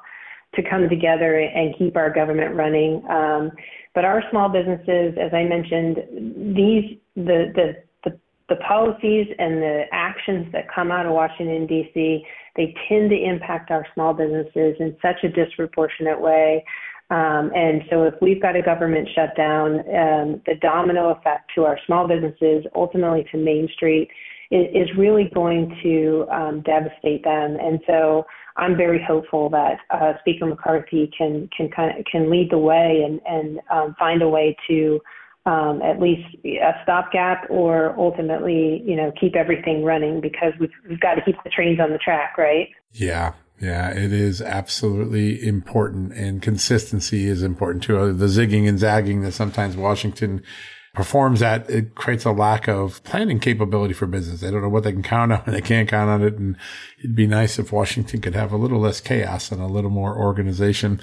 to 0.55 0.61
come 0.61 0.89
together 0.89 1.39
and 1.39 1.73
keep 1.77 1.95
our 1.95 2.13
government 2.13 2.53
running. 2.53 3.01
Um, 3.09 3.51
but 3.95 4.03
our 4.03 4.21
small 4.29 4.49
businesses, 4.49 5.15
as 5.17 5.33
I 5.33 5.43
mentioned, 5.43 5.97
these 6.53 6.97
the 7.15 7.53
the 7.55 7.83
the, 8.03 8.19
the 8.49 8.55
policies 8.57 9.27
and 9.39 9.61
the 9.61 9.83
actions 9.93 10.51
that 10.51 10.65
come 10.73 10.91
out 10.91 11.05
of 11.05 11.13
Washington, 11.13 11.65
D.C., 11.65 12.25
they 12.55 12.75
tend 12.87 13.09
to 13.09 13.15
impact 13.15 13.71
our 13.71 13.85
small 13.93 14.13
businesses 14.13 14.75
in 14.79 14.95
such 15.01 15.23
a 15.23 15.29
disproportionate 15.29 16.19
way. 16.19 16.63
Um, 17.09 17.51
and 17.53 17.81
so, 17.89 18.03
if 18.03 18.13
we've 18.21 18.41
got 18.41 18.55
a 18.55 18.61
government 18.61 19.07
shutdown, 19.13 19.79
um, 19.79 20.41
the 20.45 20.55
domino 20.61 21.09
effect 21.09 21.51
to 21.55 21.65
our 21.65 21.77
small 21.85 22.07
businesses, 22.07 22.65
ultimately 22.75 23.25
to 23.31 23.37
Main 23.37 23.67
Street, 23.75 24.09
is, 24.51 24.65
is 24.73 24.97
really 24.97 25.29
going 25.33 25.77
to 25.83 26.25
um, 26.31 26.61
devastate 26.61 27.23
them. 27.23 27.57
And 27.59 27.79
so, 27.85 28.25
I'm 28.55 28.77
very 28.77 29.03
hopeful 29.03 29.49
that 29.49 29.77
uh, 29.89 30.13
Speaker 30.19 30.45
McCarthy 30.45 31.11
can 31.15 31.49
can 31.55 31.69
kind 31.69 31.99
of 31.99 32.05
can 32.05 32.29
lead 32.29 32.51
the 32.51 32.57
way 32.57 33.03
and 33.05 33.19
and 33.25 33.59
um, 33.71 33.95
find 33.99 34.21
a 34.21 34.29
way 34.29 34.55
to 34.67 34.99
um, 35.45 35.81
at 35.81 35.99
least 35.99 36.35
a 36.45 36.71
stopgap 36.83 37.47
or 37.49 37.93
ultimately, 37.97 38.81
you 38.85 38.95
know, 38.95 39.11
keep 39.19 39.35
everything 39.35 39.83
running 39.83 40.21
because 40.21 40.53
we've, 40.59 40.71
we've 40.87 40.99
got 40.99 41.15
to 41.15 41.21
keep 41.21 41.35
the 41.43 41.49
trains 41.49 41.79
on 41.79 41.91
the 41.91 41.97
track, 41.97 42.37
right? 42.37 42.69
Yeah. 42.91 43.33
Yeah, 43.59 43.91
it 43.91 44.11
is 44.11 44.41
absolutely 44.41 45.45
important 45.45 46.13
and 46.13 46.41
consistency 46.41 47.27
is 47.27 47.43
important 47.43 47.83
too. 47.83 48.11
The 48.11 48.25
zigging 48.25 48.67
and 48.67 48.79
zagging 48.79 49.21
that 49.21 49.33
sometimes 49.33 49.77
Washington 49.77 50.43
performs 50.93 51.39
that, 51.39 51.67
it 51.71 51.95
creates 51.95 52.23
a 52.23 52.31
lack 52.31 52.67
of 52.67 53.03
planning 53.03 53.39
capability 53.39 53.95
for 53.95 54.05
business. 54.05 54.41
They 54.41 54.51
don't 54.51 54.61
know 54.61 54.69
what 54.69 54.83
they 54.83 54.91
can 54.91 55.01
count 55.01 55.31
on 55.31 55.41
and 55.45 55.55
they 55.55 55.61
can't 55.61 55.89
count 55.89 56.09
on 56.09 56.21
it. 56.21 56.35
And 56.35 56.55
it'd 56.99 57.15
be 57.15 57.25
nice 57.25 57.57
if 57.57 57.71
Washington 57.71 58.21
could 58.21 58.35
have 58.35 58.51
a 58.51 58.57
little 58.57 58.79
less 58.79 59.01
chaos 59.01 59.51
and 59.51 59.59
a 59.59 59.65
little 59.65 59.89
more 59.89 60.15
organization. 60.15 61.01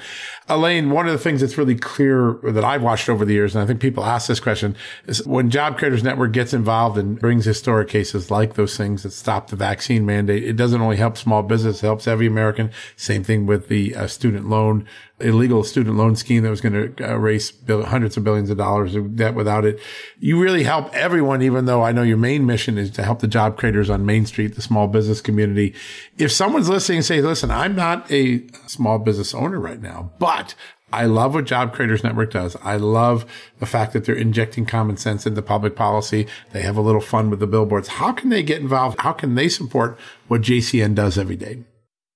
Elaine, 0.48 0.90
one 0.90 1.06
of 1.06 1.12
the 1.12 1.18
things 1.18 1.40
that's 1.40 1.58
really 1.58 1.74
clear 1.74 2.38
that 2.44 2.64
I've 2.64 2.82
watched 2.82 3.08
over 3.08 3.24
the 3.24 3.32
years, 3.32 3.56
and 3.56 3.64
I 3.64 3.66
think 3.66 3.80
people 3.80 4.04
ask 4.04 4.28
this 4.28 4.38
question, 4.38 4.76
is 5.06 5.26
when 5.26 5.50
Job 5.50 5.76
Creators 5.76 6.04
Network 6.04 6.32
gets 6.32 6.54
involved 6.54 6.96
and 6.96 7.18
brings 7.18 7.44
historic 7.44 7.88
cases 7.88 8.30
like 8.30 8.54
those 8.54 8.76
things 8.76 9.02
that 9.02 9.10
stop 9.10 9.50
the 9.50 9.56
vaccine 9.56 10.06
mandate, 10.06 10.44
it 10.44 10.54
doesn't 10.54 10.80
only 10.80 10.98
help 10.98 11.16
small 11.16 11.42
business, 11.42 11.82
it 11.82 11.86
helps 11.86 12.06
every 12.06 12.28
American. 12.28 12.70
Same 12.94 13.24
thing 13.24 13.44
with 13.44 13.66
the 13.66 13.96
uh, 13.96 14.06
student 14.06 14.48
loan 14.48 14.86
illegal 15.20 15.64
student 15.64 15.96
loan 15.96 16.16
scheme 16.16 16.42
that 16.42 16.50
was 16.50 16.60
going 16.60 16.94
to 16.94 17.04
uh, 17.04 17.14
erase 17.14 17.52
hundreds 17.68 18.16
of 18.16 18.24
billions 18.24 18.50
of 18.50 18.56
dollars 18.56 18.94
of 18.94 19.16
debt 19.16 19.34
without 19.34 19.64
it. 19.64 19.80
You 20.18 20.40
really 20.40 20.64
help 20.64 20.94
everyone, 20.94 21.42
even 21.42 21.64
though 21.64 21.82
I 21.82 21.92
know 21.92 22.02
your 22.02 22.16
main 22.16 22.46
mission 22.46 22.78
is 22.78 22.90
to 22.92 23.02
help 23.02 23.20
the 23.20 23.28
job 23.28 23.56
creators 23.56 23.90
on 23.90 24.06
Main 24.06 24.26
Street, 24.26 24.54
the 24.54 24.62
small 24.62 24.88
business 24.88 25.20
community. 25.20 25.74
If 26.18 26.32
someone's 26.32 26.68
listening 26.68 26.98
and 26.98 27.04
say, 27.04 27.20
listen, 27.20 27.50
I'm 27.50 27.74
not 27.74 28.10
a 28.10 28.46
small 28.66 28.98
business 28.98 29.34
owner 29.34 29.58
right 29.58 29.80
now, 29.80 30.12
but 30.18 30.54
I 30.92 31.06
love 31.06 31.34
what 31.34 31.44
Job 31.44 31.72
Creators 31.72 32.02
Network 32.02 32.32
does. 32.32 32.56
I 32.62 32.76
love 32.76 33.24
the 33.58 33.66
fact 33.66 33.92
that 33.92 34.04
they're 34.04 34.14
injecting 34.14 34.66
common 34.66 34.96
sense 34.96 35.24
into 35.24 35.40
public 35.40 35.76
policy. 35.76 36.26
They 36.52 36.62
have 36.62 36.76
a 36.76 36.80
little 36.80 37.00
fun 37.00 37.30
with 37.30 37.38
the 37.38 37.46
billboards. 37.46 37.88
How 37.88 38.12
can 38.12 38.28
they 38.28 38.42
get 38.42 38.60
involved? 38.60 39.00
How 39.00 39.12
can 39.12 39.36
they 39.36 39.48
support 39.48 39.98
what 40.26 40.40
JCN 40.40 40.94
does 40.96 41.16
every 41.16 41.36
day? 41.36 41.64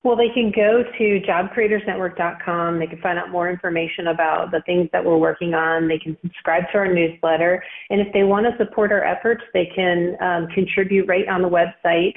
Well, 0.04 0.16
they 0.16 0.28
can 0.28 0.52
go 0.54 0.84
to 0.98 1.20
jobcreatorsnetwork.com. 1.26 2.78
They 2.78 2.86
can 2.86 3.00
find 3.00 3.18
out 3.18 3.30
more 3.30 3.50
information 3.50 4.08
about 4.08 4.50
the 4.50 4.60
things 4.66 4.90
that 4.92 5.02
we're 5.02 5.16
working 5.16 5.54
on. 5.54 5.88
They 5.88 5.98
can 5.98 6.18
subscribe 6.20 6.64
to 6.72 6.78
our 6.78 6.92
newsletter. 6.92 7.64
And 7.88 8.02
if 8.02 8.12
they 8.12 8.22
want 8.22 8.44
to 8.46 8.54
support 8.62 8.92
our 8.92 9.02
efforts, 9.02 9.42
they 9.54 9.72
can 9.74 10.14
um, 10.20 10.48
contribute 10.48 11.08
right 11.08 11.26
on 11.26 11.40
the 11.40 11.48
website. 11.48 12.12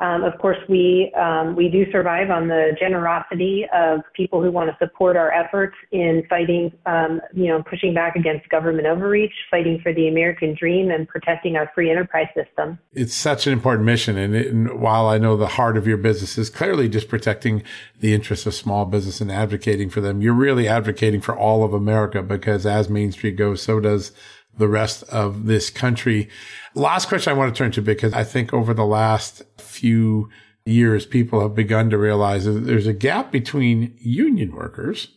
Um, 0.00 0.24
of 0.24 0.36
course, 0.38 0.58
we 0.68 1.12
um, 1.14 1.54
we 1.54 1.68
do 1.68 1.90
survive 1.92 2.30
on 2.30 2.48
the 2.48 2.76
generosity 2.78 3.66
of 3.72 4.00
people 4.14 4.42
who 4.42 4.50
want 4.50 4.68
to 4.70 4.76
support 4.84 5.16
our 5.16 5.32
efforts 5.32 5.76
in 5.92 6.24
fighting, 6.28 6.72
um, 6.86 7.20
you 7.32 7.46
know, 7.46 7.62
pushing 7.62 7.94
back 7.94 8.16
against 8.16 8.48
government 8.48 8.86
overreach, 8.86 9.32
fighting 9.50 9.80
for 9.80 9.92
the 9.92 10.08
American 10.08 10.56
dream, 10.58 10.90
and 10.90 11.08
protecting 11.08 11.56
our 11.56 11.70
free 11.74 11.90
enterprise 11.90 12.26
system. 12.34 12.78
It's 12.92 13.14
such 13.14 13.46
an 13.46 13.52
important 13.52 13.84
mission, 13.84 14.16
and, 14.16 14.34
it, 14.34 14.48
and 14.48 14.80
while 14.80 15.06
I 15.06 15.18
know 15.18 15.36
the 15.36 15.46
heart 15.46 15.76
of 15.76 15.86
your 15.86 15.98
business 15.98 16.36
is 16.36 16.50
clearly 16.50 16.88
just 16.88 17.08
protecting 17.08 17.62
the 18.00 18.12
interests 18.12 18.46
of 18.46 18.54
small 18.54 18.84
business 18.84 19.20
and 19.20 19.30
advocating 19.30 19.88
for 19.88 20.00
them, 20.00 20.20
you're 20.20 20.34
really 20.34 20.66
advocating 20.66 21.20
for 21.20 21.36
all 21.36 21.62
of 21.62 21.72
America 21.72 22.22
because 22.22 22.66
as 22.66 22.88
Main 22.88 23.12
Street 23.12 23.36
goes, 23.36 23.62
so 23.62 23.78
does 23.78 24.12
the 24.56 24.68
rest 24.68 25.02
of 25.04 25.46
this 25.46 25.70
country. 25.70 26.28
Last 26.74 27.08
question 27.08 27.32
I 27.32 27.36
want 27.36 27.54
to 27.54 27.58
turn 27.58 27.72
to 27.72 27.82
because 27.82 28.12
I 28.12 28.24
think 28.24 28.52
over 28.52 28.74
the 28.74 28.86
last 28.86 29.42
few 29.58 30.28
years, 30.64 31.06
people 31.06 31.40
have 31.40 31.54
begun 31.54 31.90
to 31.90 31.98
realize 31.98 32.44
that 32.44 32.52
there's 32.52 32.86
a 32.86 32.92
gap 32.92 33.32
between 33.32 33.96
union 33.98 34.54
workers 34.54 35.08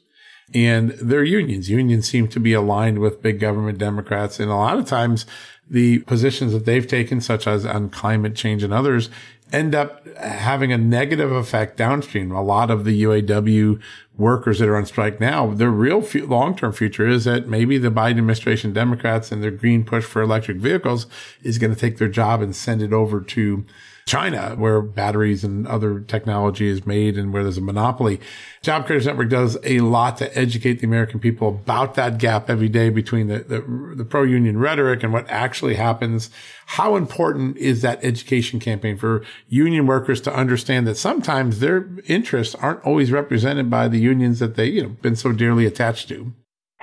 and 0.54 0.92
their 0.92 1.24
unions. 1.24 1.70
Unions 1.70 2.10
seem 2.10 2.28
to 2.30 2.40
be 2.40 2.54
aligned 2.54 3.00
with 3.00 3.22
big 3.22 3.40
government 3.40 3.78
Democrats. 3.78 4.40
And 4.40 4.50
a 4.50 4.56
lot 4.56 4.78
of 4.78 4.86
times 4.86 5.26
the 5.70 6.00
positions 6.00 6.54
that 6.54 6.66
they've 6.66 6.88
taken, 6.88 7.22
such 7.22 7.48
as 7.48 7.66
on 7.66 7.90
climate 7.90 8.36
change 8.36 8.64
and 8.64 8.74
others, 8.74 9.10
end 9.56 9.74
up 9.74 10.06
having 10.18 10.74
a 10.74 10.78
negative 10.78 11.32
effect 11.32 11.78
downstream. 11.78 12.32
A 12.32 12.44
lot 12.44 12.70
of 12.70 12.84
the 12.84 13.04
UAW 13.04 13.82
workers 14.18 14.60
that 14.60 14.68
are 14.68 14.76
on 14.76 14.86
strike 14.86 15.20
now, 15.20 15.54
their 15.54 15.70
real 15.70 16.06
long-term 16.14 16.74
future 16.74 17.08
is 17.08 17.24
that 17.24 17.48
maybe 17.48 17.78
the 17.78 17.90
Biden 17.90 18.18
administration 18.18 18.74
Democrats 18.74 19.32
and 19.32 19.42
their 19.42 19.52
green 19.52 19.86
push 19.86 20.04
for 20.04 20.22
electric 20.22 20.58
vehicles 20.58 21.08
is 21.42 21.58
going 21.58 21.74
to 21.74 21.80
take 21.80 21.98
their 21.98 22.10
job 22.10 22.42
and 22.42 22.54
send 22.54 22.82
it 22.82 22.92
over 22.92 23.22
to 23.22 23.66
China, 24.08 24.54
where 24.56 24.84
batteries 24.84 25.44
and 25.44 25.68
other 25.68 26.00
technology 26.00 26.68
is 26.68 26.86
made 26.86 27.18
and 27.18 27.34
where 27.34 27.42
there's 27.42 27.58
a 27.58 27.62
monopoly. 27.62 28.22
Job 28.62 28.86
Creators 28.86 29.08
Network 29.08 29.30
does 29.30 29.58
a 29.64 29.80
lot 29.80 30.18
to 30.18 30.38
educate 30.38 30.80
the 30.80 30.86
American 30.86 31.20
people 31.20 31.48
about 31.48 31.96
that 31.96 32.20
gap 32.20 32.48
every 32.48 32.70
day 32.70 32.90
between 32.90 33.28
the, 33.28 33.40
the, 33.40 33.96
the 33.96 34.06
pro-union 34.06 34.60
rhetoric 34.60 35.02
and 35.02 35.12
what 35.12 35.28
actually 35.28 35.74
happens. 35.74 36.30
How 36.68 36.96
important 36.96 37.58
is 37.58 37.82
that 37.82 38.04
education 38.04 38.60
campaign 38.60 38.96
for 38.96 39.26
union 39.48 39.88
workers 39.88 40.22
to 40.22 40.34
understand 40.34 40.86
that 40.86 40.98
sometimes 40.98 41.60
their 41.60 41.90
interests 42.06 42.54
aren't 42.54 42.86
always 42.86 43.12
represented 43.12 43.72
by 43.72 43.88
the 43.88 44.00
unions 44.00 44.38
that 44.38 44.54
they, 44.54 44.68
you 44.68 44.84
know, 44.84 44.90
been 45.02 45.16
so 45.16 45.32
dearly 45.32 45.66
attached 45.66 46.10
to? 46.10 46.32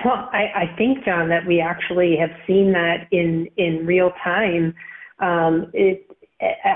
Well, 0.04 0.28
I, 0.32 0.50
I 0.56 0.74
think, 0.76 1.04
John, 1.04 1.28
that 1.28 1.46
we 1.46 1.60
actually 1.60 2.16
have 2.16 2.30
seen 2.48 2.72
that 2.72 3.06
in, 3.12 3.48
in 3.56 3.86
real 3.86 4.10
time. 4.24 4.74
Um, 5.20 5.70
it, 5.72 6.08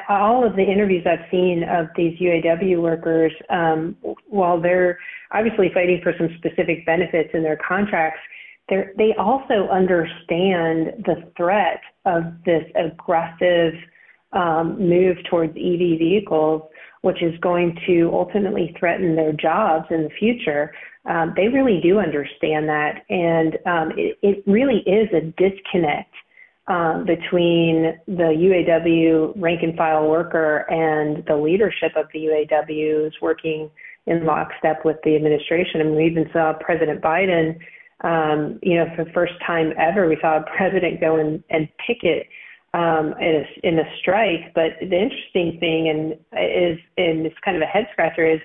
all 0.08 0.46
of 0.46 0.56
the 0.56 0.62
interviews 0.62 1.06
I've 1.06 1.28
seen 1.30 1.64
of 1.64 1.86
these 1.96 2.18
UAW 2.18 2.80
workers, 2.80 3.32
um, 3.50 3.96
while 4.28 4.60
they're 4.60 4.98
obviously 5.32 5.70
fighting 5.74 6.00
for 6.02 6.12
some 6.18 6.28
specific 6.38 6.86
benefits 6.86 7.30
in 7.34 7.42
their 7.42 7.58
contracts, 7.66 8.20
they 8.68 9.14
also 9.18 9.68
understand 9.70 11.04
the 11.04 11.30
threat 11.36 11.80
of 12.04 12.24
this 12.44 12.64
aggressive 12.74 13.74
um, 14.32 14.76
move 14.78 15.16
towards 15.30 15.52
EV 15.52 15.98
vehicles, 15.98 16.62
which 17.02 17.22
is 17.22 17.38
going 17.40 17.78
to 17.86 18.10
ultimately 18.12 18.74
threaten 18.78 19.14
their 19.14 19.32
jobs 19.32 19.86
in 19.90 20.02
the 20.04 20.10
future. 20.18 20.72
Um, 21.04 21.32
they 21.36 21.46
really 21.46 21.80
do 21.80 22.00
understand 22.00 22.68
that, 22.68 23.04
and 23.08 23.54
um, 23.66 23.92
it, 23.96 24.18
it 24.22 24.42
really 24.46 24.82
is 24.86 25.08
a 25.12 25.20
disconnect 25.40 26.12
um, 26.68 27.04
between 27.04 27.98
the 28.06 28.34
UAW 28.34 29.32
rank 29.36 29.62
and 29.62 29.76
file 29.76 30.08
worker 30.08 30.66
and 30.70 31.24
the 31.26 31.36
leadership 31.36 31.92
of 31.96 32.06
the 32.12 32.20
UAWs 32.20 33.12
working 33.22 33.70
in 34.06 34.24
lockstep 34.24 34.84
with 34.84 34.96
the 35.04 35.14
administration. 35.16 35.80
Mean, 35.80 35.96
we 35.96 36.06
even 36.06 36.28
saw 36.32 36.54
President 36.58 37.00
Biden, 37.00 37.58
um, 38.02 38.58
you 38.62 38.76
know, 38.76 38.86
for 38.96 39.04
the 39.04 39.10
first 39.12 39.34
time 39.46 39.72
ever, 39.78 40.08
we 40.08 40.18
saw 40.20 40.38
a 40.38 40.44
president 40.56 41.00
go 41.00 41.16
and, 41.16 41.42
and 41.50 41.68
picket 41.86 42.26
um, 42.74 43.14
in, 43.20 43.44
a, 43.44 43.68
in 43.68 43.78
a 43.78 43.84
strike. 44.00 44.52
But 44.54 44.72
the 44.80 44.96
interesting 44.96 45.58
thing, 45.60 45.88
and 45.88 46.12
is, 46.12 46.78
and 46.98 47.26
it's 47.26 47.36
kind 47.44 47.56
of 47.56 47.62
a 47.62 47.66
head 47.66 47.86
scratcher, 47.92 48.26
is 48.26 48.40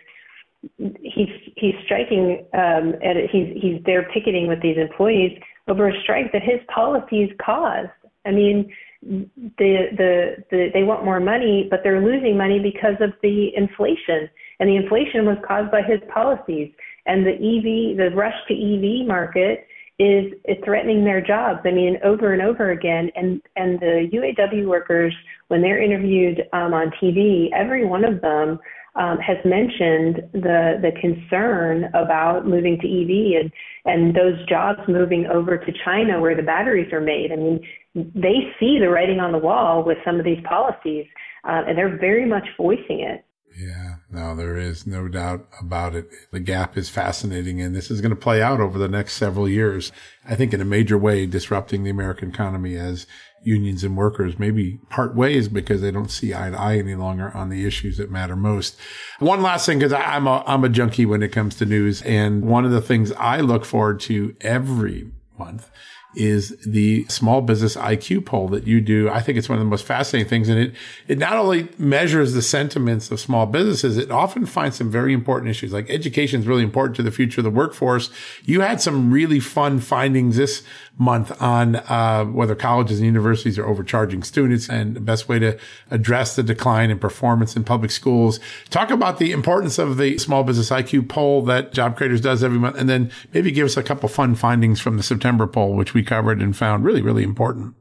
he's 1.02 1.30
he's 1.58 1.74
striking 1.86 2.46
um, 2.54 2.94
and 3.02 3.18
he's 3.32 3.58
he's 3.60 3.82
there 3.86 4.08
picketing 4.14 4.48
with 4.48 4.62
these 4.62 4.78
employees 4.78 5.38
over 5.68 5.90
a 5.90 6.02
strike 6.04 6.32
that 6.34 6.44
his 6.44 6.60
policies 6.74 7.30
caused. 7.44 7.90
I 8.26 8.32
mean, 8.32 8.72
the, 9.02 9.88
the 9.98 10.36
the 10.52 10.70
they 10.74 10.84
want 10.84 11.04
more 11.06 11.20
money, 11.20 11.68
but 11.70 11.82
they're 11.84 12.02
losing 12.02 12.38
money 12.38 12.60
because 12.60 12.96
of 13.00 13.14
the 13.24 13.50
inflation, 13.56 14.30
and 14.60 14.70
the 14.70 14.76
inflation 14.76 15.26
was 15.26 15.38
caused 15.48 15.72
by 15.72 15.82
his 15.82 16.00
policies. 16.14 16.72
And 17.08 17.26
the 17.26 17.34
EV, 17.34 17.98
the 17.98 18.16
rush 18.16 18.36
to 18.48 18.54
EV 18.54 19.08
market 19.08 19.66
is, 19.98 20.34
is 20.46 20.58
threatening 20.64 21.04
their 21.04 21.20
jobs. 21.20 21.62
I 21.66 21.72
mean, 21.72 21.98
over 22.04 22.34
and 22.34 22.42
over 22.42 22.72
again. 22.72 23.10
And 23.16 23.42
and 23.56 23.80
the 23.80 24.10
UAW 24.14 24.68
workers, 24.68 25.14
when 25.48 25.62
they're 25.62 25.82
interviewed 25.82 26.44
um, 26.54 26.74
on 26.74 26.92
TV, 27.02 27.50
every 27.54 27.86
one 27.86 28.06
of 28.06 28.22
them 28.22 28.60
um, 28.96 29.18
has 29.20 29.38
mentioned 29.46 30.22
the 30.34 30.80
the 30.82 30.92
concern 31.00 31.86
about 31.94 32.46
moving 32.46 32.78
to 32.80 32.88
EV 32.88 33.42
and 33.42 33.52
and 33.86 34.16
those 34.16 34.46
jobs 34.48 34.80
moving 34.88 35.26
over 35.28 35.58
to 35.58 35.72
China 35.86 36.20
where 36.20 36.36
the 36.36 36.44
batteries 36.44 36.92
are 36.92 37.02
made. 37.02 37.32
I 37.32 37.36
mean, 37.38 37.62
they 37.96 38.52
see 38.60 38.80
the 38.80 38.90
writing 38.90 39.20
on 39.20 39.32
the 39.32 39.38
wall 39.38 39.84
with 39.84 39.98
some 40.06 40.20
of 40.20 40.26
these 40.26 40.44
policies, 40.44 41.06
uh, 41.46 41.64
and 41.68 41.78
they're 41.78 41.98
very 41.98 42.26
much 42.26 42.48
voicing 42.58 43.00
it. 43.00 43.26
Yeah, 43.58 43.96
no, 44.10 44.36
there 44.36 44.58
is 44.58 44.88
no 44.88 45.08
doubt 45.10 45.48
about 45.60 45.94
it. 45.94 46.10
The 46.32 46.40
gap 46.40 46.78
is 46.78 46.90
fascinating, 46.90 47.62
and 47.62 47.76
this 47.76 47.92
is 47.92 48.00
going 48.00 48.12
to 48.12 48.16
play 48.16 48.42
out 48.42 48.62
over 48.62 48.80
the 48.80 48.88
next 48.88 49.14
several 49.14 49.48
years. 49.48 49.92
I 50.26 50.36
think 50.36 50.54
in 50.54 50.62
a 50.62 50.66
major 50.66 50.98
way, 50.98 51.26
disrupting 51.26 51.84
the 51.84 51.90
American 51.90 52.30
economy 52.30 52.76
as 52.78 53.08
unions 53.44 53.84
and 53.84 53.98
workers 53.98 54.38
maybe 54.38 54.80
part 54.90 55.16
ways 55.16 55.48
because 55.48 55.82
they 55.82 55.92
don't 55.92 56.12
see 56.12 56.34
eye 56.34 56.50
to 56.50 56.60
eye 56.60 56.78
any 56.78 56.96
longer 56.96 57.36
on 57.36 57.50
the 57.50 57.66
issues 57.66 57.98
that 57.98 58.12
matter 58.12 58.36
most. 58.36 58.78
One 59.20 59.42
last 59.42 59.66
thing, 59.66 59.80
because 59.80 59.94
I'm 59.94 60.28
a, 60.28 60.44
I'm 60.46 60.64
a 60.64 60.70
junkie 60.70 61.06
when 61.06 61.24
it 61.24 61.30
comes 61.30 61.56
to 61.56 61.66
news. 61.66 62.02
And 62.04 62.44
one 62.44 62.66
of 62.66 62.72
the 62.72 62.82
things 62.82 63.12
I 63.14 63.42
look 63.42 63.66
forward 63.66 64.00
to 64.02 64.36
every 64.42 65.12
month 65.38 65.72
is 66.16 66.58
the 66.66 67.06
small 67.06 67.42
business 67.42 67.76
IQ 67.76 68.26
poll 68.26 68.50
that 68.50 68.68
you 68.68 68.82
do. 68.82 69.10
I 69.10 69.22
think 69.22 69.38
it's 69.38 69.48
one 69.48 69.58
of 69.58 69.64
the 69.64 69.70
most 69.70 69.86
fascinating 69.86 70.30
things. 70.30 70.50
And 70.50 70.60
it, 70.60 70.74
it 71.08 71.18
not 71.18 71.34
only 71.34 71.70
measures 71.78 72.34
the 72.34 72.42
sentiments 72.42 73.10
of 73.12 73.20
small 73.20 73.46
businesses, 73.46 73.98
it 73.98 74.12
often 74.12 74.46
finds 74.46 74.76
some 74.78 74.92
very 74.92 75.14
important 75.14 75.50
issues 75.50 75.72
like 75.72 75.90
education 75.90 76.42
is 76.42 76.48
really 76.48 76.64
important 76.64 76.96
to 76.98 77.04
the 77.04 77.12
future 77.12 77.40
of 77.40 77.46
the 77.46 77.50
workforce. 77.50 78.10
You 78.44 78.62
had 78.62 78.82
some 78.82 79.12
really 79.12 79.40
fun 79.40 79.80
findings 79.80 80.36
this 80.36 80.64
month 80.98 81.42
on, 81.42 81.78
uh, 81.78 82.26
whether 82.26 82.56
colleges 82.56 83.00
and 83.00 83.06
universities 83.06 83.58
are 83.58 83.66
overcharging 83.66 84.22
students 84.24 84.70
and 84.70 84.96
the 84.96 85.00
best 85.00 85.30
way 85.30 85.40
to 85.40 85.58
address 85.90 86.36
the 86.36 86.44
decline 86.44 86.92
in 86.92 87.00
performance 87.00 87.56
in 87.56 87.64
public 87.64 87.90
schools. 87.90 88.40
Talk 88.70 88.92
about 88.92 89.18
the 89.18 89.32
importance 89.32 89.80
of 89.80 89.98
the 89.98 90.18
small 90.18 90.44
business 90.44 90.70
IQ 90.70 91.08
poll 91.10 91.42
that 91.44 91.74
Job 91.74 91.96
Creators 91.98 92.22
does 92.22 92.44
every 92.44 92.60
month. 92.60 92.78
And 92.78 92.90
then 92.90 93.12
maybe 93.34 93.52
give 93.52 93.66
us 93.66 93.78
a 93.78 93.84
couple 93.84 94.10
fun 94.10 94.36
findings 94.36 94.80
from 94.80 94.98
the 94.98 95.04
September 95.04 95.48
poll, 95.48 95.76
which 95.76 95.94
we 95.94 96.01
we 96.02 96.06
covered 96.06 96.42
and 96.42 96.58
found 96.58 96.84
really, 96.84 97.02
really 97.02 97.24
important. 97.24 97.76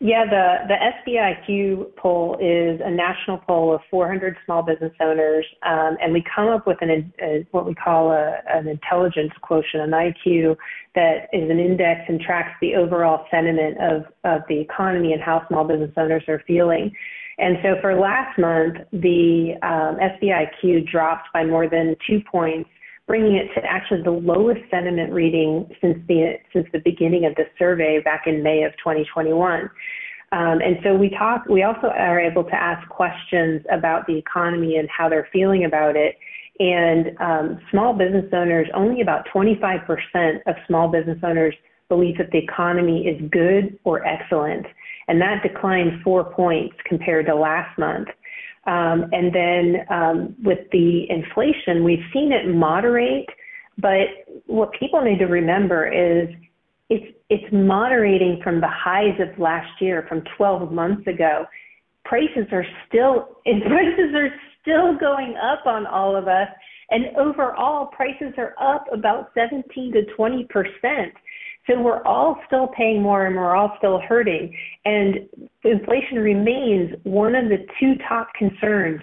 Yeah, 0.00 0.24
the, 0.26 0.68
the 0.68 1.10
SBIQ 1.10 1.96
poll 1.96 2.36
is 2.40 2.80
a 2.84 2.90
national 2.90 3.38
poll 3.38 3.74
of 3.74 3.80
400 3.90 4.36
small 4.44 4.62
business 4.62 4.92
owners, 5.00 5.46
um, 5.62 5.96
and 6.00 6.12
we 6.12 6.22
come 6.34 6.48
up 6.48 6.66
with 6.66 6.76
an, 6.82 7.12
a, 7.22 7.46
what 7.52 7.66
we 7.66 7.74
call 7.74 8.10
a, 8.12 8.36
an 8.48 8.68
intelligence 8.68 9.32
quotient, 9.40 9.82
an 9.82 9.90
IQ, 9.90 10.56
that 10.94 11.28
is 11.32 11.50
an 11.50 11.58
index 11.58 12.02
and 12.08 12.20
tracks 12.20 12.50
the 12.60 12.74
overall 12.74 13.24
sentiment 13.30 13.76
of, 13.80 14.02
of 14.24 14.42
the 14.48 14.60
economy 14.60 15.12
and 15.12 15.22
how 15.22 15.42
small 15.48 15.64
business 15.64 15.92
owners 15.96 16.24
are 16.28 16.42
feeling. 16.46 16.92
And 17.38 17.56
so 17.62 17.76
for 17.80 17.98
last 17.98 18.38
month, 18.38 18.76
the 18.92 19.54
um, 19.62 19.96
SBIQ 19.98 20.90
dropped 20.90 21.28
by 21.32 21.44
more 21.44 21.68
than 21.68 21.96
two 22.08 22.20
points 22.30 22.68
bringing 23.06 23.36
it 23.36 23.48
to 23.54 23.64
actually 23.64 24.02
the 24.02 24.10
lowest 24.10 24.60
sentiment 24.70 25.12
reading 25.12 25.68
since 25.80 25.98
the 26.08 26.34
since 26.52 26.66
the 26.72 26.80
beginning 26.80 27.26
of 27.26 27.34
the 27.34 27.44
survey 27.58 28.00
back 28.02 28.26
in 28.26 28.42
May 28.42 28.62
of 28.64 28.72
2021. 28.78 29.70
Um, 30.32 30.60
and 30.60 30.78
so 30.82 30.94
we 30.94 31.10
talk. 31.10 31.44
We 31.48 31.62
also 31.62 31.88
are 31.88 32.18
able 32.18 32.44
to 32.44 32.54
ask 32.54 32.88
questions 32.88 33.62
about 33.70 34.06
the 34.06 34.16
economy 34.16 34.76
and 34.76 34.88
how 34.90 35.08
they're 35.08 35.28
feeling 35.32 35.64
about 35.64 35.96
it. 35.96 36.16
And 36.58 37.16
um, 37.20 37.60
small 37.70 37.94
business 37.94 38.26
owners, 38.32 38.68
only 38.74 39.00
about 39.00 39.26
25% 39.34 40.40
of 40.46 40.54
small 40.66 40.88
business 40.88 41.18
owners 41.22 41.54
believe 41.88 42.16
that 42.18 42.30
the 42.30 42.38
economy 42.38 43.06
is 43.06 43.20
good 43.30 43.78
or 43.84 44.04
excellent, 44.06 44.66
and 45.08 45.20
that 45.20 45.42
declined 45.42 46.02
four 46.02 46.24
points 46.24 46.74
compared 46.86 47.26
to 47.26 47.34
last 47.34 47.76
month. 47.78 48.08
Um, 48.66 49.10
and 49.12 49.34
then 49.34 49.76
um, 49.90 50.36
with 50.42 50.60
the 50.72 51.04
inflation, 51.10 51.84
we've 51.84 52.04
seen 52.12 52.32
it 52.32 52.48
moderate, 52.48 53.28
but 53.78 54.06
what 54.46 54.70
people 54.78 55.02
need 55.02 55.18
to 55.18 55.26
remember 55.26 55.86
is 55.86 56.28
it's 56.90 57.16
it's 57.30 57.52
moderating 57.52 58.40
from 58.44 58.60
the 58.60 58.68
highs 58.68 59.18
of 59.18 59.38
last 59.38 59.80
year, 59.80 60.04
from 60.08 60.22
12 60.36 60.72
months 60.72 61.06
ago. 61.06 61.46
Prices 62.04 62.46
are 62.52 62.64
still 62.86 63.38
prices 63.44 64.14
are 64.14 64.30
still 64.62 64.96
going 64.98 65.34
up 65.36 65.66
on 65.66 65.86
all 65.86 66.16
of 66.16 66.28
us, 66.28 66.48
and 66.90 67.16
overall 67.16 67.86
prices 67.86 68.32
are 68.38 68.54
up 68.60 68.86
about 68.92 69.30
17 69.34 69.92
to 69.92 70.04
20 70.14 70.44
percent. 70.44 71.12
So 71.66 71.80
we're 71.80 72.02
all 72.04 72.38
still 72.46 72.68
paying 72.76 73.02
more 73.02 73.26
and 73.26 73.36
we're 73.36 73.56
all 73.56 73.74
still 73.78 74.00
hurting. 74.00 74.54
And 74.84 75.28
inflation 75.64 76.18
remains 76.18 76.94
one 77.04 77.34
of 77.34 77.48
the 77.48 77.66
two 77.80 77.94
top 78.06 78.28
concerns 78.34 79.00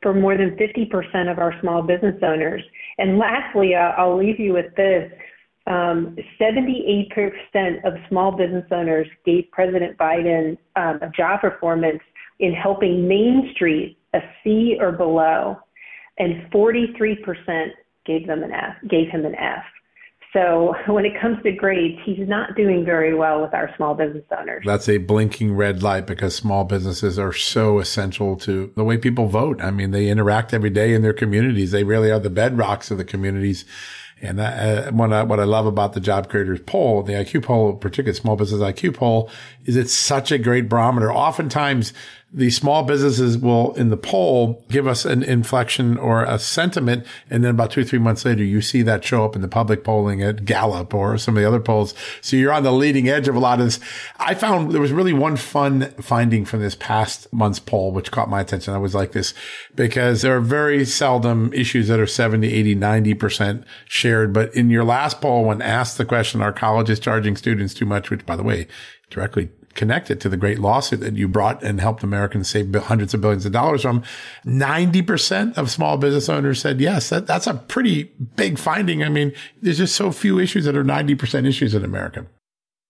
for 0.00 0.14
more 0.14 0.36
than 0.36 0.56
50% 0.56 1.32
of 1.32 1.38
our 1.38 1.54
small 1.60 1.82
business 1.82 2.16
owners. 2.22 2.62
And 2.98 3.18
lastly, 3.18 3.74
I'll 3.74 4.16
leave 4.16 4.38
you 4.38 4.52
with 4.52 4.74
this. 4.76 5.10
Um, 5.66 6.14
78% 6.38 7.08
of 7.84 7.94
small 8.10 8.30
business 8.32 8.66
owners 8.70 9.08
gave 9.24 9.44
President 9.50 9.96
Biden 9.96 10.58
um, 10.76 11.00
a 11.02 11.10
job 11.16 11.40
performance 11.40 12.02
in 12.38 12.52
helping 12.52 13.08
Main 13.08 13.50
Street 13.54 13.96
a 14.12 14.20
C 14.42 14.76
or 14.78 14.92
below, 14.92 15.56
and 16.18 16.50
43% 16.52 17.68
gave 18.06 18.26
them 18.26 18.42
an 18.42 18.52
F, 18.52 18.74
gave 18.88 19.08
him 19.08 19.24
an 19.24 19.34
F. 19.34 19.64
So 20.34 20.74
when 20.88 21.06
it 21.06 21.12
comes 21.20 21.40
to 21.44 21.52
grades, 21.52 21.96
he's 22.04 22.28
not 22.28 22.56
doing 22.56 22.84
very 22.84 23.14
well 23.14 23.40
with 23.40 23.54
our 23.54 23.72
small 23.76 23.94
business 23.94 24.24
owners. 24.36 24.64
That's 24.66 24.88
a 24.88 24.98
blinking 24.98 25.54
red 25.54 25.82
light 25.82 26.08
because 26.08 26.34
small 26.34 26.64
businesses 26.64 27.20
are 27.20 27.32
so 27.32 27.78
essential 27.78 28.34
to 28.38 28.72
the 28.74 28.82
way 28.82 28.98
people 28.98 29.28
vote. 29.28 29.62
I 29.62 29.70
mean, 29.70 29.92
they 29.92 30.08
interact 30.08 30.52
every 30.52 30.70
day 30.70 30.92
in 30.92 31.02
their 31.02 31.12
communities. 31.12 31.70
They 31.70 31.84
really 31.84 32.10
are 32.10 32.18
the 32.18 32.30
bedrocks 32.30 32.90
of 32.90 32.98
the 32.98 33.04
communities. 33.04 33.64
And 34.20 34.40
uh, 34.40 34.90
what, 34.90 35.12
I, 35.12 35.22
what 35.22 35.38
I 35.38 35.44
love 35.44 35.66
about 35.66 35.92
the 35.92 36.00
job 36.00 36.28
creators 36.28 36.60
poll, 36.66 37.04
the 37.04 37.12
IQ 37.12 37.44
poll, 37.44 37.74
particularly 37.74 38.18
small 38.18 38.34
business 38.34 38.60
IQ 38.60 38.94
poll, 38.94 39.30
is 39.66 39.76
it's 39.76 39.94
such 39.94 40.32
a 40.32 40.38
great 40.38 40.68
barometer. 40.68 41.12
Oftentimes 41.12 41.92
the 42.34 42.50
small 42.50 42.82
businesses 42.82 43.38
will 43.38 43.72
in 43.74 43.90
the 43.90 43.96
poll 43.96 44.64
give 44.68 44.88
us 44.88 45.04
an 45.04 45.22
inflection 45.22 45.96
or 45.96 46.24
a 46.24 46.36
sentiment. 46.36 47.06
And 47.30 47.44
then 47.44 47.52
about 47.52 47.70
two, 47.70 47.84
three 47.84 48.00
months 48.00 48.24
later, 48.24 48.42
you 48.42 48.60
see 48.60 48.82
that 48.82 49.04
show 49.04 49.24
up 49.24 49.36
in 49.36 49.42
the 49.42 49.46
public 49.46 49.84
polling 49.84 50.20
at 50.20 50.44
Gallup 50.44 50.92
or 50.92 51.16
some 51.16 51.36
of 51.36 51.40
the 51.40 51.46
other 51.46 51.60
polls. 51.60 51.94
So 52.20 52.36
you're 52.36 52.52
on 52.52 52.64
the 52.64 52.72
leading 52.72 53.08
edge 53.08 53.28
of 53.28 53.36
a 53.36 53.38
lot 53.38 53.60
of 53.60 53.66
this. 53.66 53.78
I 54.18 54.34
found 54.34 54.72
there 54.72 54.80
was 54.80 54.90
really 54.90 55.12
one 55.12 55.36
fun 55.36 55.92
finding 56.00 56.44
from 56.44 56.60
this 56.60 56.74
past 56.74 57.32
month's 57.32 57.60
poll, 57.60 57.92
which 57.92 58.10
caught 58.10 58.28
my 58.28 58.40
attention. 58.40 58.74
I 58.74 58.78
was 58.78 58.96
like 58.96 59.12
this 59.12 59.32
because 59.76 60.22
there 60.22 60.36
are 60.36 60.40
very 60.40 60.84
seldom 60.84 61.52
issues 61.52 61.86
that 61.86 62.00
are 62.00 62.06
70, 62.06 62.52
80, 62.52 62.74
90% 62.74 63.64
shared. 63.84 64.32
But 64.32 64.52
in 64.56 64.70
your 64.70 64.84
last 64.84 65.20
poll, 65.20 65.44
when 65.44 65.62
asked 65.62 65.98
the 65.98 66.04
question, 66.04 66.42
are 66.42 66.52
colleges 66.52 66.98
charging 66.98 67.36
students 67.36 67.74
too 67.74 67.86
much, 67.86 68.10
which 68.10 68.26
by 68.26 68.34
the 68.34 68.42
way, 68.42 68.66
directly 69.08 69.50
connected 69.74 70.20
to 70.20 70.28
the 70.28 70.36
great 70.36 70.58
lawsuit 70.58 71.00
that 71.00 71.14
you 71.14 71.28
brought 71.28 71.62
and 71.62 71.80
helped 71.80 72.02
Americans 72.02 72.48
save 72.48 72.74
hundreds 72.74 73.14
of 73.14 73.20
billions 73.20 73.44
of 73.46 73.52
dollars 73.52 73.82
from. 73.82 74.02
90% 74.44 75.56
of 75.58 75.70
small 75.70 75.96
business 75.96 76.28
owners 76.28 76.60
said 76.60 76.80
yes. 76.80 77.10
That, 77.10 77.26
that's 77.26 77.46
a 77.46 77.54
pretty 77.54 78.04
big 78.36 78.58
finding. 78.58 79.02
I 79.02 79.08
mean, 79.08 79.32
there's 79.62 79.78
just 79.78 79.96
so 79.96 80.12
few 80.12 80.38
issues 80.38 80.64
that 80.64 80.76
are 80.76 80.84
90% 80.84 81.46
issues 81.46 81.74
in 81.74 81.84
America. 81.84 82.26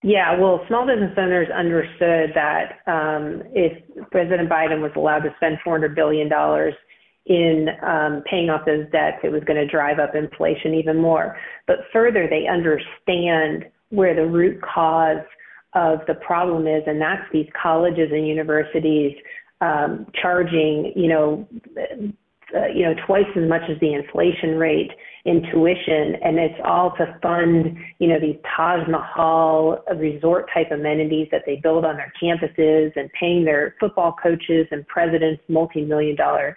Yeah, 0.03 0.39
well, 0.39 0.63
small 0.67 0.85
business 0.85 1.13
owners 1.17 1.47
understood 1.49 2.31
that 2.35 2.79
um, 2.85 3.41
if 3.53 3.73
President 4.11 4.47
Biden 4.47 4.81
was 4.81 4.91
allowed 4.95 5.21
to 5.21 5.33
spend 5.37 5.57
$400 5.65 5.95
billion 5.95 6.29
in 7.25 7.69
um, 7.81 8.21
paying 8.29 8.51
off 8.51 8.67
those 8.67 8.85
debts, 8.91 9.17
it 9.23 9.31
was 9.31 9.43
going 9.45 9.57
to 9.57 9.65
drive 9.65 9.97
up 9.97 10.13
inflation 10.13 10.75
even 10.75 10.97
more. 10.97 11.35
But 11.65 11.77
further, 11.91 12.27
they 12.29 12.45
understand 12.45 13.65
where 13.89 14.13
the 14.13 14.27
root 14.27 14.61
cause 14.61 15.25
of 15.75 15.99
the 16.07 16.15
problem 16.15 16.67
is, 16.67 16.83
and 16.87 16.99
that's 16.99 17.21
these 17.31 17.47
colleges 17.61 18.09
and 18.11 18.27
universities 18.27 19.15
um, 19.61 20.07
charging, 20.21 20.91
you 20.95 21.07
know, 21.07 21.47
uh, 22.55 22.67
you 22.67 22.83
know, 22.83 22.93
twice 23.07 23.25
as 23.35 23.49
much 23.49 23.63
as 23.69 23.79
the 23.81 23.93
inflation 23.93 24.57
rate 24.57 24.91
in 25.25 25.41
tuition, 25.51 26.15
and 26.23 26.37
it's 26.37 26.59
all 26.63 26.91
to 26.95 27.17
fund, 27.21 27.75
you 27.99 28.07
know, 28.07 28.19
these 28.19 28.37
Taj 28.55 28.87
Mahal 28.87 29.83
resort 29.97 30.47
type 30.53 30.67
amenities 30.71 31.27
that 31.31 31.41
they 31.45 31.55
build 31.55 31.83
on 31.83 31.97
their 31.97 32.13
campuses, 32.21 32.91
and 32.95 33.09
paying 33.19 33.43
their 33.43 33.75
football 33.79 34.15
coaches 34.21 34.67
and 34.71 34.87
presidents 34.87 35.41
multi-million 35.47 36.15
dollar 36.15 36.55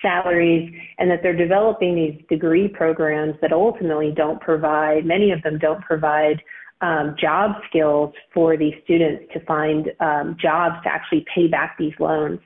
salaries, 0.00 0.72
and 0.98 1.10
that 1.10 1.20
they're 1.22 1.36
developing 1.36 1.94
these 1.94 2.20
degree 2.28 2.68
programs 2.68 3.34
that 3.42 3.52
ultimately 3.52 4.12
don't 4.16 4.40
provide, 4.40 5.04
many 5.04 5.30
of 5.30 5.42
them 5.42 5.58
don't 5.58 5.82
provide 5.82 6.42
um, 6.80 7.16
job 7.18 7.52
skills 7.68 8.12
for 8.34 8.56
these 8.56 8.74
students 8.84 9.24
to 9.32 9.40
find 9.44 9.90
um, 10.00 10.36
jobs 10.40 10.76
to 10.84 10.88
actually 10.88 11.24
pay 11.34 11.46
back 11.46 11.76
these 11.78 11.94
loans. 11.98 12.38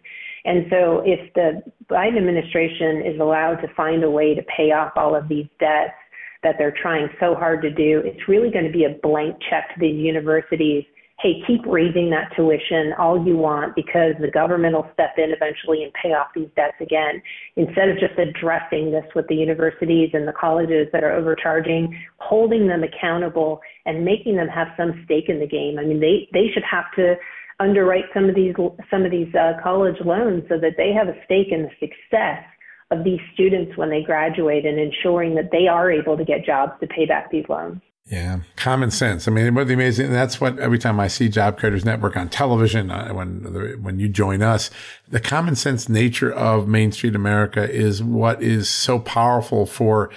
And 0.44 0.66
so, 0.70 1.02
if 1.04 1.32
the 1.34 1.62
Biden 1.90 2.16
administration 2.16 3.02
is 3.04 3.20
allowed 3.20 3.56
to 3.56 3.68
find 3.74 4.02
a 4.04 4.10
way 4.10 4.34
to 4.34 4.42
pay 4.56 4.72
off 4.72 4.92
all 4.96 5.14
of 5.14 5.28
these 5.28 5.46
debts 5.58 5.92
that 6.42 6.54
they're 6.56 6.74
trying 6.80 7.08
so 7.20 7.34
hard 7.34 7.60
to 7.62 7.70
do, 7.70 8.00
it's 8.04 8.26
really 8.28 8.50
going 8.50 8.64
to 8.64 8.72
be 8.72 8.84
a 8.84 8.96
blank 9.02 9.36
check 9.50 9.74
to 9.74 9.80
these 9.80 9.96
universities 9.96 10.84
hey, 11.22 11.42
keep 11.46 11.60
raising 11.66 12.08
that 12.10 12.30
tuition 12.34 12.94
all 12.98 13.22
you 13.26 13.36
want 13.36 13.74
because 13.76 14.14
the 14.20 14.30
government 14.30 14.74
will 14.74 14.88
step 14.94 15.14
in 15.18 15.30
eventually 15.30 15.82
and 15.82 15.92
pay 15.92 16.10
off 16.10 16.28
these 16.34 16.48
debts 16.56 16.80
again. 16.80 17.20
Instead 17.56 17.90
of 17.90 17.98
just 17.98 18.18
addressing 18.18 18.90
this 18.90 19.04
with 19.14 19.26
the 19.28 19.34
universities 19.34 20.10
and 20.14 20.26
the 20.26 20.32
colleges 20.32 20.88
that 20.92 21.04
are 21.04 21.12
overcharging, 21.12 21.94
holding 22.18 22.66
them 22.66 22.82
accountable 22.82 23.60
and 23.84 24.04
making 24.04 24.36
them 24.36 24.48
have 24.48 24.68
some 24.76 25.02
stake 25.04 25.28
in 25.28 25.40
the 25.40 25.46
game. 25.46 25.78
I 25.78 25.84
mean, 25.84 26.00
they, 26.00 26.28
they 26.32 26.48
should 26.54 26.64
have 26.64 26.86
to 26.96 27.16
underwrite 27.60 28.06
some 28.14 28.28
of 28.28 28.34
these 28.34 28.54
some 28.90 29.04
of 29.04 29.10
these 29.10 29.32
uh, 29.34 29.52
college 29.62 29.96
loans 30.04 30.42
so 30.48 30.58
that 30.58 30.72
they 30.78 30.92
have 30.92 31.08
a 31.08 31.24
stake 31.26 31.48
in 31.50 31.62
the 31.62 31.70
success 31.78 32.42
of 32.90 33.04
these 33.04 33.20
students 33.34 33.76
when 33.76 33.90
they 33.90 34.02
graduate 34.02 34.64
and 34.64 34.78
ensuring 34.78 35.34
that 35.34 35.50
they 35.52 35.68
are 35.68 35.92
able 35.92 36.16
to 36.16 36.24
get 36.24 36.44
jobs 36.44 36.72
to 36.80 36.86
pay 36.86 37.04
back 37.06 37.30
these 37.30 37.44
loans. 37.48 37.80
Yeah, 38.06 38.40
common 38.60 38.90
sense. 38.90 39.26
I 39.26 39.30
mean, 39.30 39.46
it 39.46 39.54
would 39.54 39.66
be 39.66 39.74
amazing. 39.74 40.12
That's 40.12 40.40
what 40.40 40.58
every 40.58 40.78
time 40.78 41.00
I 41.00 41.08
see 41.08 41.28
Job 41.28 41.58
Creators 41.58 41.84
Network 41.84 42.16
on 42.16 42.28
television, 42.28 42.90
uh, 42.90 43.08
when 43.12 43.82
when 43.82 43.98
you 43.98 44.08
join 44.08 44.42
us, 44.42 44.70
the 45.08 45.18
common 45.18 45.56
sense 45.56 45.88
nature 45.88 46.30
of 46.30 46.68
Main 46.68 46.92
Street 46.92 47.16
America 47.16 47.68
is 47.68 48.02
what 48.02 48.42
is 48.42 48.68
so 48.68 48.98
powerful 48.98 49.64
for 49.64 50.10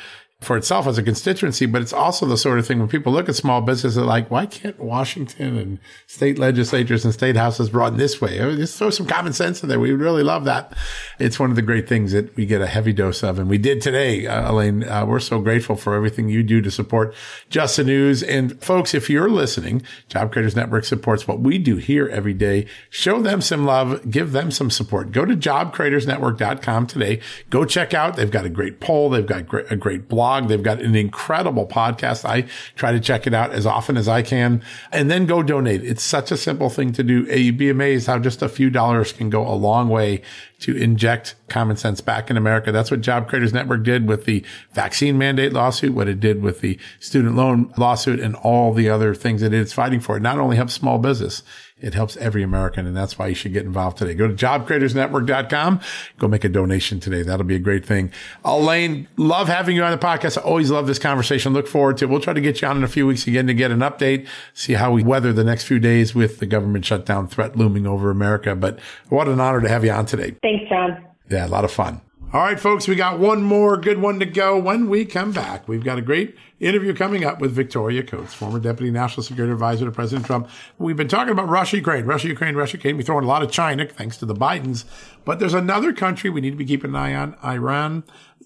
for 0.43 0.57
itself 0.57 0.87
as 0.87 0.97
a 0.97 1.03
constituency, 1.03 1.65
but 1.65 1.81
it's 1.81 1.93
also 1.93 2.25
the 2.25 2.37
sort 2.37 2.59
of 2.59 2.67
thing 2.67 2.79
when 2.79 2.87
people 2.87 3.13
look 3.13 3.29
at 3.29 3.35
small 3.35 3.61
business, 3.61 3.95
they're 3.95 4.03
like, 4.03 4.29
why 4.29 4.45
can't 4.45 4.79
Washington 4.79 5.57
and 5.57 5.79
state 6.07 6.37
legislatures 6.37 7.05
and 7.05 7.13
state 7.13 7.35
houses 7.35 7.73
run 7.73 7.97
this 7.97 8.21
way? 8.21 8.41
I 8.41 8.45
mean, 8.45 8.57
just 8.57 8.77
throw 8.77 8.89
some 8.89 9.05
common 9.05 9.33
sense 9.33 9.63
in 9.63 9.69
there. 9.69 9.79
We 9.79 9.91
really 9.91 10.23
love 10.23 10.45
that. 10.45 10.73
It's 11.19 11.39
one 11.39 11.49
of 11.49 11.55
the 11.55 11.61
great 11.61 11.87
things 11.87 12.11
that 12.11 12.35
we 12.35 12.45
get 12.45 12.61
a 12.61 12.67
heavy 12.67 12.93
dose 12.93 13.23
of. 13.23 13.39
And 13.39 13.49
we 13.49 13.57
did 13.57 13.81
today, 13.81 14.27
uh, 14.27 14.51
Elaine. 14.51 14.83
Uh, 14.83 15.05
we're 15.05 15.19
so 15.19 15.39
grateful 15.39 15.75
for 15.75 15.95
everything 15.95 16.29
you 16.29 16.43
do 16.43 16.61
to 16.61 16.71
support 16.71 17.15
Just 17.49 17.77
the 17.77 17.83
News. 17.83 18.23
And 18.23 18.61
folks, 18.61 18.93
if 18.93 19.09
you're 19.09 19.29
listening, 19.29 19.81
Job 20.09 20.31
Creators 20.31 20.55
Network 20.55 20.85
supports 20.85 21.27
what 21.27 21.39
we 21.39 21.57
do 21.57 21.77
here 21.77 22.07
every 22.09 22.33
day. 22.33 22.65
Show 22.89 23.21
them 23.21 23.41
some 23.41 23.65
love. 23.65 24.09
Give 24.09 24.31
them 24.31 24.51
some 24.51 24.69
support. 24.69 25.11
Go 25.11 25.25
to 25.25 25.35
jobcreatorsnetwork.com 25.35 26.87
today. 26.87 27.21
Go 27.49 27.65
check 27.65 27.93
out. 27.93 28.15
They've 28.15 28.29
got 28.29 28.45
a 28.45 28.49
great 28.49 28.79
poll. 28.79 29.09
They've 29.09 29.25
got 29.25 29.71
a 29.71 29.75
great 29.75 30.07
blog 30.07 30.32
blog. 30.39 30.49
They've 30.49 30.63
got 30.63 30.81
an 30.81 30.95
incredible 30.95 31.67
podcast. 31.67 32.25
I 32.25 32.47
try 32.75 32.91
to 32.91 32.99
check 32.99 33.27
it 33.27 33.33
out 33.33 33.51
as 33.51 33.65
often 33.65 33.97
as 33.97 34.07
I 34.07 34.21
can 34.21 34.63
and 34.91 35.09
then 35.09 35.25
go 35.25 35.43
donate. 35.43 35.83
It's 35.83 36.03
such 36.03 36.31
a 36.31 36.37
simple 36.37 36.69
thing 36.69 36.91
to 36.93 37.03
do. 37.03 37.23
You'd 37.23 37.57
be 37.57 37.69
amazed 37.69 38.07
how 38.07 38.19
just 38.19 38.41
a 38.41 38.49
few 38.49 38.69
dollars 38.69 39.11
can 39.11 39.29
go 39.29 39.47
a 39.47 39.53
long 39.53 39.89
way 39.89 40.21
to 40.59 40.75
inject 40.75 41.35
common 41.49 41.75
sense 41.75 42.01
back 42.01 42.29
in 42.29 42.37
America. 42.37 42.71
That's 42.71 42.89
what 42.89 43.01
Job 43.01 43.27
Creators 43.27 43.53
Network 43.53 43.83
did 43.83 44.07
with 44.07 44.25
the 44.25 44.45
vaccine 44.71 45.17
mandate 45.17 45.53
lawsuit, 45.53 45.93
what 45.93 46.07
it 46.07 46.19
did 46.19 46.41
with 46.41 46.61
the 46.61 46.79
student 46.99 47.35
loan 47.35 47.73
lawsuit 47.77 48.19
and 48.19 48.35
all 48.37 48.73
the 48.73 48.89
other 48.89 49.13
things 49.13 49.41
that 49.41 49.53
it's 49.53 49.73
fighting 49.73 49.99
for. 49.99 50.17
It 50.17 50.21
not 50.21 50.39
only 50.39 50.55
helps 50.55 50.73
small 50.73 50.99
business, 50.99 51.43
it 51.83 51.93
helps 51.93 52.15
every 52.17 52.41
American, 52.41 52.87
and 52.87 52.95
that's 52.95 53.19
why 53.19 53.27
you 53.27 53.35
should 53.35 53.51
get 53.51 53.65
involved 53.65 53.97
today. 53.97 54.13
Go 54.13 54.27
to 54.27 54.33
jobcreatorsnetwork.com. 54.33 55.81
Go 56.17 56.27
make 56.29 56.45
a 56.45 56.49
donation 56.49 57.01
today. 57.01 57.23
That'll 57.23 57.45
be 57.45 57.55
a 57.55 57.59
great 57.59 57.85
thing. 57.85 58.11
Elaine, 58.45 59.09
love 59.17 59.49
having 59.49 59.75
you 59.75 59.83
on 59.83 59.91
the 59.91 59.97
podcast. 59.97 60.37
I 60.37 60.41
always 60.41 60.71
love 60.71 60.87
this 60.87 60.97
conversation. 60.97 61.51
Look 61.51 61.67
forward 61.67 61.97
to 61.97 62.05
it. 62.05 62.07
We'll 62.09 62.21
try 62.21 62.33
to 62.33 62.41
get 62.41 62.61
you 62.61 62.69
on 62.69 62.77
in 62.77 62.83
a 62.85 62.87
few 62.87 63.05
weeks 63.05 63.27
again 63.27 63.47
to 63.47 63.53
get 63.53 63.69
an 63.69 63.79
update, 63.79 64.27
see 64.53 64.73
how 64.73 64.91
we 64.93 65.03
weather 65.03 65.33
the 65.33 65.43
next 65.43 65.65
few 65.65 65.77
days 65.77 66.15
with 66.15 66.39
the 66.39 66.45
government 66.45 66.85
shutdown 66.85 67.27
threat 67.27 67.57
looming 67.57 67.85
over 67.85 68.09
America. 68.09 68.55
But 68.55 68.79
what 69.09 69.27
an 69.27 69.41
honor 69.41 69.59
to 69.59 69.67
have 69.67 69.83
you 69.83 69.91
on 69.91 70.05
today. 70.05 70.35
Thanks, 70.41 70.69
John. 70.69 71.05
Yeah, 71.29 71.45
a 71.45 71.49
lot 71.49 71.65
of 71.65 71.71
fun. 71.71 71.99
All 72.33 72.41
right, 72.41 72.59
folks, 72.59 72.87
we 72.87 72.95
got 72.95 73.19
one 73.19 73.43
more 73.43 73.77
good 73.77 73.99
one 73.99 74.19
to 74.19 74.25
go. 74.25 74.57
When 74.57 74.89
we 74.89 75.05
come 75.05 75.33
back, 75.33 75.67
we've 75.67 75.83
got 75.83 75.99
a 75.99 76.01
great 76.01 76.35
interview 76.59 76.95
coming 76.95 77.23
up 77.23 77.39
with 77.39 77.51
Victoria 77.51 78.01
Coates, 78.01 78.33
former 78.33 78.59
Deputy 78.59 78.89
National 78.89 79.21
Security 79.21 79.53
Advisor 79.53 79.85
to 79.85 79.91
President 79.91 80.25
Trump. 80.25 80.49
We've 80.79 80.97
been 80.97 81.07
talking 81.07 81.31
about 81.31 81.47
Russia, 81.47 81.77
Ukraine, 81.77 82.05
Russia, 82.05 82.29
Ukraine, 82.29 82.55
Russia, 82.55 82.77
Ukraine. 82.77 82.97
We're 82.97 83.03
throwing 83.03 83.23
a 83.23 83.27
lot 83.27 83.43
of 83.43 83.51
China, 83.51 83.85
thanks 83.85 84.17
to 84.17 84.25
the 84.25 84.33
Bidens. 84.33 84.83
But 85.25 85.37
there's 85.37 85.53
another 85.53 85.93
country 85.93 86.31
we 86.31 86.41
need 86.41 86.49
to 86.49 86.55
be 86.55 86.65
keeping 86.65 86.89
an 86.89 86.95
eye 86.95 87.13
on, 87.13 87.35
Iran. 87.43 88.03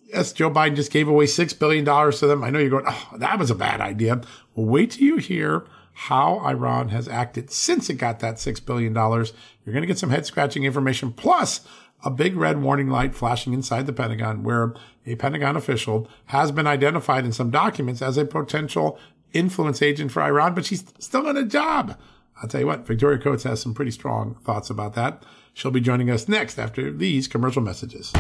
Yes, 0.08 0.34
Joe 0.34 0.52
Biden 0.52 0.76
just 0.76 0.92
gave 0.92 1.08
away 1.08 1.24
$6 1.24 1.58
billion 1.58 1.86
to 1.86 2.28
them. 2.28 2.44
I 2.44 2.50
know 2.50 2.60
you're 2.60 2.70
going, 2.70 2.86
oh, 2.86 3.08
that 3.20 3.40
was 3.40 3.50
a 3.50 3.56
bad 3.56 3.80
idea. 3.80 4.20
Well, 4.54 4.66
wait 4.66 4.92
till 4.92 5.06
you 5.06 5.16
hear 5.16 5.66
how 5.94 6.40
Iran 6.46 6.90
has 6.90 7.08
acted 7.08 7.52
since 7.52 7.90
it 7.90 7.94
got 7.94 8.20
that 8.20 8.36
$6 8.36 8.66
billion. 8.66 8.94
You're 8.94 9.74
going 9.74 9.82
to 9.82 9.88
get 9.88 9.98
some 9.98 10.10
head 10.10 10.26
scratching 10.26 10.66
information. 10.66 11.14
Plus, 11.14 11.62
a 12.04 12.12
big 12.12 12.36
red 12.36 12.62
warning 12.62 12.90
light 12.90 13.16
flashing 13.16 13.54
inside 13.54 13.86
the 13.86 13.94
Pentagon 13.94 14.44
where 14.44 14.74
a 15.06 15.16
Pentagon 15.16 15.56
official 15.56 16.08
has 16.28 16.52
been 16.52 16.68
identified 16.68 17.26
in 17.26 17.32
some 17.32 17.50
documents 17.50 18.02
as 18.02 18.18
a 18.18 18.26
potential 18.26 19.00
influence 19.34 19.82
agent 19.82 20.12
for 20.12 20.22
Iran, 20.22 20.54
but 20.54 20.66
she's 20.66 20.86
still 21.00 21.28
in 21.28 21.38
a 21.38 21.46
job. 21.46 21.98
I'll 22.42 22.48
tell 22.48 22.62
you 22.62 22.68
what, 22.68 22.86
Victoria 22.86 23.18
Coates 23.18 23.44
has 23.44 23.62
some 23.62 23.74
pretty 23.74 23.92
strong 23.92 24.36
thoughts 24.44 24.70
about 24.70 24.94
that. 24.94 25.24
She'll 25.54 25.72
be 25.72 25.82
joining 25.82 26.12
us 26.12 26.28
next 26.28 26.60
after 26.60 26.92
these 26.92 27.28
commercial 27.28 27.64
messages. 27.64 28.14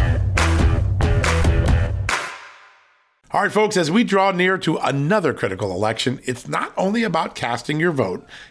All 3.30 3.44
right, 3.44 3.52
folks, 3.52 3.76
as 3.76 3.92
we 3.92 4.06
draw 4.06 4.32
near 4.32 4.58
to 4.60 4.78
another 4.78 5.34
critical 5.34 5.72
election, 5.72 6.20
it's 6.24 6.48
not 6.48 6.74
only 6.78 7.04
about 7.04 7.36
casting 7.36 7.78
your 7.80 7.92
vote, 7.92 8.26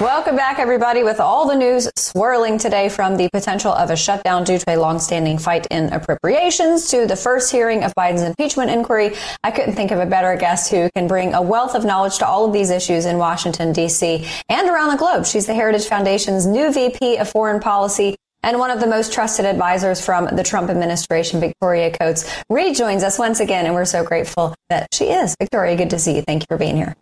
Welcome 0.00 0.36
back, 0.36 0.60
everybody, 0.60 1.02
with 1.02 1.18
all 1.18 1.48
the 1.48 1.56
news 1.56 1.90
swirling 1.96 2.56
today 2.56 2.88
from 2.88 3.16
the 3.16 3.28
potential 3.32 3.72
of 3.72 3.90
a 3.90 3.96
shutdown 3.96 4.44
due 4.44 4.56
to 4.56 4.70
a 4.70 4.76
longstanding 4.76 5.38
fight 5.38 5.66
in 5.72 5.92
appropriations 5.92 6.88
to 6.92 7.04
the 7.04 7.16
first 7.16 7.50
hearing 7.50 7.82
of 7.82 7.92
Biden's 7.96 8.22
impeachment 8.22 8.70
inquiry. 8.70 9.16
I 9.42 9.50
couldn't 9.50 9.74
think 9.74 9.90
of 9.90 9.98
a 9.98 10.06
better 10.06 10.36
guest 10.36 10.70
who 10.70 10.88
can 10.94 11.08
bring 11.08 11.34
a 11.34 11.42
wealth 11.42 11.74
of 11.74 11.84
knowledge 11.84 12.18
to 12.18 12.28
all 12.28 12.44
of 12.44 12.52
these 12.52 12.70
issues 12.70 13.06
in 13.06 13.18
Washington, 13.18 13.72
D.C. 13.72 14.24
and 14.48 14.68
around 14.68 14.92
the 14.92 14.96
globe. 14.96 15.26
She's 15.26 15.46
the 15.46 15.54
Heritage 15.54 15.86
Foundation's 15.86 16.46
new 16.46 16.72
VP 16.72 17.16
of 17.16 17.28
Foreign 17.28 17.58
Policy 17.58 18.14
and 18.44 18.60
one 18.60 18.70
of 18.70 18.78
the 18.78 18.86
most 18.86 19.12
trusted 19.12 19.46
advisors 19.46 20.00
from 20.00 20.26
the 20.26 20.44
Trump 20.44 20.70
administration, 20.70 21.40
Victoria 21.40 21.90
Coates. 21.90 22.24
rejoins 22.48 23.02
us 23.02 23.18
once 23.18 23.40
again, 23.40 23.66
and 23.66 23.74
we're 23.74 23.84
so 23.84 24.04
grateful 24.04 24.54
that 24.68 24.86
she 24.94 25.06
is. 25.06 25.34
Victoria, 25.40 25.74
good 25.74 25.90
to 25.90 25.98
see 25.98 26.14
you. 26.14 26.22
Thank 26.22 26.42
you 26.42 26.46
for 26.48 26.56
being 26.56 26.76
here. 26.76 26.94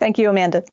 Thank 0.00 0.18
you, 0.18 0.28
Amanda. 0.28 0.64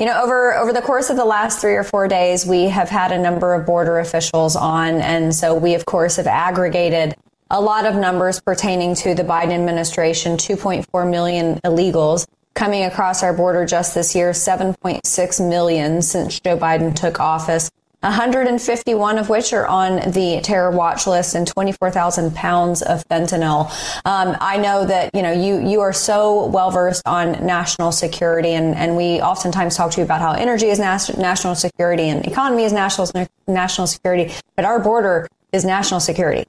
You 0.00 0.06
know, 0.06 0.18
over 0.22 0.54
over 0.56 0.72
the 0.72 0.80
course 0.80 1.10
of 1.10 1.16
the 1.16 1.26
last 1.26 1.60
three 1.60 1.74
or 1.74 1.84
four 1.84 2.08
days, 2.08 2.46
we 2.46 2.70
have 2.70 2.88
had 2.88 3.12
a 3.12 3.18
number 3.18 3.52
of 3.52 3.66
border 3.66 3.98
officials 3.98 4.56
on, 4.56 4.94
and 5.02 5.34
so 5.34 5.54
we, 5.54 5.74
of 5.74 5.84
course, 5.84 6.16
have 6.16 6.26
aggregated 6.26 7.14
a 7.50 7.60
lot 7.60 7.84
of 7.84 7.94
numbers 7.96 8.40
pertaining 8.40 8.94
to 8.94 9.14
the 9.14 9.22
Biden 9.22 9.52
administration: 9.52 10.38
2.4 10.38 11.10
million 11.10 11.60
illegals 11.66 12.26
coming 12.54 12.84
across 12.84 13.22
our 13.22 13.34
border 13.34 13.66
just 13.66 13.94
this 13.94 14.14
year, 14.14 14.30
7.6 14.30 15.48
million 15.50 16.00
since 16.00 16.40
Joe 16.40 16.56
Biden 16.56 16.96
took 16.96 17.20
office. 17.20 17.70
151 18.00 19.18
of 19.18 19.28
which 19.28 19.52
are 19.52 19.66
on 19.66 19.96
the 20.12 20.40
terror 20.42 20.70
watch 20.70 21.06
list 21.06 21.34
and 21.34 21.46
24,000 21.46 22.34
pounds 22.34 22.80
of 22.80 23.06
fentanyl. 23.08 23.66
Um, 24.06 24.36
I 24.40 24.56
know 24.56 24.86
that, 24.86 25.14
you 25.14 25.20
know, 25.20 25.32
you, 25.32 25.58
you 25.68 25.80
are 25.80 25.92
so 25.92 26.46
well 26.46 26.70
versed 26.70 27.02
on 27.06 27.32
national 27.44 27.92
security 27.92 28.50
and, 28.54 28.74
and 28.74 28.96
we 28.96 29.20
oftentimes 29.20 29.76
talk 29.76 29.90
to 29.92 30.00
you 30.00 30.04
about 30.04 30.22
how 30.22 30.32
energy 30.32 30.68
is 30.68 30.78
nas- 30.78 31.16
national 31.18 31.54
security 31.54 32.04
and 32.04 32.26
economy 32.26 32.64
is 32.64 32.72
national, 32.72 33.08
national 33.46 33.86
security, 33.86 34.32
but 34.56 34.64
our 34.64 34.80
border 34.80 35.28
is 35.52 35.66
national 35.66 36.00
security. 36.00 36.46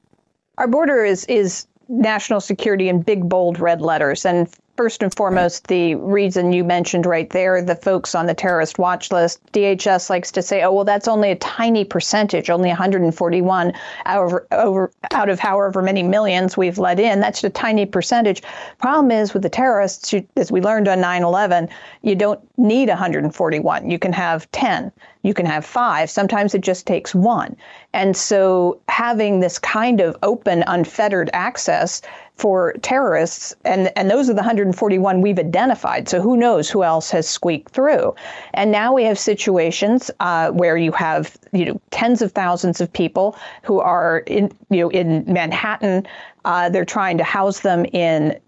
Our 0.57 0.67
border 0.67 1.03
is, 1.03 1.25
is 1.25 1.67
national 1.89 2.39
security 2.39 2.87
in 2.87 3.01
big, 3.01 3.27
bold 3.27 3.59
red 3.59 3.81
letters. 3.81 4.25
And 4.25 4.47
First 4.81 5.03
and 5.03 5.13
foremost, 5.13 5.67
the 5.67 5.93
reason 5.93 6.53
you 6.53 6.63
mentioned 6.63 7.05
right 7.05 7.29
there, 7.29 7.61
the 7.61 7.75
folks 7.75 8.15
on 8.15 8.25
the 8.25 8.33
terrorist 8.33 8.79
watch 8.79 9.11
list, 9.11 9.39
DHS 9.51 10.09
likes 10.09 10.31
to 10.31 10.41
say, 10.41 10.63
oh, 10.63 10.73
well, 10.73 10.85
that's 10.85 11.07
only 11.07 11.29
a 11.29 11.35
tiny 11.35 11.85
percentage, 11.85 12.49
only 12.49 12.69
141 12.69 13.73
out 14.07 14.33
of, 14.33 14.39
over, 14.51 14.91
out 15.11 15.29
of 15.29 15.39
however 15.39 15.83
many 15.83 16.01
millions 16.01 16.57
we've 16.57 16.79
let 16.79 16.99
in. 16.99 17.19
That's 17.19 17.43
a 17.43 17.51
tiny 17.51 17.85
percentage. 17.85 18.41
Problem 18.79 19.11
is 19.11 19.35
with 19.35 19.43
the 19.43 19.49
terrorists, 19.49 20.13
you, 20.13 20.27
as 20.35 20.51
we 20.51 20.61
learned 20.61 20.87
on 20.87 20.99
9 20.99 21.21
11, 21.21 21.69
you 22.01 22.15
don't 22.15 22.39
need 22.57 22.89
141. 22.89 23.87
You 23.87 23.99
can 23.99 24.13
have 24.13 24.49
10, 24.49 24.91
you 25.23 25.33
can 25.33 25.45
have 25.45 25.65
five. 25.65 26.09
Sometimes 26.09 26.55
it 26.55 26.61
just 26.61 26.87
takes 26.87 27.13
one. 27.13 27.55
And 27.93 28.15
so 28.15 28.79
having 28.87 29.39
this 29.39 29.59
kind 29.59 30.01
of 30.01 30.17
open, 30.23 30.63
unfettered 30.67 31.29
access 31.33 32.01
for 32.35 32.73
terrorists, 32.81 33.55
and, 33.65 33.91
and 33.95 34.09
those 34.09 34.29
are 34.29 34.33
the 34.33 34.37
141 34.37 35.21
we've 35.21 35.37
identified. 35.37 36.09
So 36.09 36.21
who 36.21 36.37
knows 36.37 36.69
who 36.69 36.83
else 36.83 37.11
has 37.11 37.29
squeaked 37.29 37.71
through? 37.71 38.15
And 38.55 38.71
now 38.71 38.93
we 38.93 39.03
have 39.03 39.19
situations 39.19 40.09
uh, 40.19 40.49
where 40.51 40.75
you 40.75 40.91
have 40.93 41.37
you 41.51 41.65
know 41.65 41.81
tens 41.91 42.21
of 42.21 42.31
thousands 42.31 42.81
of 42.81 42.91
people 42.91 43.37
who 43.63 43.79
are 43.79 44.19
in 44.19 44.51
you 44.69 44.81
know 44.81 44.89
in 44.89 45.23
Manhattan. 45.31 46.07
Uh, 46.45 46.69
they're 46.69 46.85
trying 46.85 47.19
to 47.19 47.23
house 47.23 47.59
them 47.59 47.85
in 47.85 48.39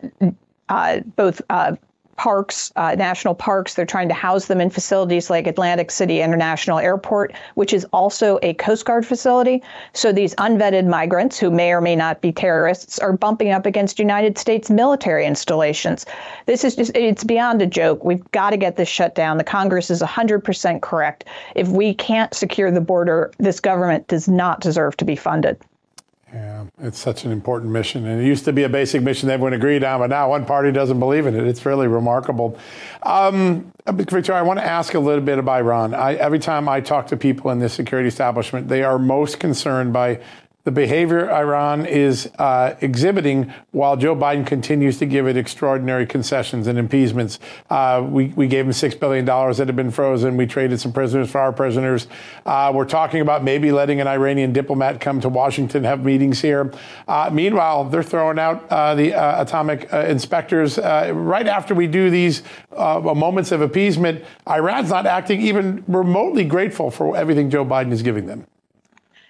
uh, 0.69 1.01
both 1.15 1.41
uh, 1.51 1.76
parks, 2.18 2.72
uh, 2.76 2.95
national 2.95 3.36
parks. 3.36 3.74
They're 3.74 3.86
trying 3.86 4.07
to 4.09 4.14
house 4.14 4.45
them 4.45 4.61
in 4.61 4.70
facilities 4.70 5.30
like 5.30 5.47
Atlantic 5.47 5.91
City 5.91 6.22
International 6.22 6.80
Airport, 6.80 7.34
which 7.55 7.74
is 7.74 7.86
also 7.93 8.39
a 8.41 8.53
Coast 8.55 8.86
Guard 8.86 9.05
facility. 9.05 9.64
So 9.93 10.11
these 10.11 10.36
unvetted 10.36 10.88
migrants 10.88 11.39
who 11.39 11.49
may 11.49 11.72
or 11.72 11.82
may 11.82 11.95
not 11.95 12.22
be 12.22 12.32
terrorists 12.32 12.99
are 12.99 13.14
bumping 13.14 13.51
up 13.51 13.66
against 13.66 13.99
United 13.99 14.38
States 14.38 14.70
military 14.70 15.26
installations. 15.26 16.05
This 16.45 16.64
is 16.64 16.76
just, 16.76 16.95
it's 16.95 17.24
beyond 17.24 17.61
a 17.61 17.68
joke. 17.68 18.03
We've 18.03 18.30
got 18.32 18.51
to 18.51 18.57
get 18.57 18.76
this 18.76 18.89
shut 18.89 19.16
down. 19.16 19.38
The 19.38 19.43
Congress 19.43 19.89
is 19.89 20.01
100% 20.01 20.82
correct. 20.82 21.26
If 21.55 21.70
we 21.70 21.93
can't 21.93 22.34
secure 22.34 22.72
the 22.72 22.82
border, 22.82 23.32
this 23.38 23.59
government 23.59 24.07
does 24.07 24.28
not 24.28 24.61
deserve 24.61 24.97
to 24.97 25.05
be 25.05 25.16
funded. 25.16 25.59
Yeah, 26.34 26.65
it's 26.79 26.97
such 26.97 27.25
an 27.25 27.31
important 27.31 27.71
mission. 27.71 28.07
And 28.07 28.19
it 28.19 28.25
used 28.25 28.45
to 28.45 28.53
be 28.53 28.63
a 28.63 28.69
basic 28.69 29.03
mission 29.03 29.27
that 29.27 29.34
everyone 29.34 29.53
agreed 29.53 29.84
on, 29.84 29.99
but 29.99 30.09
now 30.09 30.29
one 30.29 30.45
party 30.45 30.71
doesn't 30.71 30.97
believe 30.97 31.27
in 31.27 31.36
it. 31.36 31.45
It's 31.45 31.63
really 31.63 31.88
remarkable. 31.88 32.57
Um, 33.03 33.71
Victoria, 33.88 34.39
I 34.39 34.41
want 34.41 34.57
to 34.57 34.65
ask 34.65 34.95
a 34.95 34.99
little 34.99 35.23
bit 35.23 35.38
about 35.38 35.59
Iran. 35.59 35.93
I, 35.93 36.15
every 36.15 36.39
time 36.39 36.67
I 36.67 36.81
talk 36.81 37.05
to 37.07 37.17
people 37.17 37.51
in 37.51 37.59
the 37.59 37.69
security 37.69 38.07
establishment, 38.07 38.67
they 38.67 38.81
are 38.81 38.97
most 38.97 39.39
concerned 39.39 39.93
by 39.93 40.21
the 40.64 40.72
behavior 40.72 41.30
Iran 41.30 41.86
is 41.86 42.30
uh, 42.39 42.76
exhibiting 42.80 43.53
while 43.72 43.97
Joe 43.97 44.16
Biden 44.16 44.47
continues 44.47 44.97
to 44.99 45.05
give 45.05 45.28
it 45.28 45.36
extraordinary 45.36 46.05
concessions 46.05 46.68
and 46.68 46.80
appeasements. 46.80 47.39
Uh, 47.70 48.05
we, 48.09 48.28
we 48.28 48.47
gave 48.47 48.66
him 48.66 48.72
$6 48.72 48.97
billion 48.97 49.26
that 49.26 49.57
had 49.57 49.76
been 49.76 49.91
frozen. 49.91 50.38
We 50.38 50.45
traded 50.45 50.80
some 50.80 50.93
prisoners 50.93 51.30
for 51.30 51.41
our 51.41 51.51
prisoners. 51.51 52.07
Uh, 52.45 52.72
we're 52.74 52.86
talking 52.86 53.20
about 53.20 53.43
maybe 53.43 53.74
letting 53.74 53.99
an 53.99 54.07
Iranian 54.07 54.53
diplomat 54.53 55.01
come 55.01 55.20
to 55.20 55.28
Washington, 55.28 55.84
have 55.84 56.05
meetings 56.05 56.41
here. 56.41 56.72
Uh, 57.09 57.30
meanwhile, 57.32 57.84
they're 57.84 58.01
throwing 58.01 58.39
out 58.39 58.66
uh, 58.70 58.95
the 58.95 59.14
uh, 59.14 59.41
atomic 59.41 59.91
inspectors 59.91 60.78
right 60.78 61.47
after 61.47 61.76
we 61.76 61.88
do 61.88 62.09
these 62.09 62.41
moments 62.72 63.51
of 63.51 63.59
appeasement. 63.59 64.24
Iran's 64.47 64.91
not 64.91 65.05
acting 65.05 65.41
even 65.41 65.84
remotely 65.89 66.45
grateful 66.45 66.89
for 66.89 67.18
everything 67.18 67.49
Joe 67.49 67.66
Biden 67.66 67.91
is 67.91 68.01
giving 68.01 68.28
them. 68.28 68.45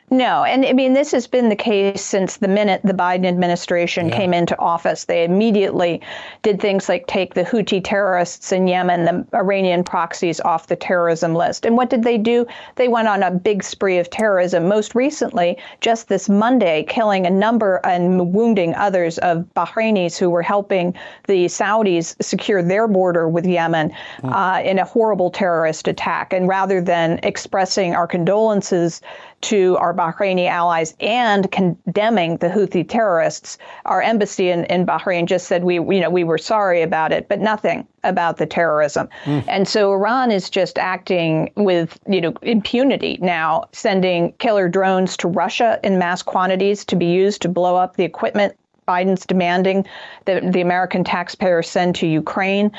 No, 0.10 0.44
and 0.44 0.66
I 0.66 0.74
mean, 0.74 0.94
this 0.94 1.12
has 1.12 1.26
been 1.26 1.50
the 1.50 1.56
case 1.56 2.04
since 2.04 2.38
the 2.38 2.48
minute 2.48 2.82
the 2.84 2.94
Biden 2.94 3.26
administration 3.26 4.10
yeah. 4.10 4.18
came 4.18 4.34
into 4.34 4.58
office. 4.60 5.06
They 5.06 5.24
immediately 5.24 6.02
did 6.44 6.62
things 6.62 6.88
like 6.88 7.08
take 7.08 7.34
the 7.34 7.44
Houthi 7.44 7.82
terrorists 7.84 8.52
in 8.52 8.68
Yemen, 8.68 9.06
the 9.06 9.26
Iranian 9.36 9.84
proxies 9.84 10.40
off 10.42 10.68
the 10.68 10.76
terrorism 10.76 11.34
list. 11.34 11.66
And 11.66 11.78
what 11.78 11.90
did 11.90 12.04
they 12.04 12.18
do? 12.18 12.46
They 12.76 12.90
went 12.90 13.08
on 13.08 13.24
a 13.24 13.32
big 13.32 13.64
spree 13.64 13.98
of 13.98 14.10
terrorism. 14.10 14.68
Most 14.68 14.94
recently, 14.94 15.58
just 15.82 16.10
this 16.10 16.30
Monday, 16.30 16.84
killing 16.84 17.26
a 17.26 17.32
number 17.32 17.80
and 17.84 18.34
wounding 18.34 18.76
others 18.76 19.18
of 19.20 19.46
Bahrainis 19.56 20.18
who 20.18 20.30
were 20.30 20.44
helping 20.44 20.94
the 21.28 21.46
Saudis 21.46 22.22
secure 22.22 22.62
their 22.62 22.88
border 22.88 23.28
with 23.28 23.46
Yemen 23.46 23.92
mm. 24.22 24.32
uh, 24.32 24.62
in 24.64 24.80
a 24.80 24.86
horrible 24.86 25.32
terrorist 25.32 25.88
attack. 25.88 26.34
And 26.34 26.48
rather 26.48 26.82
than 26.82 27.20
expressing 27.24 27.96
our 27.96 28.06
condolences 28.06 29.02
to 29.44 29.76
our 29.78 29.93
Bahraini 29.94 30.48
allies 30.48 30.96
and 31.00 31.52
condemning 31.52 32.38
the 32.38 32.50
Houthi 32.50 32.88
terrorists. 32.88 33.58
Our 33.86 34.02
embassy 34.02 34.50
in, 34.50 34.66
in 34.66 34.86
Bahrain 34.86 35.26
just 35.26 35.48
said 35.48 35.64
we, 35.64 35.76
you 35.76 36.00
know, 36.00 36.10
we 36.10 36.24
were 36.24 36.38
sorry 36.38 36.82
about 36.82 37.12
it, 37.12 37.30
but 37.30 37.40
nothing 37.40 37.88
about 38.04 38.38
the 38.38 38.46
terrorism. 38.46 39.08
Mm. 39.26 39.46
And 39.48 39.68
so 39.68 39.92
Iran 39.92 40.32
is 40.32 40.50
just 40.50 40.78
acting 40.78 41.52
with, 41.56 42.00
you 42.08 42.22
know, 42.22 42.34
impunity 42.42 43.18
now, 43.22 43.66
sending 43.72 44.34
killer 44.34 44.68
drones 44.68 45.16
to 45.18 45.28
Russia 45.28 45.80
in 45.84 45.98
mass 45.98 46.22
quantities 46.22 46.84
to 46.86 46.96
be 46.96 47.06
used 47.06 47.42
to 47.44 47.50
blow 47.50 47.76
up 47.76 47.96
the 47.96 48.04
equipment 48.04 48.56
Biden's 48.88 49.26
demanding 49.26 49.86
that 50.26 50.52
the 50.52 50.62
American 50.62 51.04
taxpayers 51.04 51.70
send 51.70 51.96
to 51.96 52.08
Ukraine. 52.08 52.72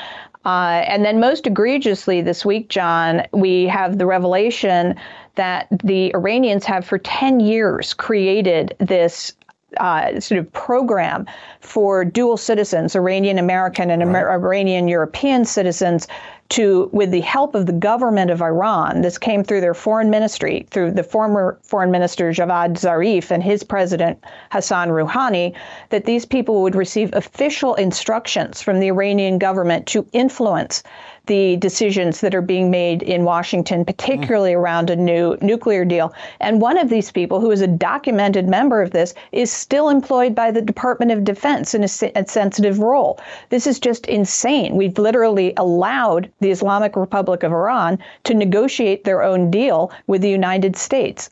Uh, 0.45 0.83
and 0.87 1.03
then, 1.03 1.19
most 1.19 1.47
egregiously 1.47 2.21
this 2.21 2.45
week, 2.45 2.69
John, 2.69 3.25
we 3.31 3.65
have 3.65 3.97
the 3.97 4.05
revelation 4.05 4.95
that 5.35 5.67
the 5.83 6.13
Iranians 6.15 6.65
have 6.65 6.85
for 6.85 6.97
10 6.97 7.39
years 7.39 7.93
created 7.93 8.75
this 8.79 9.33
uh, 9.77 10.19
sort 10.19 10.39
of 10.39 10.51
program 10.53 11.25
for 11.59 12.05
dual 12.05 12.37
citizens, 12.37 12.95
Iranian 12.95 13.37
American 13.37 13.89
and 13.91 14.13
right. 14.13 14.23
Iranian 14.23 14.87
European 14.87 15.45
citizens, 15.45 16.07
to, 16.49 16.89
with 16.93 17.09
the 17.09 17.21
help 17.21 17.55
of 17.55 17.65
the 17.65 17.73
government 17.73 18.29
of 18.29 18.41
Iran, 18.41 19.01
this 19.01 19.17
came 19.17 19.43
through 19.43 19.61
their 19.61 19.73
foreign 19.73 20.11
ministry, 20.11 20.67
through 20.69 20.91
the 20.91 21.03
former 21.03 21.57
foreign 21.63 21.89
minister 21.89 22.31
Javad 22.31 22.73
Zarif 22.73 23.31
and 23.31 23.41
his 23.41 23.63
president 23.63 24.23
Hassan 24.51 24.89
Rouhani, 24.89 25.55
that 25.89 26.05
these 26.05 26.23
people 26.23 26.61
would 26.61 26.75
receive 26.75 27.11
official 27.13 27.73
instructions 27.75 28.61
from 28.61 28.79
the 28.79 28.87
Iranian 28.87 29.39
government 29.39 29.87
to 29.87 30.05
influence 30.13 30.83
the 31.27 31.57
decisions 31.57 32.21
that 32.21 32.35
are 32.35 32.41
being 32.41 32.69
made 32.69 33.03
in 33.03 33.23
Washington, 33.23 33.85
particularly 33.85 34.51
mm. 34.51 34.57
around 34.57 34.89
a 34.89 34.95
new 34.95 35.37
nuclear 35.41 35.85
deal. 35.85 36.13
And 36.39 36.61
one 36.61 36.77
of 36.77 36.89
these 36.89 37.11
people, 37.11 37.39
who 37.39 37.51
is 37.51 37.61
a 37.61 37.67
documented 37.67 38.47
member 38.47 38.81
of 38.81 38.91
this, 38.91 39.13
is 39.31 39.51
still 39.51 39.89
employed 39.89 40.35
by 40.35 40.51
the 40.51 40.61
Department 40.61 41.11
of 41.11 41.23
Defense 41.23 41.73
in 41.73 41.83
a, 41.83 41.89
a 42.15 42.27
sensitive 42.27 42.79
role. 42.79 43.19
This 43.49 43.67
is 43.67 43.79
just 43.79 44.05
insane. 44.07 44.75
We've 44.75 44.97
literally 44.97 45.53
allowed 45.57 46.31
the 46.39 46.51
Islamic 46.51 46.95
Republic 46.95 47.43
of 47.43 47.51
Iran 47.51 47.99
to 48.25 48.33
negotiate 48.33 49.03
their 49.03 49.23
own 49.23 49.51
deal 49.51 49.91
with 50.07 50.21
the 50.21 50.29
United 50.29 50.75
States. 50.75 51.29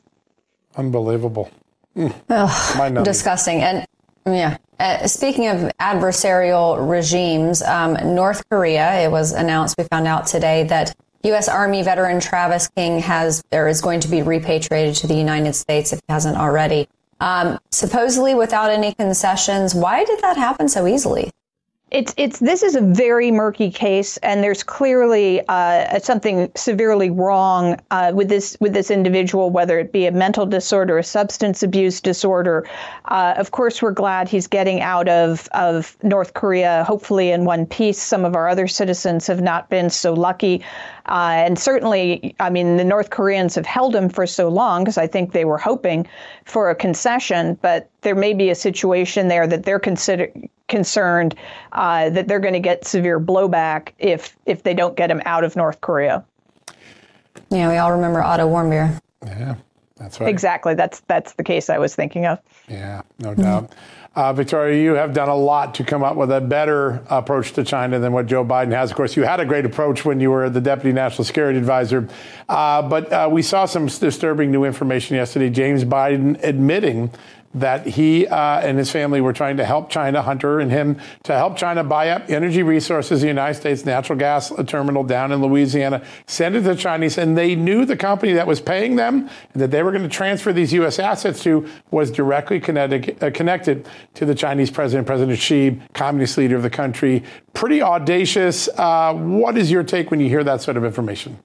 Unbelievable. 0.76 1.50
Mm. 1.96 2.14
Ugh, 2.28 3.04
disgusting. 3.04 3.62
And 3.62 3.86
yeah. 4.26 4.56
Uh, 4.78 5.06
speaking 5.06 5.48
of 5.48 5.70
adversarial 5.80 6.88
regimes, 6.88 7.62
um, 7.62 7.94
North 8.14 8.48
Korea, 8.48 9.00
it 9.00 9.10
was 9.10 9.32
announced, 9.32 9.76
we 9.78 9.84
found 9.84 10.06
out 10.06 10.26
today 10.26 10.64
that 10.64 10.94
U.S. 11.24 11.48
Army 11.48 11.82
veteran 11.82 12.20
Travis 12.20 12.68
King 12.68 12.98
has 13.00 13.42
or 13.52 13.68
is 13.68 13.80
going 13.80 14.00
to 14.00 14.08
be 14.08 14.22
repatriated 14.22 14.96
to 14.96 15.06
the 15.06 15.14
United 15.14 15.54
States 15.54 15.92
if 15.92 16.00
he 16.00 16.12
hasn't 16.12 16.36
already. 16.36 16.88
Um, 17.20 17.58
supposedly 17.70 18.34
without 18.34 18.70
any 18.70 18.92
concessions. 18.92 19.74
Why 19.74 20.04
did 20.04 20.20
that 20.20 20.36
happen 20.36 20.68
so 20.68 20.86
easily? 20.86 21.30
It's 21.94 22.12
it's 22.16 22.40
this 22.40 22.64
is 22.64 22.74
a 22.74 22.80
very 22.80 23.30
murky 23.30 23.70
case, 23.70 24.16
and 24.16 24.42
there's 24.42 24.64
clearly 24.64 25.46
uh, 25.46 26.00
something 26.00 26.50
severely 26.56 27.08
wrong 27.08 27.78
uh, 27.92 28.10
with 28.12 28.28
this 28.28 28.56
with 28.58 28.74
this 28.74 28.90
individual, 28.90 29.50
whether 29.50 29.78
it 29.78 29.92
be 29.92 30.06
a 30.06 30.10
mental 30.10 30.44
disorder, 30.44 30.98
a 30.98 31.04
substance 31.04 31.62
abuse 31.62 32.00
disorder. 32.00 32.68
Uh, 33.04 33.34
of 33.36 33.52
course, 33.52 33.80
we're 33.80 33.92
glad 33.92 34.28
he's 34.28 34.48
getting 34.48 34.80
out 34.80 35.08
of 35.08 35.48
of 35.52 35.96
North 36.02 36.34
Korea, 36.34 36.82
hopefully 36.82 37.30
in 37.30 37.44
one 37.44 37.64
piece. 37.64 38.02
Some 38.02 38.24
of 38.24 38.34
our 38.34 38.48
other 38.48 38.66
citizens 38.66 39.28
have 39.28 39.40
not 39.40 39.70
been 39.70 39.88
so 39.88 40.14
lucky. 40.14 40.64
Uh, 41.06 41.34
and 41.36 41.58
certainly, 41.58 42.34
I 42.40 42.48
mean, 42.48 42.76
the 42.76 42.84
North 42.84 43.10
Koreans 43.10 43.54
have 43.56 43.66
held 43.66 43.94
him 43.94 44.08
for 44.08 44.26
so 44.26 44.48
long 44.48 44.84
because 44.84 44.96
I 44.96 45.06
think 45.06 45.32
they 45.32 45.44
were 45.44 45.58
hoping 45.58 46.06
for 46.44 46.70
a 46.70 46.74
concession, 46.74 47.58
but 47.60 47.90
there 48.00 48.14
may 48.14 48.32
be 48.32 48.50
a 48.50 48.54
situation 48.54 49.28
there 49.28 49.46
that 49.46 49.64
they're 49.64 49.78
consider- 49.78 50.32
concerned 50.68 51.34
uh, 51.72 52.08
that 52.10 52.26
they're 52.28 52.40
going 52.40 52.54
to 52.54 52.60
get 52.60 52.86
severe 52.86 53.20
blowback 53.20 53.90
if 53.98 54.36
if 54.46 54.62
they 54.62 54.74
don't 54.74 54.96
get 54.96 55.10
him 55.10 55.20
out 55.26 55.44
of 55.44 55.56
North 55.56 55.80
Korea. 55.80 56.24
Yeah, 57.50 57.68
we 57.68 57.76
all 57.76 57.92
remember 57.92 58.22
Otto 58.22 58.48
Warmbier. 58.48 58.98
Yeah, 59.24 59.56
that's 59.96 60.20
right. 60.20 60.28
Exactly. 60.28 60.74
That's 60.74 61.00
that's 61.00 61.34
the 61.34 61.44
case 61.44 61.70
I 61.70 61.78
was 61.78 61.94
thinking 61.94 62.26
of. 62.26 62.40
Yeah, 62.68 63.02
no 63.18 63.34
doubt. 63.34 63.72
Uh, 64.16 64.32
Victoria, 64.32 64.80
you 64.80 64.94
have 64.94 65.12
done 65.12 65.28
a 65.28 65.34
lot 65.34 65.74
to 65.74 65.82
come 65.82 66.04
up 66.04 66.14
with 66.14 66.30
a 66.30 66.40
better 66.40 67.02
approach 67.10 67.52
to 67.52 67.64
China 67.64 67.98
than 67.98 68.12
what 68.12 68.26
Joe 68.26 68.44
Biden 68.44 68.70
has. 68.70 68.90
Of 68.90 68.96
course, 68.96 69.16
you 69.16 69.24
had 69.24 69.40
a 69.40 69.44
great 69.44 69.64
approach 69.64 70.04
when 70.04 70.20
you 70.20 70.30
were 70.30 70.48
the 70.48 70.60
Deputy 70.60 70.92
National 70.92 71.24
Security 71.24 71.58
Advisor. 71.58 72.08
Uh, 72.48 72.82
but 72.82 73.12
uh, 73.12 73.28
we 73.30 73.42
saw 73.42 73.66
some 73.66 73.86
disturbing 73.86 74.52
new 74.52 74.64
information 74.64 75.16
yesterday. 75.16 75.50
James 75.50 75.84
Biden 75.84 76.40
admitting 76.44 77.10
that 77.54 77.86
he 77.86 78.26
uh, 78.26 78.60
and 78.60 78.76
his 78.76 78.90
family 78.90 79.20
were 79.20 79.32
trying 79.32 79.56
to 79.56 79.64
help 79.64 79.88
China, 79.88 80.22
Hunter 80.22 80.60
and 80.60 80.70
him, 80.70 81.00
to 81.22 81.34
help 81.34 81.56
China 81.56 81.84
buy 81.84 82.10
up 82.10 82.28
energy 82.28 82.62
resources, 82.62 83.20
the 83.20 83.28
United 83.28 83.54
States 83.54 83.84
natural 83.84 84.18
gas 84.18 84.52
terminal 84.66 85.04
down 85.04 85.32
in 85.32 85.40
Louisiana, 85.40 86.04
send 86.26 86.56
it 86.56 86.62
to 86.62 86.68
the 86.68 86.76
Chinese, 86.76 87.16
and 87.18 87.38
they 87.38 87.54
knew 87.54 87.84
the 87.84 87.96
company 87.96 88.32
that 88.32 88.46
was 88.46 88.60
paying 88.60 88.96
them 88.96 89.28
and 89.52 89.62
that 89.62 89.70
they 89.70 89.82
were 89.82 89.92
going 89.92 90.02
to 90.02 90.08
transfer 90.08 90.52
these 90.52 90.72
U.S. 90.72 90.98
assets 90.98 91.42
to 91.44 91.68
was 91.90 92.10
directly 92.10 92.60
connected, 92.60 93.22
uh, 93.22 93.30
connected 93.30 93.86
to 94.14 94.24
the 94.24 94.34
Chinese 94.34 94.70
president, 94.70 95.06
President 95.06 95.38
Xi, 95.38 95.80
communist 95.92 96.36
leader 96.36 96.56
of 96.56 96.62
the 96.62 96.70
country. 96.70 97.22
Pretty 97.52 97.80
audacious. 97.80 98.68
Uh, 98.76 99.14
what 99.14 99.56
is 99.56 99.70
your 99.70 99.84
take 99.84 100.10
when 100.10 100.20
you 100.20 100.28
hear 100.28 100.42
that 100.44 100.60
sort 100.60 100.76
of 100.76 100.84
information? 100.84 101.38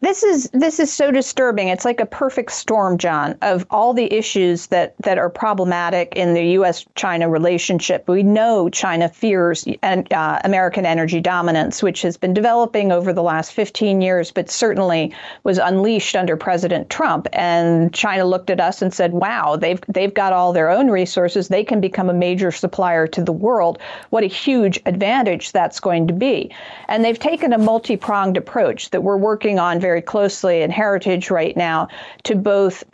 This 0.00 0.22
is 0.22 0.48
this 0.52 0.78
is 0.78 0.92
so 0.92 1.10
disturbing. 1.10 1.68
It's 1.68 1.84
like 1.84 2.00
a 2.00 2.06
perfect 2.06 2.52
storm, 2.52 2.98
John, 2.98 3.36
of 3.42 3.66
all 3.70 3.92
the 3.92 4.12
issues 4.12 4.68
that 4.68 4.94
that 4.98 5.18
are 5.18 5.28
problematic 5.28 6.12
in 6.14 6.34
the 6.34 6.44
U.S.-China 6.50 7.28
relationship. 7.28 8.06
We 8.06 8.22
know 8.22 8.68
China 8.68 9.08
fears 9.08 9.66
uh, 9.82 10.38
American 10.44 10.86
energy 10.86 11.20
dominance, 11.20 11.82
which 11.82 12.02
has 12.02 12.16
been 12.16 12.32
developing 12.32 12.92
over 12.92 13.12
the 13.12 13.22
last 13.22 13.52
15 13.52 14.00
years, 14.00 14.30
but 14.30 14.48
certainly 14.48 15.12
was 15.42 15.58
unleashed 15.58 16.14
under 16.14 16.36
President 16.36 16.90
Trump. 16.90 17.26
And 17.32 17.92
China 17.92 18.24
looked 18.24 18.50
at 18.50 18.60
us 18.60 18.80
and 18.80 18.94
said, 18.94 19.12
"Wow, 19.12 19.56
they've 19.56 19.80
they've 19.88 20.14
got 20.14 20.32
all 20.32 20.52
their 20.52 20.70
own 20.70 20.90
resources. 20.90 21.48
They 21.48 21.64
can 21.64 21.80
become 21.80 22.08
a 22.08 22.14
major 22.14 22.52
supplier 22.52 23.08
to 23.08 23.22
the 23.22 23.32
world. 23.32 23.78
What 24.10 24.22
a 24.22 24.28
huge 24.28 24.80
advantage 24.86 25.50
that's 25.50 25.80
going 25.80 26.06
to 26.06 26.14
be." 26.14 26.52
And 26.86 27.04
they've 27.04 27.18
taken 27.18 27.52
a 27.52 27.58
multi-pronged 27.58 28.36
approach 28.36 28.90
that 28.90 29.02
we're 29.02 29.16
working 29.16 29.58
on 29.58 29.80
very 29.88 30.02
closely 30.02 30.60
in 30.60 30.70
Heritage 30.70 31.30
right 31.30 31.56
now 31.56 31.88
to 32.24 32.34
both 32.34 32.84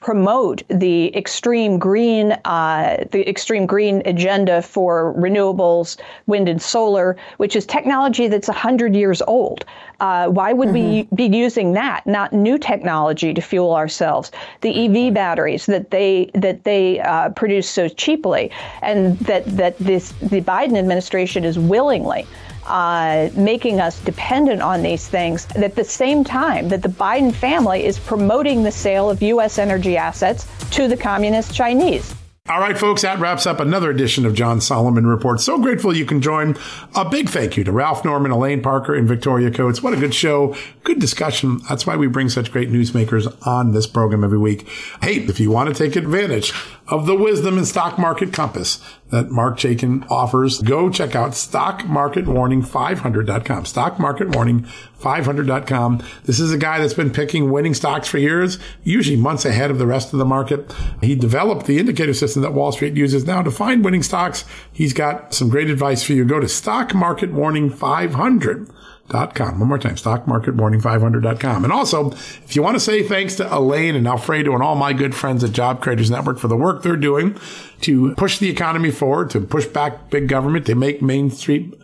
promote 0.00 0.62
the 0.68 1.12
extreme 1.16 1.80
green 1.80 2.30
uh, 2.44 3.04
the 3.10 3.28
extreme 3.28 3.66
green 3.66 4.02
agenda 4.04 4.62
for 4.62 5.12
renewables, 5.18 5.96
wind 6.28 6.48
and 6.48 6.62
solar, 6.62 7.16
which 7.38 7.56
is 7.56 7.66
technology 7.66 8.28
that's 8.28 8.46
100 8.46 8.94
years 8.94 9.20
old. 9.22 9.64
Uh, 9.98 10.28
why 10.28 10.52
would 10.52 10.68
mm-hmm. 10.68 11.08
we 11.16 11.28
be 11.28 11.36
using 11.36 11.72
that, 11.72 12.06
not 12.06 12.32
new 12.32 12.56
technology 12.56 13.34
to 13.34 13.40
fuel 13.40 13.74
ourselves? 13.74 14.30
The 14.60 14.72
EV 14.84 15.12
batteries 15.12 15.66
that 15.66 15.90
they 15.90 16.30
that 16.34 16.62
they 16.62 17.00
uh, 17.00 17.30
produce 17.30 17.68
so 17.68 17.88
cheaply, 17.88 18.52
and 18.82 19.18
that 19.30 19.44
that 19.56 19.76
this 19.78 20.12
the 20.22 20.40
Biden 20.40 20.76
administration 20.78 21.44
is 21.44 21.58
willingly 21.58 22.24
uh, 22.66 23.30
making 23.34 23.80
us 23.80 24.00
dependent 24.00 24.62
on 24.62 24.82
these 24.82 25.08
things 25.08 25.46
at 25.56 25.74
the 25.74 25.84
same 25.84 26.24
time 26.24 26.68
that 26.68 26.82
the 26.82 26.88
Biden 26.88 27.34
family 27.34 27.84
is 27.84 27.98
promoting 27.98 28.62
the 28.62 28.72
sale 28.72 29.10
of 29.10 29.22
U.S. 29.22 29.58
energy 29.58 29.96
assets 29.96 30.46
to 30.70 30.88
the 30.88 30.96
communist 30.96 31.54
Chinese. 31.54 32.14
All 32.48 32.60
right, 32.60 32.78
folks, 32.78 33.02
that 33.02 33.18
wraps 33.18 33.44
up 33.44 33.58
another 33.58 33.90
edition 33.90 34.24
of 34.24 34.32
John 34.32 34.60
Solomon 34.60 35.04
Report. 35.04 35.40
So 35.40 35.58
grateful 35.58 35.96
you 35.96 36.06
can 36.06 36.22
join. 36.22 36.56
A 36.94 37.08
big 37.08 37.28
thank 37.28 37.56
you 37.56 37.64
to 37.64 37.72
Ralph 37.72 38.04
Norman, 38.04 38.30
Elaine 38.30 38.62
Parker, 38.62 38.94
and 38.94 39.08
Victoria 39.08 39.50
Coates. 39.50 39.82
What 39.82 39.94
a 39.94 39.96
good 39.96 40.14
show. 40.14 40.54
Good 40.84 41.00
discussion. 41.00 41.58
That's 41.68 41.88
why 41.88 41.96
we 41.96 42.06
bring 42.06 42.28
such 42.28 42.52
great 42.52 42.70
newsmakers 42.70 43.26
on 43.44 43.72
this 43.72 43.88
program 43.88 44.22
every 44.22 44.38
week. 44.38 44.68
Hey, 45.02 45.16
if 45.16 45.40
you 45.40 45.50
want 45.50 45.70
to 45.70 45.74
take 45.74 45.96
advantage 45.96 46.52
of 46.86 47.06
the 47.06 47.16
wisdom 47.16 47.58
and 47.58 47.66
stock 47.66 47.98
market 47.98 48.32
compass 48.32 48.80
that 49.10 49.30
Marc 49.30 49.56
Chaikin 49.56 50.04
offers. 50.10 50.60
Go 50.60 50.90
check 50.90 51.14
out 51.14 51.30
stockmarketwarning500.com. 51.32 53.64
Stockmarketwarning500.com. 53.64 56.02
This 56.24 56.40
is 56.40 56.52
a 56.52 56.58
guy 56.58 56.78
that's 56.78 56.94
been 56.94 57.10
picking 57.10 57.52
winning 57.52 57.74
stocks 57.74 58.08
for 58.08 58.16
years, 58.18 58.58
usually 58.82 59.16
months 59.16 59.44
ahead 59.44 59.70
of 59.70 59.78
the 59.78 59.86
rest 59.86 60.12
of 60.12 60.18
the 60.18 60.24
market. 60.24 60.74
He 61.00 61.14
developed 61.14 61.66
the 61.66 61.78
indicator 61.78 62.14
system 62.14 62.42
that 62.42 62.52
Wall 62.52 62.72
Street 62.72 62.96
uses 62.96 63.24
now 63.26 63.42
to 63.42 63.50
find 63.50 63.84
winning 63.84 64.02
stocks. 64.02 64.44
He's 64.72 64.92
got 64.92 65.34
some 65.34 65.48
great 65.48 65.70
advice 65.70 66.02
for 66.02 66.12
you. 66.12 66.24
Go 66.24 66.40
to 66.40 66.46
stockmarketwarning500 66.46 68.72
stockmarketwarning500.com. 69.08 69.58
One 69.58 69.68
more 69.68 69.78
time, 69.78 69.94
stockmarketwarning500.com. 69.94 71.64
And 71.64 71.72
also, 71.72 72.10
if 72.10 72.56
you 72.56 72.62
want 72.62 72.76
to 72.76 72.80
say 72.80 73.02
thanks 73.02 73.36
to 73.36 73.56
Elaine 73.56 73.94
and 73.94 74.06
Alfredo 74.06 74.52
and 74.54 74.62
all 74.62 74.74
my 74.74 74.92
good 74.92 75.14
friends 75.14 75.44
at 75.44 75.52
Job 75.52 75.80
Creators 75.80 76.10
Network 76.10 76.38
for 76.38 76.48
the 76.48 76.56
work 76.56 76.82
they're 76.82 76.96
doing 76.96 77.38
to 77.82 78.14
push 78.14 78.38
the 78.38 78.50
economy 78.50 78.90
forward, 78.90 79.30
to 79.30 79.40
push 79.40 79.66
back 79.66 80.10
big 80.10 80.28
government, 80.28 80.66
to 80.66 80.74
make 80.74 81.02
Main 81.02 81.30
Street 81.30 81.74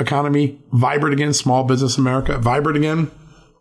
economy 0.00 0.58
vibrant 0.72 1.14
again, 1.14 1.32
small 1.32 1.64
business 1.64 1.98
America 1.98 2.38
vibrant 2.38 2.76
again, 2.76 3.10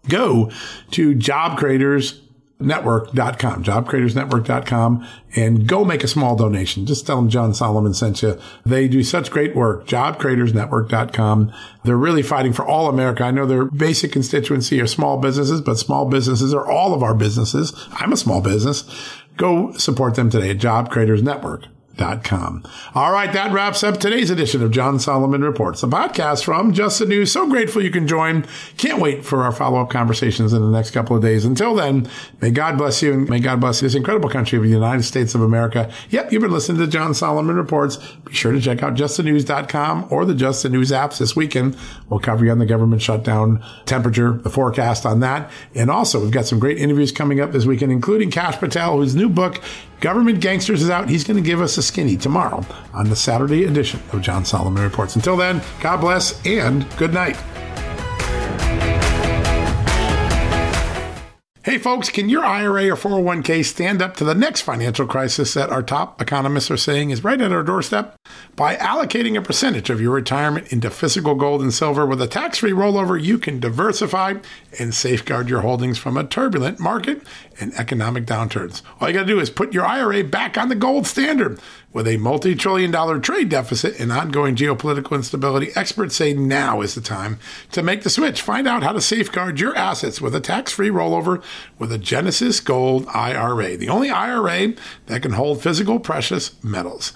go 0.07 0.49
to 0.91 1.13
jobcreators.com 1.15 2.31
network.com, 2.64 3.64
jobcreatorsnetwork.com, 3.64 5.07
and 5.36 5.68
go 5.68 5.84
make 5.84 6.03
a 6.03 6.07
small 6.07 6.36
donation. 6.36 6.86
Just 6.86 7.05
tell 7.05 7.18
them 7.18 7.30
John 7.30 7.53
Solomon 7.53 7.93
sent 7.93 8.22
you. 8.22 8.39
They 8.66 8.88
do 8.88 9.03
such 9.03 9.32
great 9.32 9.55
work. 9.55 9.88
Jobcreatorsnetwork.com. 9.88 11.53
They're 11.84 11.97
really 11.97 12.24
fighting 12.24 12.53
for 12.53 12.66
all 12.66 12.89
America. 12.89 13.24
I 13.24 13.32
know 13.32 13.45
their 13.45 13.66
basic 13.66 14.12
constituency 14.12 14.82
are 14.82 14.88
small 14.88 15.18
businesses, 15.18 15.62
but 15.62 15.76
small 15.76 16.05
businesses 16.05 16.53
are 16.53 16.70
all 16.70 16.93
of 16.93 17.03
our 17.03 17.16
businesses. 17.16 17.74
I'm 17.93 18.14
a 18.14 18.18
small 18.18 18.41
business. 18.41 18.84
Go 19.38 19.72
support 19.74 20.16
them 20.16 20.30
today 20.30 20.51
at 20.51 20.57
Job 20.57 20.91
Creators 20.91 21.24
Network. 21.24 21.66
Com. 22.02 22.64
All 22.95 23.12
right, 23.12 23.32
that 23.32 23.52
wraps 23.52 23.84
up 23.84 23.99
today's 23.99 24.32
edition 24.32 24.64
of 24.64 24.72
John 24.72 24.99
Solomon 24.99 25.43
Reports, 25.43 25.84
a 25.84 25.88
podcast 25.88 26.43
from 26.43 26.74
Just 26.74 26.97
the 26.97 27.06
News. 27.06 27.32
So 27.32 27.47
grateful 27.47 27.84
you 27.84 27.91
can 27.91 28.08
join. 28.08 28.47
Can't 28.78 28.99
wait 28.99 29.24
for 29.24 29.43
our 29.43 29.52
follow 29.52 29.80
up 29.80 29.91
conversations 29.91 30.52
in 30.52 30.64
the 30.64 30.72
next 30.72 30.91
couple 30.91 31.16
of 31.16 31.22
days. 31.22 31.45
Until 31.45 31.76
then, 31.76 32.10
may 32.41 32.49
God 32.49 32.80
bless 32.80 33.04
you 33.04 33.14
and 33.14 33.30
may 33.30 33.39
God 33.39 33.60
bless 33.60 33.82
this 33.82 33.93
incredible 33.93 34.30
country 34.30 34.58
of 34.58 34.64
the 34.64 34.70
United 34.72 35.04
States 35.04 35.36
of 35.36 35.41
America. 35.41 35.91
Yep, 36.10 36.32
you've 36.32 36.41
been 36.41 36.52
listening 36.52 36.80
to 36.80 36.88
John 36.88 37.14
Solomon 37.14 37.56
Reports. 37.56 37.97
Be 38.26 38.34
sure 38.34 38.52
to 38.52 38.60
check 38.60 38.82
out 38.82 38.95
justthenews.com 38.95 40.08
or 40.10 40.26
the 40.26 40.34
Just 40.34 40.64
the 40.64 40.70
News 40.70 40.89
apps 40.89 41.20
this 41.20 41.36
weekend. 41.36 41.78
We'll 42.10 42.20
cover 42.20 42.43
you 42.43 42.49
on 42.49 42.58
the 42.58 42.66
government 42.66 43.04
shutdown, 43.04 43.64
temperature, 43.86 44.34
the 44.34 44.49
forecast 44.49 45.06
on 45.06 45.20
that. 45.20 45.52
And 45.76 45.91
also, 45.91 46.20
we've 46.20 46.32
got 46.32 46.47
some 46.47 46.58
great 46.58 46.80
interviews 46.80 47.12
coming 47.12 47.39
up 47.39 47.52
this 47.52 47.66
weekend, 47.66 47.91
including 47.91 48.32
Kash 48.32 48.58
Patel, 48.58 48.97
whose 48.97 49.16
new 49.16 49.30
book, 49.30 49.62
Government 50.02 50.39
Gangsters 50.41 50.82
is 50.82 50.89
out. 50.89 51.10
He's 51.10 51.24
going 51.24 51.38
to 51.38 51.47
give 51.47 51.62
us 51.62 51.78
a 51.78 51.84
skinny 51.84 52.18
tomorrow 52.18 52.66
on 52.91 53.10
the 53.10 53.16
Saturday 53.16 53.66
edition 53.66 54.02
of 54.12 54.22
John 54.22 54.43
Solomon 54.43 54.82
Reports. 54.82 55.16
Until 55.16 55.38
then, 55.38 55.62
God 55.80 55.97
bless 55.97 56.43
and 56.43 56.86
good 56.97 57.14
night. 57.14 57.38
Hey 61.64 61.78
folks, 61.78 62.10
can 62.10 62.28
your 62.28 62.43
IRA 62.43 62.89
or 62.89 62.95
401k 62.95 63.64
stand 63.64 64.02
up 64.02 64.18
to 64.18 64.24
the 64.24 64.34
next 64.34 64.62
financial 64.62 65.06
crisis 65.06 65.54
that 65.54 65.70
our 65.70 65.84
top 65.84 66.20
economists 66.20 66.72
are 66.72 66.78
saying 66.78 67.12
is 67.12 67.24
right 67.24 67.39
at 67.39 67.52
our 67.52 67.62
doorstep? 67.62 68.16
By 68.56 68.76
allocating 68.76 69.38
a 69.38 69.42
percentage 69.42 69.89
of 69.89 70.02
your 70.02 70.12
retirement 70.12 70.72
into 70.72 70.89
physical 70.89 71.36
gold 71.36 71.62
and 71.62 71.74
silver 71.74 72.06
with 72.06 72.22
a 72.22 72.28
tax 72.28 72.60
free 72.60 72.72
rollover, 72.72 73.22
you 73.22 73.38
can 73.38 73.60
diversify 73.60 74.36
and 74.78 74.94
safeguard 74.94 75.50
your 75.50 75.62
holdings 75.62 75.98
from 75.98 76.18
a 76.18 76.24
turbulent 76.24 76.80
market 76.80 77.22
and 77.60 77.74
economic 77.76 78.26
downturns. 78.26 78.82
All 79.00 79.08
you 79.08 79.14
got 79.14 79.22
to 79.22 79.28
do 79.28 79.39
is 79.39 79.50
put 79.50 79.74
your 79.74 79.86
IRA 79.86 80.24
back 80.24 80.58
on 80.58 80.70
the 80.70 80.76
gold 80.76 81.08
standard. 81.08 81.60
With 81.94 82.08
a 82.08 82.16
multi 82.18 82.56
trillion 82.56 82.89
dollar 82.89 83.20
trade 83.20 83.50
deficit 83.50 84.00
and 84.00 84.14
ongoing 84.14 84.56
geopolitical 84.56 85.14
instability, 85.14 85.72
experts 85.76 86.16
say 86.16 86.34
now 86.34 86.80
is 86.80 86.96
the 86.96 87.02
time 87.02 87.38
to 87.74 87.84
make 87.84 88.04
the 88.04 88.10
switch. 88.10 88.42
Find 88.42 88.66
out 88.66 88.82
how 88.82 88.94
to 88.94 89.02
safeguard 89.02 89.60
your 89.60 89.76
assets 89.76 90.22
with 90.22 90.34
a 90.34 90.39
tax 90.39 90.72
free 90.72 90.89
rollover 90.89 91.44
with 91.78 91.92
a 91.92 91.98
Genesis 91.98 92.62
Gold 92.62 93.08
IRA, 93.08 93.76
the 93.76 93.89
only 93.89 94.10
IRA 94.10 94.74
that 95.08 95.22
can 95.22 95.34
hold 95.34 95.62
physical 95.62 96.00
precious 96.00 96.56
metals. 96.64 97.12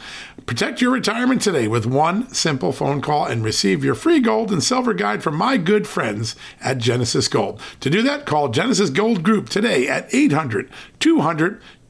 Protect 0.45 0.79
your 0.79 0.91
retirement 0.91 1.41
today 1.41 1.67
with 1.67 1.87
one 1.87 2.31
simple 2.31 2.71
phone 2.71 3.01
call 3.01 3.25
and 3.25 3.43
receive 3.43 3.83
your 3.83 3.95
free 3.95 4.19
gold 4.19 4.51
and 4.51 4.63
silver 4.63 4.93
guide 4.93 5.23
from 5.23 5.35
my 5.35 5.57
good 5.57 5.87
friends 5.87 6.35
at 6.61 6.77
Genesis 6.77 7.27
Gold. 7.27 7.59
To 7.79 7.89
do 7.89 8.03
that, 8.03 8.27
call 8.27 8.49
Genesis 8.49 8.91
Gold 8.91 9.23
Group 9.23 9.49
today 9.49 9.87
at 9.87 10.07
800 10.13 10.69
200 10.99 11.59